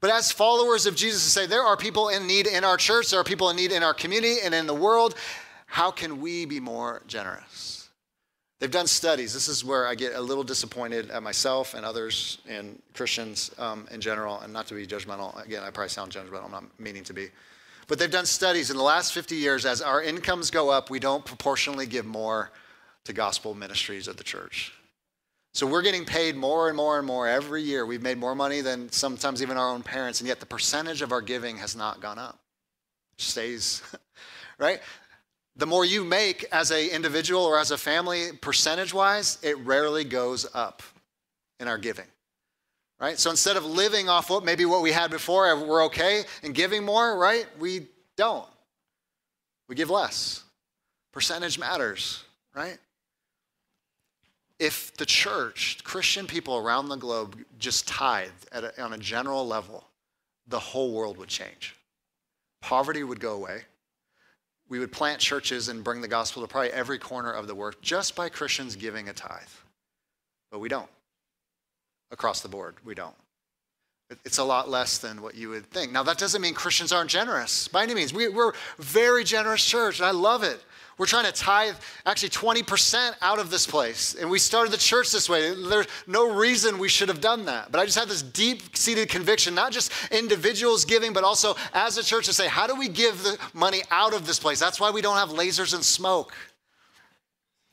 But 0.00 0.10
as 0.10 0.32
followers 0.32 0.86
of 0.86 0.94
Jesus, 0.94 1.24
to 1.24 1.30
say 1.30 1.46
there 1.46 1.62
are 1.62 1.76
people 1.76 2.08
in 2.08 2.26
need 2.26 2.46
in 2.46 2.64
our 2.64 2.76
church, 2.76 3.10
there 3.10 3.20
are 3.20 3.24
people 3.24 3.50
in 3.50 3.56
need 3.56 3.72
in 3.72 3.82
our 3.82 3.92
community 3.92 4.36
and 4.42 4.54
in 4.54 4.66
the 4.66 4.74
world. 4.74 5.14
How 5.66 5.90
can 5.90 6.20
we 6.20 6.46
be 6.46 6.60
more 6.60 7.02
generous? 7.06 7.79
They've 8.60 8.70
done 8.70 8.86
studies. 8.86 9.32
This 9.32 9.48
is 9.48 9.64
where 9.64 9.86
I 9.86 9.94
get 9.94 10.14
a 10.14 10.20
little 10.20 10.44
disappointed 10.44 11.10
at 11.10 11.22
myself 11.22 11.72
and 11.72 11.84
others 11.84 12.38
and 12.46 12.80
Christians 12.92 13.50
um, 13.58 13.88
in 13.90 14.02
general, 14.02 14.38
and 14.40 14.52
not 14.52 14.66
to 14.66 14.74
be 14.74 14.86
judgmental. 14.86 15.42
Again, 15.42 15.62
I 15.62 15.70
probably 15.70 15.88
sound 15.88 16.12
judgmental. 16.12 16.44
I'm 16.44 16.50
not 16.50 16.64
meaning 16.78 17.02
to 17.04 17.14
be. 17.14 17.28
But 17.88 17.98
they've 17.98 18.10
done 18.10 18.26
studies 18.26 18.70
in 18.70 18.76
the 18.76 18.82
last 18.82 19.14
50 19.14 19.34
years. 19.34 19.64
As 19.64 19.80
our 19.80 20.02
incomes 20.02 20.50
go 20.50 20.68
up, 20.68 20.90
we 20.90 20.98
don't 20.98 21.24
proportionally 21.24 21.86
give 21.86 22.04
more 22.04 22.50
to 23.04 23.14
gospel 23.14 23.54
ministries 23.54 24.08
at 24.08 24.18
the 24.18 24.24
church. 24.24 24.74
So 25.54 25.66
we're 25.66 25.82
getting 25.82 26.04
paid 26.04 26.36
more 26.36 26.68
and 26.68 26.76
more 26.76 26.98
and 26.98 27.06
more 27.06 27.26
every 27.26 27.62
year. 27.62 27.86
We've 27.86 28.02
made 28.02 28.18
more 28.18 28.34
money 28.34 28.60
than 28.60 28.92
sometimes 28.92 29.42
even 29.42 29.56
our 29.56 29.70
own 29.70 29.82
parents, 29.82 30.20
and 30.20 30.28
yet 30.28 30.38
the 30.38 30.46
percentage 30.46 31.00
of 31.00 31.12
our 31.12 31.22
giving 31.22 31.56
has 31.56 31.74
not 31.74 32.00
gone 32.00 32.18
up. 32.18 32.38
It 33.18 33.22
stays, 33.22 33.82
right? 34.58 34.80
The 35.56 35.66
more 35.66 35.84
you 35.84 36.04
make 36.04 36.44
as 36.52 36.70
an 36.70 36.88
individual 36.90 37.42
or 37.42 37.58
as 37.58 37.70
a 37.70 37.78
family, 37.78 38.30
percentage 38.40 38.94
wise, 38.94 39.38
it 39.42 39.58
rarely 39.58 40.04
goes 40.04 40.46
up 40.54 40.82
in 41.58 41.68
our 41.68 41.78
giving. 41.78 42.06
Right? 42.98 43.18
So 43.18 43.30
instead 43.30 43.56
of 43.56 43.64
living 43.64 44.08
off 44.08 44.30
what 44.30 44.44
maybe 44.44 44.64
what 44.66 44.82
we 44.82 44.92
had 44.92 45.10
before, 45.10 45.54
we're 45.56 45.84
okay, 45.86 46.24
and 46.42 46.54
giving 46.54 46.84
more, 46.84 47.18
right? 47.18 47.46
We 47.58 47.86
don't. 48.16 48.46
We 49.68 49.74
give 49.74 49.90
less. 49.90 50.44
Percentage 51.12 51.58
matters, 51.58 52.22
right? 52.54 52.78
If 54.58 54.94
the 54.96 55.06
church, 55.06 55.78
Christian 55.82 56.26
people 56.26 56.56
around 56.58 56.88
the 56.88 56.96
globe, 56.96 57.38
just 57.58 57.88
tithe 57.88 58.28
a, 58.52 58.82
on 58.82 58.92
a 58.92 58.98
general 58.98 59.46
level, 59.46 59.84
the 60.46 60.58
whole 60.58 60.92
world 60.92 61.16
would 61.16 61.28
change. 61.28 61.74
Poverty 62.60 63.02
would 63.02 63.20
go 63.20 63.32
away 63.32 63.62
we 64.70 64.78
would 64.78 64.92
plant 64.92 65.20
churches 65.20 65.68
and 65.68 65.84
bring 65.84 66.00
the 66.00 66.08
gospel 66.08 66.40
to 66.40 66.48
probably 66.48 66.72
every 66.72 66.98
corner 66.98 67.32
of 67.32 67.46
the 67.46 67.54
world 67.54 67.76
just 67.82 68.14
by 68.14 68.28
Christians 68.30 68.76
giving 68.76 69.08
a 69.08 69.12
tithe. 69.12 69.42
But 70.50 70.60
we 70.60 70.68
don't. 70.68 70.88
Across 72.12 72.40
the 72.40 72.48
board, 72.48 72.76
we 72.84 72.94
don't. 72.94 73.14
It's 74.24 74.38
a 74.38 74.44
lot 74.44 74.68
less 74.68 74.98
than 74.98 75.22
what 75.22 75.34
you 75.34 75.50
would 75.50 75.70
think. 75.70 75.92
Now, 75.92 76.02
that 76.04 76.18
doesn't 76.18 76.40
mean 76.40 76.54
Christians 76.54 76.92
aren't 76.92 77.10
generous 77.10 77.68
by 77.68 77.82
any 77.82 77.94
means. 77.94 78.12
We, 78.12 78.26
are 78.26 78.50
a 78.50 78.54
very 78.78 79.22
generous 79.22 79.64
church, 79.64 80.00
and 80.00 80.06
I 80.06 80.10
love 80.10 80.42
it. 80.42 80.64
We're 81.00 81.06
trying 81.06 81.24
to 81.24 81.32
tithe 81.32 81.76
actually 82.04 82.28
20% 82.28 83.14
out 83.22 83.38
of 83.38 83.48
this 83.48 83.66
place. 83.66 84.14
And 84.20 84.28
we 84.28 84.38
started 84.38 84.70
the 84.70 84.76
church 84.76 85.10
this 85.10 85.30
way. 85.30 85.54
There's 85.54 85.86
no 86.06 86.30
reason 86.30 86.78
we 86.78 86.90
should 86.90 87.08
have 87.08 87.22
done 87.22 87.46
that. 87.46 87.72
But 87.72 87.80
I 87.80 87.86
just 87.86 87.98
have 87.98 88.10
this 88.10 88.20
deep 88.20 88.76
seated 88.76 89.08
conviction, 89.08 89.54
not 89.54 89.72
just 89.72 89.90
individuals 90.10 90.84
giving, 90.84 91.14
but 91.14 91.24
also 91.24 91.56
as 91.72 91.96
a 91.96 92.04
church 92.04 92.26
to 92.26 92.34
say, 92.34 92.48
how 92.48 92.66
do 92.66 92.74
we 92.74 92.86
give 92.86 93.22
the 93.22 93.38
money 93.54 93.80
out 93.90 94.12
of 94.12 94.26
this 94.26 94.38
place? 94.38 94.60
That's 94.60 94.78
why 94.78 94.90
we 94.90 95.00
don't 95.00 95.16
have 95.16 95.30
lasers 95.30 95.72
and 95.72 95.82
smoke. 95.82 96.34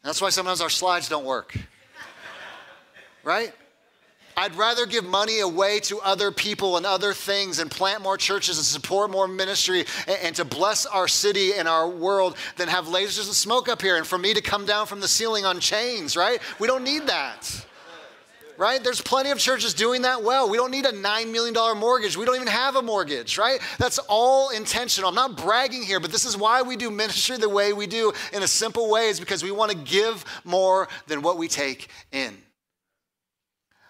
That's 0.05 0.21
why 0.21 0.29
sometimes 0.29 0.61
our 0.61 0.69
slides 0.69 1.09
don't 1.09 1.25
work. 1.25 1.53
right? 3.25 3.53
I'd 4.39 4.55
rather 4.55 4.85
give 4.85 5.03
money 5.03 5.39
away 5.39 5.79
to 5.81 5.99
other 6.01 6.31
people 6.31 6.77
and 6.77 6.85
other 6.85 7.11
things 7.11 7.57
and 7.57 7.71
plant 7.71 8.03
more 8.03 8.17
churches 8.17 8.59
and 8.59 8.65
support 8.65 9.09
more 9.09 9.27
ministry 9.27 9.83
and, 10.07 10.19
and, 10.21 10.35
to 10.35 10.45
bless 10.45 10.85
our 10.85 11.07
city 11.07 11.53
and 11.55 11.67
our 11.67 11.89
world 11.89 12.37
than 12.55 12.67
have 12.67 12.85
lasers 12.85 13.25
and 13.25 13.33
smoke 13.33 13.67
up 13.67 13.81
here 13.81 13.97
and 13.97 14.05
for 14.05 14.19
me 14.19 14.35
to 14.35 14.41
come 14.41 14.67
down 14.67 14.85
from 14.85 14.99
the 14.99 15.07
ceiling 15.07 15.43
on 15.43 15.59
chains, 15.59 16.15
right? 16.15 16.39
We 16.59 16.67
don't 16.67 16.83
need 16.83 17.07
that. 17.07 17.65
Right? 18.59 18.83
There's 18.83 19.01
plenty 19.01 19.31
of 19.31 19.39
churches 19.39 19.73
doing 19.73 20.03
that 20.03 20.23
well. 20.23 20.49
We 20.49 20.57
don't 20.57 20.71
need 20.71 20.85
a 20.85 20.91
$9 20.91 21.31
million 21.31 21.53
mortgage. 21.77 22.15
We 22.17 22.25
don't 22.25 22.35
even 22.35 22.47
have 22.47 22.75
a 22.75 22.81
mortgage, 22.81 23.37
right? 23.37 23.59
That's 23.77 23.99
all 24.07 24.49
intentional. 24.49 25.09
I'm 25.09 25.15
not 25.15 25.37
bragging 25.37 25.83
here, 25.83 25.99
but 25.99 26.11
this 26.11 26.25
is 26.25 26.35
why 26.35 26.63
we 26.63 26.75
do 26.75 26.89
ministry 26.89 27.37
the 27.37 27.49
way 27.49 27.73
we 27.73 27.85
do 27.85 28.13
in 28.33 28.41
a 28.41 28.47
simple 28.47 28.89
way, 28.89 29.09
is 29.09 29.19
because 29.19 29.43
we 29.43 29.51
want 29.51 29.71
to 29.71 29.77
give 29.77 30.25
more 30.43 30.87
than 31.05 31.21
what 31.21 31.37
we 31.37 31.47
take 31.47 31.89
in. 32.11 32.35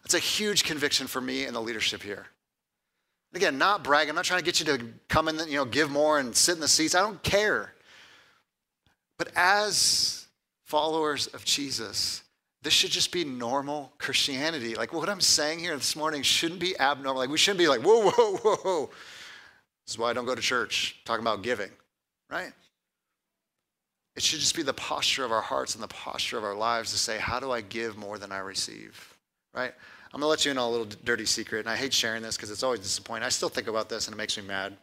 That's 0.07 0.23
a 0.23 0.25
huge 0.25 0.63
conviction 0.63 1.05
for 1.05 1.19
me 1.19 1.43
and 1.43 1.53
the 1.53 1.59
leadership 1.59 2.01
here. 2.01 2.27
Again, 3.33 3.57
not 3.57 3.83
brag. 3.83 4.07
I'm 4.07 4.15
not 4.15 4.23
trying 4.23 4.39
to 4.39 4.45
get 4.45 4.61
you 4.61 4.65
to 4.67 4.85
come 5.09 5.27
in, 5.27 5.37
and 5.37 5.49
you 5.51 5.57
know, 5.57 5.65
give 5.65 5.91
more 5.91 6.17
and 6.17 6.33
sit 6.33 6.55
in 6.55 6.61
the 6.61 6.67
seats. 6.69 6.95
I 6.95 7.01
don't 7.01 7.21
care. 7.23 7.73
But 9.17 9.31
as 9.35 10.27
followers 10.63 11.27
of 11.27 11.43
Jesus, 11.43 12.23
this 12.61 12.71
should 12.71 12.89
just 12.89 13.11
be 13.11 13.25
normal 13.25 13.91
Christianity. 13.97 14.75
Like 14.75 14.93
what 14.93 15.09
I'm 15.09 15.19
saying 15.19 15.59
here 15.59 15.75
this 15.75 15.93
morning 15.93 16.21
shouldn't 16.21 16.61
be 16.61 16.79
abnormal. 16.79 17.19
Like 17.19 17.29
we 17.29 17.37
shouldn't 17.37 17.59
be 17.59 17.67
like, 17.67 17.81
whoa, 17.81 18.09
whoa, 18.09 18.35
whoa. 18.63 18.85
This 19.85 19.95
is 19.95 19.97
why 19.97 20.11
I 20.11 20.13
don't 20.13 20.25
go 20.25 20.35
to 20.35 20.41
church 20.41 21.01
talking 21.03 21.21
about 21.21 21.43
giving, 21.43 21.71
right? 22.31 22.53
It 24.15 24.23
should 24.23 24.39
just 24.39 24.55
be 24.55 24.63
the 24.63 24.73
posture 24.73 25.25
of 25.25 25.33
our 25.33 25.41
hearts 25.41 25.75
and 25.75 25.83
the 25.83 25.89
posture 25.89 26.37
of 26.37 26.45
our 26.45 26.55
lives 26.55 26.91
to 26.93 26.97
say, 26.97 27.17
how 27.17 27.41
do 27.41 27.51
I 27.51 27.59
give 27.59 27.97
more 27.97 28.17
than 28.17 28.31
I 28.31 28.37
receive, 28.37 29.13
right? 29.53 29.73
I'm 30.13 30.21
to 30.21 30.27
let 30.27 30.45
you 30.45 30.51
in 30.51 30.57
on 30.57 30.67
a 30.67 30.69
little 30.69 30.87
dirty 31.03 31.25
secret, 31.25 31.59
and 31.59 31.69
I 31.69 31.75
hate 31.75 31.93
sharing 31.93 32.21
this 32.21 32.37
because 32.37 32.49
it's 32.49 32.63
always 32.63 32.79
disappointing. 32.79 33.23
I 33.23 33.29
still 33.29 33.49
think 33.49 33.67
about 33.67 33.89
this, 33.89 34.07
and 34.07 34.13
it 34.13 34.17
makes 34.17 34.37
me 34.37 34.43
mad. 34.43 34.75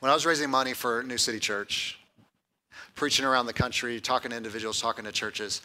When 0.00 0.10
I 0.10 0.14
was 0.14 0.26
raising 0.26 0.50
money 0.50 0.72
for 0.72 1.02
New 1.02 1.18
City 1.18 1.38
Church, 1.38 1.98
preaching 2.94 3.24
around 3.24 3.46
the 3.46 3.52
country, 3.52 4.00
talking 4.00 4.30
to 4.30 4.36
individuals, 4.36 4.80
talking 4.80 5.04
to 5.04 5.12
churches, 5.12 5.62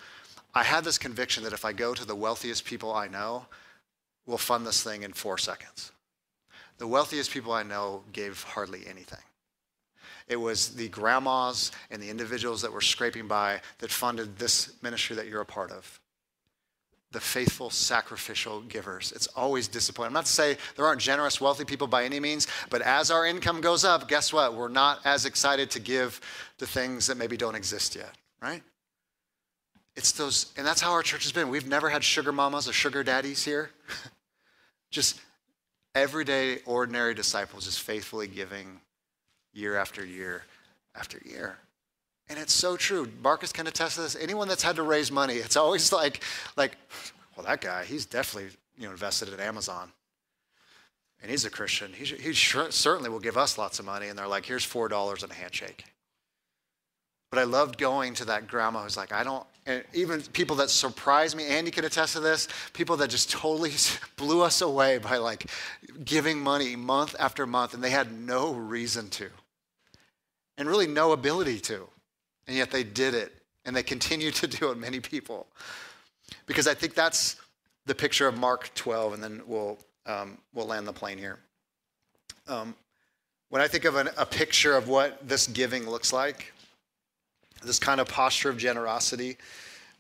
I 0.53 0.63
had 0.63 0.83
this 0.83 0.97
conviction 0.97 1.43
that 1.43 1.53
if 1.53 1.65
I 1.65 1.73
go 1.73 1.93
to 1.93 2.05
the 2.05 2.15
wealthiest 2.15 2.63
people 2.65 2.93
I 2.93 3.07
know, 3.07 3.45
we'll 4.25 4.37
fund 4.37 4.65
this 4.65 4.83
thing 4.83 5.03
in 5.03 5.13
four 5.13 5.37
seconds. 5.37 5.91
The 6.77 6.87
wealthiest 6.87 7.31
people 7.31 7.53
I 7.53 7.63
know 7.63 8.03
gave 8.13 8.43
hardly 8.43 8.85
anything. 8.87 9.19
It 10.27 10.37
was 10.37 10.75
the 10.75 10.89
grandmas 10.89 11.71
and 11.91 12.01
the 12.01 12.09
individuals 12.09 12.61
that 12.61 12.71
were 12.71 12.81
scraping 12.81 13.27
by 13.27 13.61
that 13.79 13.91
funded 13.91 14.37
this 14.37 14.73
ministry 14.81 15.15
that 15.15 15.27
you're 15.27 15.41
a 15.41 15.45
part 15.45 15.71
of 15.71 15.99
the 17.15 17.21
faithful 17.21 17.69
sacrificial 17.69 18.59
givers. 18.63 19.13
It's 19.13 19.27
always 19.37 19.69
disappointing. 19.69 20.07
I'm 20.07 20.13
not 20.15 20.25
to 20.25 20.31
say 20.33 20.57
there 20.75 20.85
aren't 20.85 20.99
generous, 20.99 21.39
wealthy 21.39 21.63
people 21.63 21.87
by 21.87 22.03
any 22.03 22.19
means, 22.19 22.45
but 22.69 22.81
as 22.81 23.09
our 23.09 23.25
income 23.25 23.61
goes 23.61 23.85
up, 23.85 24.09
guess 24.09 24.33
what? 24.33 24.53
We're 24.53 24.67
not 24.67 24.99
as 25.05 25.25
excited 25.25 25.71
to 25.71 25.79
give 25.79 26.19
to 26.57 26.67
things 26.67 27.07
that 27.07 27.15
maybe 27.15 27.37
don't 27.37 27.55
exist 27.55 27.95
yet, 27.95 28.11
right? 28.41 28.61
It's 29.95 30.11
those, 30.11 30.51
and 30.57 30.67
that's 30.67 30.81
how 30.81 30.91
our 30.91 31.01
church 31.01 31.23
has 31.23 31.31
been. 31.31 31.47
We've 31.47 31.65
never 31.65 31.87
had 31.87 32.03
sugar 32.03 32.33
mamas 32.33 32.67
or 32.67 32.73
sugar 32.73 33.01
daddies 33.01 33.45
here. 33.45 33.69
just 34.91 35.21
everyday, 35.95 36.57
ordinary 36.65 37.13
disciples 37.13 37.63
just 37.63 37.79
faithfully 37.79 38.27
giving 38.27 38.81
year 39.53 39.77
after 39.77 40.05
year 40.05 40.43
after 40.93 41.21
year. 41.25 41.59
And 42.29 42.39
it's 42.39 42.53
so 42.53 42.75
true. 42.75 43.07
Marcus 43.21 43.51
can 43.51 43.67
attest 43.67 43.95
to 43.95 44.01
this. 44.01 44.15
Anyone 44.15 44.47
that's 44.47 44.63
had 44.63 44.77
to 44.77 44.83
raise 44.83 45.11
money, 45.11 45.35
it's 45.35 45.55
always 45.55 45.91
like, 46.01 46.23
like, 46.57 46.77
well, 47.35 47.45
that 47.45 47.61
guy, 47.61 47.83
he's 47.83 48.05
definitely 48.05 48.51
you 48.77 48.85
know 48.85 48.91
invested 48.91 49.29
in 49.29 49.39
Amazon, 49.39 49.91
and 51.21 51.29
he's 51.29 51.45
a 51.45 51.49
Christian. 51.49 51.93
He, 51.93 52.05
he 52.05 52.33
sure, 52.33 52.71
certainly 52.71 53.09
will 53.09 53.19
give 53.19 53.37
us 53.37 53.57
lots 53.57 53.79
of 53.79 53.85
money. 53.85 54.07
And 54.07 54.17
they're 54.17 54.27
like, 54.27 54.45
here's 54.45 54.63
four 54.63 54.87
dollars 54.87 55.23
and 55.23 55.31
a 55.31 55.35
handshake. 55.35 55.85
But 57.31 57.39
I 57.39 57.43
loved 57.43 57.77
going 57.77 58.13
to 58.15 58.25
that 58.25 58.47
grandma 58.47 58.83
who's 58.83 58.97
like, 58.97 59.11
I 59.11 59.23
don't. 59.23 59.45
And 59.65 59.83
even 59.93 60.21
people 60.21 60.55
that 60.57 60.69
surprised 60.69 61.35
me, 61.35 61.45
Andy 61.45 61.71
can 61.71 61.83
attest 61.83 62.13
to 62.13 62.19
this. 62.19 62.47
People 62.73 62.97
that 62.97 63.09
just 63.09 63.31
totally 63.31 63.71
blew 64.15 64.41
us 64.41 64.61
away 64.61 64.99
by 64.99 65.17
like 65.17 65.49
giving 66.03 66.39
money 66.39 66.75
month 66.75 67.15
after 67.19 67.45
month, 67.45 67.73
and 67.73 67.83
they 67.83 67.89
had 67.89 68.11
no 68.11 68.53
reason 68.53 69.09
to, 69.09 69.29
and 70.57 70.69
really 70.69 70.87
no 70.87 71.11
ability 71.11 71.59
to. 71.61 71.87
And 72.47 72.55
yet 72.55 72.71
they 72.71 72.83
did 72.83 73.13
it, 73.13 73.33
and 73.65 73.75
they 73.75 73.83
continue 73.83 74.31
to 74.31 74.47
do 74.47 74.71
it, 74.71 74.77
many 74.77 74.99
people. 74.99 75.47
Because 76.45 76.67
I 76.67 76.73
think 76.73 76.93
that's 76.93 77.37
the 77.85 77.95
picture 77.95 78.27
of 78.27 78.37
Mark 78.37 78.71
12, 78.75 79.13
and 79.13 79.23
then 79.23 79.41
we'll, 79.45 79.77
um, 80.05 80.37
we'll 80.53 80.67
land 80.67 80.87
the 80.87 80.93
plane 80.93 81.17
here. 81.17 81.39
Um, 82.47 82.75
when 83.49 83.61
I 83.61 83.67
think 83.67 83.85
of 83.85 83.95
an, 83.95 84.09
a 84.17 84.25
picture 84.25 84.75
of 84.75 84.87
what 84.87 85.27
this 85.27 85.47
giving 85.47 85.89
looks 85.89 86.11
like, 86.11 86.53
this 87.63 87.79
kind 87.79 87.99
of 87.99 88.07
posture 88.07 88.49
of 88.49 88.57
generosity, 88.57 89.37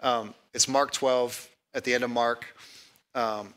um, 0.01 0.33
it's 0.53 0.67
Mark 0.67 0.91
12 0.91 1.49
at 1.73 1.83
the 1.83 1.93
end 1.93 2.03
of 2.03 2.09
Mark. 2.09 2.45
Um, 3.13 3.53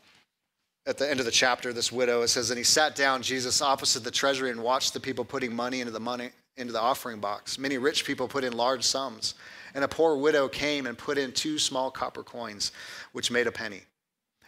at 0.85 0.97
the 0.97 1.09
end 1.09 1.19
of 1.19 1.25
the 1.25 1.31
chapter, 1.31 1.71
this 1.73 1.91
widow, 1.91 2.21
it 2.21 2.29
says, 2.29 2.49
And 2.49 2.57
he 2.57 2.63
sat 2.63 2.95
down, 2.95 3.21
Jesus, 3.21 3.61
opposite 3.61 4.03
the 4.03 4.11
treasury 4.11 4.49
and 4.49 4.63
watched 4.63 4.93
the 4.93 4.99
people 4.99 5.23
putting 5.23 5.55
money 5.55 5.81
into 5.81 5.91
the 5.91 5.99
money 5.99 6.29
into 6.59 6.73
the 6.73 6.81
offering 6.81 7.19
box. 7.19 7.57
Many 7.57 7.77
rich 7.77 8.05
people 8.05 8.27
put 8.27 8.43
in 8.43 8.53
large 8.53 8.83
sums, 8.83 9.35
and 9.73 9.83
a 9.83 9.87
poor 9.87 10.17
widow 10.17 10.47
came 10.47 10.85
and 10.85 10.97
put 10.97 11.17
in 11.17 11.31
two 11.31 11.57
small 11.57 11.89
copper 11.89 12.23
coins, 12.23 12.71
which 13.11 13.31
made 13.31 13.47
a 13.47 13.51
penny. 13.51 13.81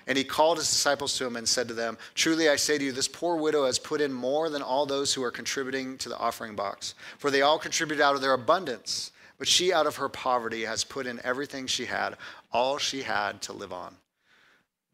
And 0.07 0.17
he 0.17 0.23
called 0.23 0.57
his 0.57 0.69
disciples 0.69 1.17
to 1.17 1.25
him 1.25 1.35
and 1.35 1.47
said 1.47 1.67
to 1.67 1.73
them, 1.73 1.97
Truly 2.15 2.49
I 2.49 2.55
say 2.55 2.77
to 2.77 2.83
you, 2.83 2.91
this 2.91 3.07
poor 3.07 3.35
widow 3.35 3.65
has 3.65 3.79
put 3.79 4.01
in 4.01 4.11
more 4.11 4.49
than 4.49 4.61
all 4.61 4.85
those 4.85 5.13
who 5.13 5.23
are 5.23 5.31
contributing 5.31 5.97
to 5.99 6.09
the 6.09 6.17
offering 6.17 6.55
box. 6.55 6.95
For 7.17 7.29
they 7.29 7.43
all 7.43 7.59
contributed 7.59 8.01
out 8.01 8.15
of 8.15 8.21
their 8.21 8.33
abundance, 8.33 9.11
but 9.37 9.47
she 9.47 9.71
out 9.71 9.87
of 9.87 9.97
her 9.97 10.09
poverty 10.09 10.63
has 10.63 10.83
put 10.83 11.05
in 11.05 11.19
everything 11.23 11.67
she 11.67 11.85
had, 11.85 12.17
all 12.51 12.77
she 12.77 13.03
had 13.03 13.41
to 13.43 13.53
live 13.53 13.71
on. 13.71 13.95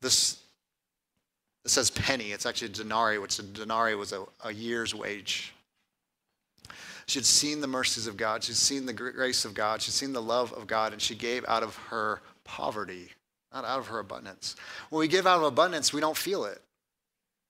This 0.02 0.42
it 1.68 1.72
says 1.72 1.90
penny, 1.90 2.32
it's 2.32 2.46
actually 2.46 2.70
denarii, 2.70 3.18
which 3.18 3.40
a 3.40 3.44
denarii 3.44 3.96
was 3.96 4.14
a, 4.14 4.24
a 4.46 4.54
year's 4.54 4.96
wage. 4.96 5.54
She'd 7.08 7.26
seen 7.26 7.62
the 7.62 7.68
mercies 7.68 8.06
of 8.06 8.18
God. 8.18 8.44
She'd 8.44 8.58
seen 8.58 8.86
the 8.86 8.94
grace 8.94 9.46
of 9.46 9.54
God. 9.54 9.82
She'd 9.82 9.94
seen 9.94 10.12
the 10.12 10.22
love 10.22 10.52
of 10.54 10.68
God, 10.68 10.92
and 10.92 11.02
she 11.02 11.16
gave 11.16 11.46
out 11.48 11.64
of 11.64 11.76
her 11.90 12.22
poverty, 12.44 13.10
not 13.54 13.64
out 13.64 13.80
of 13.80 13.88
her 13.88 14.00
abundance. 14.00 14.58
When 14.90 15.00
we 15.00 15.08
give 15.08 15.26
out 15.26 15.38
of 15.38 15.44
abundance, 15.44 15.94
we 15.94 16.02
don't 16.02 16.18
feel 16.18 16.44
it, 16.44 16.62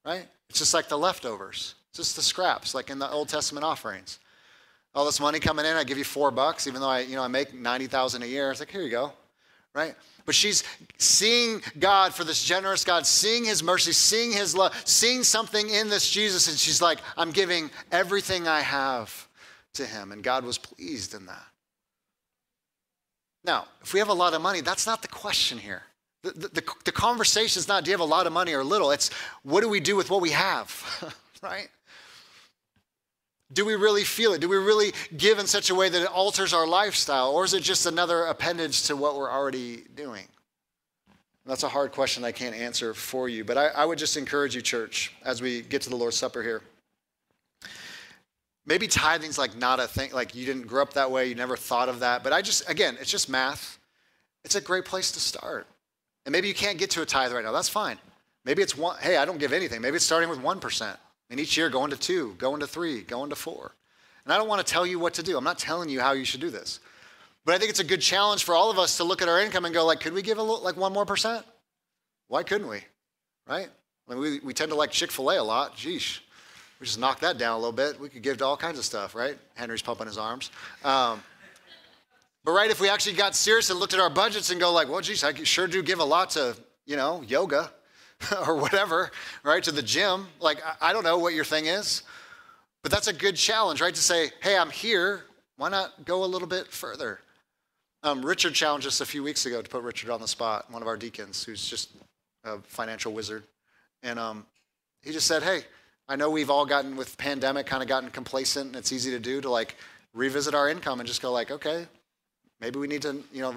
right? 0.06 0.28
It's 0.50 0.60
just 0.60 0.76
like 0.76 0.90
the 0.90 0.98
leftovers, 0.98 1.74
it's 1.90 1.98
just 1.98 2.16
the 2.16 2.22
scraps, 2.22 2.76
like 2.76 2.92
in 2.92 3.00
the 3.00 3.10
Old 3.10 3.30
Testament 3.30 3.66
offerings. 3.66 4.20
All 4.94 5.06
this 5.06 5.20
money 5.20 5.40
coming 5.40 5.66
in, 5.66 5.76
I 5.76 5.84
give 5.84 5.98
you 5.98 6.04
four 6.04 6.30
bucks, 6.32 6.68
even 6.68 6.82
though 6.82 6.90
I, 6.90 7.00
you 7.00 7.16
know, 7.16 7.24
I 7.24 7.28
make 7.28 7.54
90,000 7.54 8.24
a 8.24 8.26
year. 8.28 8.52
It's 8.52 8.60
like, 8.60 8.72
here 8.72 8.82
you 8.82 8.90
go, 8.90 9.12
right? 9.74 9.96
But 10.26 10.36
she's 10.36 10.64
seeing 10.98 11.62
God 11.80 12.14
for 12.14 12.24
this 12.24 12.44
generous 12.44 12.84
God, 12.84 13.08
seeing 13.08 13.44
his 13.44 13.64
mercy, 13.64 13.92
seeing 13.92 14.32
his 14.32 14.56
love, 14.56 14.80
seeing 14.86 15.24
something 15.24 15.70
in 15.70 15.90
this 15.90 16.08
Jesus, 16.10 16.48
and 16.48 16.58
she's 16.58 16.82
like, 16.82 17.00
I'm 17.16 17.32
giving 17.32 17.72
everything 17.92 18.48
I 18.48 18.62
have 18.62 19.27
to 19.78 19.86
him, 19.86 20.12
and 20.12 20.24
God 20.24 20.44
was 20.44 20.58
pleased 20.58 21.14
in 21.14 21.26
that. 21.26 21.48
Now, 23.44 23.66
if 23.82 23.94
we 23.94 24.00
have 24.00 24.10
a 24.10 24.14
lot 24.14 24.34
of 24.34 24.42
money, 24.42 24.62
that's 24.62 24.86
not 24.86 25.02
the 25.02 25.08
question 25.08 25.58
here. 25.58 25.84
The, 26.24 26.32
the, 26.32 26.48
the, 26.50 26.64
the 26.86 26.92
conversation 26.92 27.60
is 27.60 27.68
not 27.68 27.86
do 27.86 27.92
you 27.92 27.94
have 27.94 28.02
a 28.02 28.06
lot 28.06 28.28
of 28.28 28.34
money 28.34 28.54
or 28.54 28.64
little? 28.64 28.92
It's 28.92 29.10
what 29.44 29.62
do 29.62 29.70
we 29.70 29.80
do 29.80 29.96
with 29.96 30.10
what 30.10 30.22
we 30.22 30.32
have, 30.32 31.16
right? 31.42 31.70
Do 33.54 33.66
we 33.66 33.76
really 33.76 34.04
feel 34.04 34.34
it? 34.34 34.42
Do 34.42 34.50
we 34.50 34.58
really 34.58 34.92
give 35.16 35.40
in 35.40 35.48
such 35.48 35.70
a 35.70 35.76
way 35.76 35.88
that 35.88 36.02
it 36.02 36.12
alters 36.12 36.54
our 36.54 36.68
lifestyle? 36.68 37.32
Or 37.32 37.46
is 37.46 37.54
it 37.54 37.64
just 37.64 37.86
another 37.86 38.26
appendage 38.26 38.84
to 38.88 38.96
what 38.98 39.16
we're 39.16 39.32
already 39.32 39.84
doing? 39.96 40.28
That's 41.46 41.64
a 41.64 41.70
hard 41.70 41.94
question 41.94 42.26
I 42.26 42.34
can't 42.34 42.54
answer 42.54 42.94
for 42.94 43.30
you. 43.30 43.46
But 43.46 43.58
I, 43.58 43.68
I 43.68 43.86
would 43.86 43.98
just 43.98 44.18
encourage 44.18 44.54
you, 44.54 44.62
church, 44.62 45.14
as 45.24 45.42
we 45.42 45.62
get 45.62 45.82
to 45.84 45.90
the 45.90 45.96
Lord's 45.96 46.18
Supper 46.18 46.44
here. 46.44 46.62
Maybe 48.68 48.90
tithing's 48.90 49.38
like 49.38 49.56
not 49.56 49.80
a 49.80 49.88
thing, 49.88 50.12
like 50.12 50.36
you 50.36 50.46
didn't 50.46 50.68
grow 50.68 50.82
up 50.82 50.94
that 50.94 51.10
way, 51.10 51.28
you 51.28 51.36
never 51.36 51.56
thought 51.56 51.88
of 51.88 52.02
that. 52.02 52.22
But 52.22 52.34
I 52.34 52.42
just, 52.42 52.70
again, 52.70 52.98
it's 53.00 53.10
just 53.10 53.30
math. 53.30 53.80
It's 54.44 54.56
a 54.56 54.62
great 54.62 54.84
place 54.84 55.10
to 55.14 55.22
start. 55.22 55.68
And 56.26 56.34
maybe 56.34 56.50
you 56.50 56.54
can't 56.54 56.78
get 56.78 56.90
to 56.92 57.02
a 57.02 57.06
tithe 57.06 57.32
right 57.32 57.44
now. 57.44 57.54
That's 57.54 57.70
fine. 57.70 57.98
Maybe 58.44 58.62
it's 58.62 58.78
one, 58.78 58.98
hey, 59.00 59.16
I 59.16 59.24
don't 59.24 59.40
give 59.40 59.54
anything. 59.54 59.82
Maybe 59.82 59.96
it's 59.96 60.06
starting 60.06 60.30
with 60.30 60.40
1%. 60.40 60.98
And 61.30 61.40
each 61.40 61.56
year 61.56 61.70
going 61.70 61.92
to 61.92 61.98
two, 61.98 62.36
going 62.38 62.60
to 62.60 62.68
three, 62.68 63.02
going 63.04 63.30
to 63.30 63.38
four. 63.38 63.74
And 64.26 64.34
I 64.34 64.38
don't 64.38 64.50
want 64.50 64.66
to 64.66 64.70
tell 64.70 64.86
you 64.86 65.00
what 65.00 65.14
to 65.14 65.24
do. 65.24 65.38
I'm 65.38 65.46
not 65.46 65.58
telling 65.58 65.88
you 65.88 66.02
how 66.02 66.12
you 66.12 66.26
should 66.26 66.42
do 66.42 66.50
this. 66.50 66.82
But 67.46 67.56
I 67.56 67.60
think 67.60 67.70
it's 67.70 67.80
a 67.80 67.86
good 67.86 68.02
challenge 68.02 68.44
for 68.44 68.54
all 68.54 68.70
of 68.70 68.78
us 68.78 68.98
to 68.98 69.06
look 69.06 69.22
at 69.22 69.30
our 69.30 69.40
income 69.40 69.64
and 69.64 69.74
go, 69.74 69.86
like, 69.86 70.02
could 70.02 70.14
we 70.14 70.22
give 70.22 70.38
a 70.38 70.44
little, 70.44 70.62
like 70.62 70.76
one 70.76 70.92
more 70.92 71.06
percent? 71.06 71.46
Why 72.28 72.44
couldn't 72.44 72.68
we? 72.68 72.82
Right? 73.48 73.70
I 74.08 74.14
mean, 74.14 74.22
we, 74.22 74.40
we 74.40 74.54
tend 74.54 74.72
to 74.72 74.78
like 74.78 74.92
Chick 74.92 75.12
fil 75.12 75.30
A 75.32 75.40
a 75.40 75.44
lot. 75.44 75.78
Jeesh 75.78 76.20
we 76.80 76.86
just 76.86 77.00
knock 77.00 77.20
that 77.22 77.38
down 77.38 77.54
a 77.54 77.58
little 77.58 77.72
bit. 77.72 78.00
We 78.00 78.10
could 78.10 78.22
give 78.22 78.38
to 78.38 78.46
all 78.46 78.58
kinds 78.58 78.78
of 78.78 78.86
stuff, 78.86 79.16
right? 79.16 79.38
Henry's 79.56 79.82
pumping 79.82 80.08
his 80.08 80.18
arms. 80.18 80.52
Um, 80.84 81.22
but 82.44 82.52
right, 82.52 82.70
if 82.70 82.80
we 82.80 82.88
actually 82.88 83.16
got 83.16 83.36
serious 83.36 83.70
and 83.70 83.80
looked 83.80 83.94
at 83.94 84.00
our 84.00 84.10
budgets 84.10 84.52
and 84.52 84.60
go 84.60 84.72
like, 84.72 84.88
well, 84.88 85.02
geez, 85.02 85.24
I 85.24 85.34
sure 85.34 85.68
do 85.68 85.82
give 85.82 86.00
a 86.00 86.04
lot 86.04 86.30
to, 86.32 86.56
you 86.86 86.96
know, 86.96 87.22
yoga 87.28 87.72
or 88.48 88.56
whatever, 88.56 89.12
right? 89.44 89.64
To 89.64 89.72
the 89.72 89.82
gym. 89.82 90.28
Like, 90.40 90.62
I 90.80 90.94
don't 90.94 91.04
know 91.04 91.18
what 91.18 91.34
your 91.34 91.46
thing 91.46 91.66
is, 91.66 92.04
but 92.84 92.92
that's 92.92 93.08
a 93.08 93.14
good 93.14 93.36
challenge, 93.36 93.82
right? 93.82 93.94
To 93.94 94.02
say, 94.02 94.32
hey, 94.42 94.58
I'm 94.58 94.70
here. 94.70 95.26
Why 95.58 95.70
not 95.70 96.06
go 96.06 96.24
a 96.24 96.26
little 96.26 96.48
bit 96.48 96.68
further? 96.68 97.20
Um, 98.04 98.24
Richard 98.24 98.54
challenged 98.54 98.86
us 98.86 99.02
a 99.02 99.06
few 99.06 99.24
weeks 99.24 99.46
ago 99.48 99.62
to 99.62 99.70
put 99.70 99.82
Richard 99.82 100.12
on 100.12 100.22
the 100.22 100.28
spot, 100.28 100.72
one 100.72 100.84
of 100.84 100.88
our 100.88 100.96
deacons, 100.96 101.44
who's 101.44 101.68
just 101.68 101.90
a 102.44 102.60
financial 102.60 103.12
wizard. 103.12 103.44
And 104.04 104.20
um, 104.20 104.46
he 105.02 105.12
just 105.12 105.28
said, 105.28 105.42
hey, 105.42 105.62
I 106.10 106.16
know 106.16 106.30
we've 106.30 106.50
all 106.50 106.66
gotten 106.66 106.96
with 106.96 107.18
pandemic 107.18 107.66
kind 107.66 107.84
of 107.84 107.90
gotten 107.90 108.10
complacent 108.10 108.68
and 108.68 108.76
it's 108.76 108.94
easy 108.94 109.12
to 109.12 109.20
do 109.20 109.42
to 109.42 109.50
like 109.50 109.76
revisit 110.14 110.56
our 110.56 110.70
income 110.70 111.00
and 111.00 111.08
just 111.08 111.22
go 111.22 111.32
like, 111.32 111.52
okay, 111.52 111.86
maybe 112.62 112.80
we 112.80 112.88
need 112.88 113.02
to, 113.02 113.22
you 113.34 113.42
know, 113.42 113.56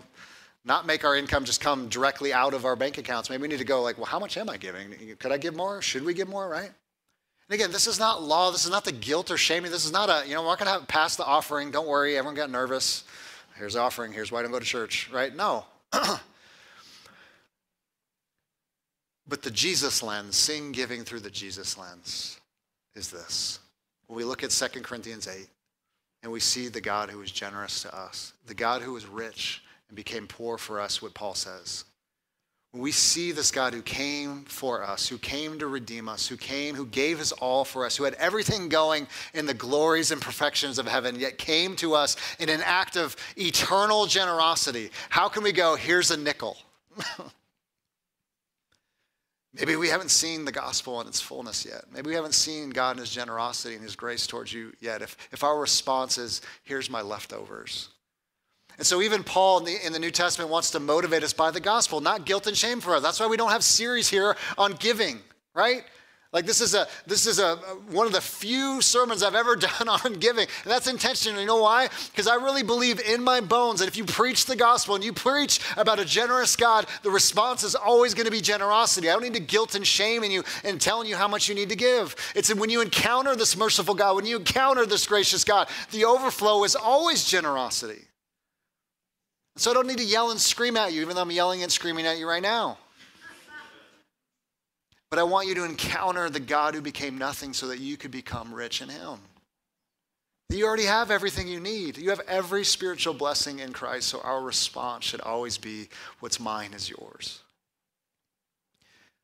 not 0.64 0.84
make 0.84 1.04
our 1.04 1.16
income 1.16 1.44
just 1.44 1.60
come 1.60 1.88
directly 1.88 2.32
out 2.32 2.52
of 2.52 2.64
our 2.64 2.74
bank 2.74 2.98
accounts. 2.98 3.30
Maybe 3.30 3.42
we 3.42 3.48
need 3.48 3.60
to 3.60 3.64
go 3.64 3.82
like, 3.82 3.96
well, 3.96 4.06
how 4.06 4.18
much 4.18 4.36
am 4.36 4.50
I 4.50 4.56
giving? 4.56 4.94
Could 5.18 5.30
I 5.32 5.38
give 5.38 5.54
more? 5.54 5.80
Should 5.80 6.04
we 6.04 6.12
give 6.12 6.28
more, 6.28 6.48
right? 6.48 6.70
And 7.48 7.54
again, 7.54 7.70
this 7.70 7.86
is 7.86 8.00
not 8.00 8.22
law. 8.22 8.50
This 8.50 8.64
is 8.64 8.70
not 8.70 8.84
the 8.84 8.92
guilt 8.92 9.30
or 9.30 9.38
shaming. 9.38 9.70
This 9.70 9.84
is 9.84 9.92
not 9.92 10.10
a, 10.10 10.26
you 10.26 10.34
know, 10.34 10.42
we're 10.42 10.48
not 10.48 10.58
going 10.58 10.66
to 10.66 10.72
have 10.72 10.88
pass 10.88 11.16
the 11.16 11.24
offering. 11.24 11.70
Don't 11.70 11.86
worry. 11.86 12.18
Everyone 12.18 12.34
got 12.34 12.50
nervous. 12.50 13.04
Here's 13.56 13.74
the 13.74 13.80
offering. 13.80 14.12
Here's 14.12 14.32
why 14.32 14.40
I 14.40 14.42
don't 14.42 14.50
go 14.50 14.58
to 14.58 14.64
church, 14.64 15.08
right? 15.12 15.34
No. 15.34 15.64
but 15.92 16.20
the 19.42 19.50
Jesus 19.50 20.02
lens, 20.02 20.36
seeing 20.36 20.72
giving 20.72 21.04
through 21.04 21.20
the 21.20 21.30
Jesus 21.30 21.78
lens 21.78 22.39
is 22.94 23.10
this. 23.10 23.58
When 24.06 24.16
we 24.16 24.24
look 24.24 24.42
at 24.42 24.50
2 24.50 24.80
Corinthians 24.80 25.28
8 25.28 25.46
and 26.22 26.32
we 26.32 26.40
see 26.40 26.68
the 26.68 26.80
God 26.80 27.10
who 27.10 27.22
is 27.22 27.30
generous 27.30 27.82
to 27.82 27.96
us, 27.96 28.32
the 28.46 28.54
God 28.54 28.82
who 28.82 28.96
is 28.96 29.06
rich 29.06 29.62
and 29.88 29.96
became 29.96 30.26
poor 30.26 30.58
for 30.58 30.80
us, 30.80 31.00
what 31.00 31.14
Paul 31.14 31.34
says. 31.34 31.84
When 32.72 32.82
we 32.82 32.92
see 32.92 33.32
this 33.32 33.50
God 33.50 33.74
who 33.74 33.82
came 33.82 34.44
for 34.44 34.84
us, 34.84 35.08
who 35.08 35.18
came 35.18 35.58
to 35.58 35.66
redeem 35.66 36.08
us, 36.08 36.28
who 36.28 36.36
came, 36.36 36.76
who 36.76 36.86
gave 36.86 37.18
his 37.18 37.32
all 37.32 37.64
for 37.64 37.84
us, 37.84 37.96
who 37.96 38.04
had 38.04 38.14
everything 38.14 38.68
going 38.68 39.08
in 39.34 39.44
the 39.44 39.54
glories 39.54 40.12
and 40.12 40.22
perfections 40.22 40.78
of 40.78 40.86
heaven, 40.86 41.18
yet 41.18 41.36
came 41.36 41.74
to 41.76 41.94
us 41.94 42.16
in 42.38 42.48
an 42.48 42.60
act 42.64 42.96
of 42.96 43.16
eternal 43.36 44.06
generosity, 44.06 44.90
how 45.08 45.28
can 45.28 45.42
we 45.42 45.50
go, 45.50 45.74
here's 45.74 46.12
a 46.12 46.16
nickel? 46.16 46.56
Maybe 49.52 49.74
we 49.74 49.88
haven't 49.88 50.10
seen 50.10 50.44
the 50.44 50.52
gospel 50.52 51.00
in 51.00 51.08
its 51.08 51.20
fullness 51.20 51.64
yet. 51.64 51.84
Maybe 51.92 52.08
we 52.08 52.14
haven't 52.14 52.34
seen 52.34 52.70
God 52.70 52.92
and 52.92 53.00
his 53.00 53.10
generosity 53.10 53.74
and 53.74 53.82
his 53.82 53.96
grace 53.96 54.26
towards 54.26 54.52
you 54.52 54.72
yet. 54.80 55.02
If, 55.02 55.16
if 55.32 55.42
our 55.42 55.58
response 55.58 56.18
is, 56.18 56.40
here's 56.62 56.88
my 56.88 57.00
leftovers. 57.00 57.88
And 58.78 58.86
so 58.86 59.02
even 59.02 59.24
Paul 59.24 59.58
in 59.58 59.64
the, 59.64 59.86
in 59.86 59.92
the, 59.92 59.98
New 59.98 60.12
Testament 60.12 60.50
wants 60.50 60.70
to 60.70 60.80
motivate 60.80 61.24
us 61.24 61.32
by 61.32 61.50
the 61.50 61.60
gospel, 61.60 62.00
not 62.00 62.24
guilt 62.24 62.46
and 62.46 62.56
shame 62.56 62.80
for 62.80 62.94
us. 62.94 63.02
That's 63.02 63.18
why 63.18 63.26
we 63.26 63.36
don't 63.36 63.50
have 63.50 63.64
series 63.64 64.08
here 64.08 64.36
on 64.56 64.72
giving, 64.74 65.18
right? 65.52 65.82
Like 66.32 66.46
this 66.46 66.60
is 66.60 66.74
a 66.74 66.86
this 67.06 67.26
is 67.26 67.40
a 67.40 67.56
one 67.90 68.06
of 68.06 68.12
the 68.12 68.20
few 68.20 68.80
sermons 68.80 69.24
I've 69.24 69.34
ever 69.34 69.56
done 69.56 69.88
on 69.88 70.14
giving. 70.14 70.46
And 70.62 70.72
that's 70.72 70.86
intentional. 70.86 71.40
You 71.40 71.46
know 71.46 71.62
why? 71.62 71.88
Because 72.10 72.28
I 72.28 72.36
really 72.36 72.62
believe 72.62 73.00
in 73.00 73.22
my 73.24 73.40
bones 73.40 73.80
that 73.80 73.88
if 73.88 73.96
you 73.96 74.04
preach 74.04 74.46
the 74.46 74.54
gospel 74.54 74.94
and 74.94 75.02
you 75.02 75.12
preach 75.12 75.58
about 75.76 75.98
a 75.98 76.04
generous 76.04 76.54
God, 76.54 76.86
the 77.02 77.10
response 77.10 77.64
is 77.64 77.74
always 77.74 78.14
going 78.14 78.26
to 78.26 78.30
be 78.30 78.40
generosity. 78.40 79.10
I 79.10 79.12
don't 79.12 79.22
need 79.22 79.34
to 79.34 79.40
guilt 79.40 79.74
and 79.74 79.84
shame 79.84 80.22
in 80.22 80.30
you 80.30 80.44
and 80.62 80.80
telling 80.80 81.08
you 81.08 81.16
how 81.16 81.26
much 81.26 81.48
you 81.48 81.54
need 81.56 81.70
to 81.70 81.76
give. 81.76 82.14
It's 82.36 82.54
when 82.54 82.70
you 82.70 82.80
encounter 82.80 83.34
this 83.34 83.56
merciful 83.56 83.94
God, 83.94 84.14
when 84.14 84.26
you 84.26 84.36
encounter 84.36 84.86
this 84.86 85.06
gracious 85.06 85.42
God, 85.42 85.68
the 85.90 86.04
overflow 86.04 86.62
is 86.62 86.76
always 86.76 87.24
generosity. 87.24 88.02
So 89.56 89.72
I 89.72 89.74
don't 89.74 89.88
need 89.88 89.98
to 89.98 90.04
yell 90.04 90.30
and 90.30 90.40
scream 90.40 90.76
at 90.76 90.92
you, 90.92 91.02
even 91.02 91.16
though 91.16 91.22
I'm 91.22 91.30
yelling 91.32 91.64
and 91.64 91.72
screaming 91.72 92.06
at 92.06 92.18
you 92.18 92.28
right 92.28 92.42
now. 92.42 92.78
But 95.10 95.18
I 95.18 95.24
want 95.24 95.48
you 95.48 95.56
to 95.56 95.64
encounter 95.64 96.30
the 96.30 96.40
God 96.40 96.74
who 96.74 96.80
became 96.80 97.18
nothing 97.18 97.52
so 97.52 97.66
that 97.68 97.80
you 97.80 97.96
could 97.96 98.12
become 98.12 98.54
rich 98.54 98.80
in 98.80 98.88
Him. 98.88 99.18
You 100.50 100.66
already 100.66 100.84
have 100.84 101.10
everything 101.10 101.48
you 101.48 101.60
need. 101.60 101.96
You 101.98 102.10
have 102.10 102.22
every 102.26 102.64
spiritual 102.64 103.14
blessing 103.14 103.58
in 103.58 103.72
Christ, 103.72 104.08
so 104.08 104.20
our 104.20 104.40
response 104.40 105.04
should 105.04 105.20
always 105.20 105.58
be 105.58 105.88
what's 106.20 106.40
mine 106.40 106.72
is 106.74 106.88
yours. 106.88 107.40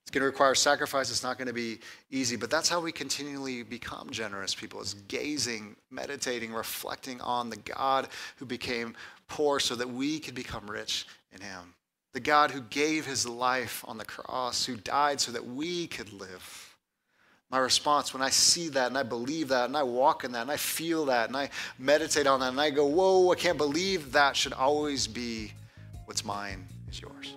It's 0.03 0.13
going 0.13 0.23
to 0.23 0.27
require 0.27 0.55
sacrifice. 0.55 1.11
It's 1.11 1.25
not 1.25 1.37
going 1.37 1.49
to 1.49 1.55
be 1.55 1.81
easy, 2.13 2.37
but 2.37 2.49
that's 2.49 2.69
how 2.69 2.79
we 2.81 2.93
continually 2.93 3.65
become 3.65 4.11
generous 4.11 4.55
people 4.55 4.81
is 4.81 4.95
gazing, 5.09 5.75
meditating, 5.91 6.53
reflecting 6.53 7.21
on 7.21 7.51
the 7.51 7.57
God 7.57 8.07
who 8.37 8.47
became 8.47 8.95
poor 9.27 9.59
so 9.59 9.75
that 9.75 9.91
we 9.91 10.21
could 10.21 10.37
become 10.37 10.71
rich 10.71 11.09
in 11.33 11.41
him 11.41 11.75
the 12.17 12.21
God 12.21 12.51
who 12.51 12.63
gave 12.63 13.05
his 13.05 13.29
life 13.29 13.85
on 13.87 13.99
the 13.99 14.05
cross, 14.07 14.65
who 14.65 14.75
died 14.75 15.21
so 15.21 15.33
that 15.33 15.47
we 15.47 15.87
could 15.87 16.11
live. 16.15 16.75
My 17.51 17.59
response 17.59 18.15
when 18.15 18.23
I 18.23 18.31
see 18.31 18.71
that 18.71 18.87
and 18.87 18.97
I 18.97 19.03
believe 19.03 19.49
that 19.49 19.67
and 19.67 19.77
I 19.77 19.83
walk 19.83 20.25
in 20.25 20.33
that 20.33 20.41
and 20.41 20.51
I 20.51 20.57
feel 20.57 21.05
that 21.05 21.29
and 21.29 21.37
I 21.37 21.51
meditate 21.79 22.27
on 22.27 22.41
that 22.41 22.49
and 22.49 22.61
I 22.61 22.71
go, 22.71 22.87
whoa, 22.87 23.31
I 23.33 23.35
can't 23.35 23.59
believe 23.59 24.13
that 24.13 24.35
should 24.35 24.55
always 24.55 25.07
be 25.07 25.53
what's 26.07 26.25
mine 26.25 26.67
is 26.89 27.03
yours. 27.03 27.36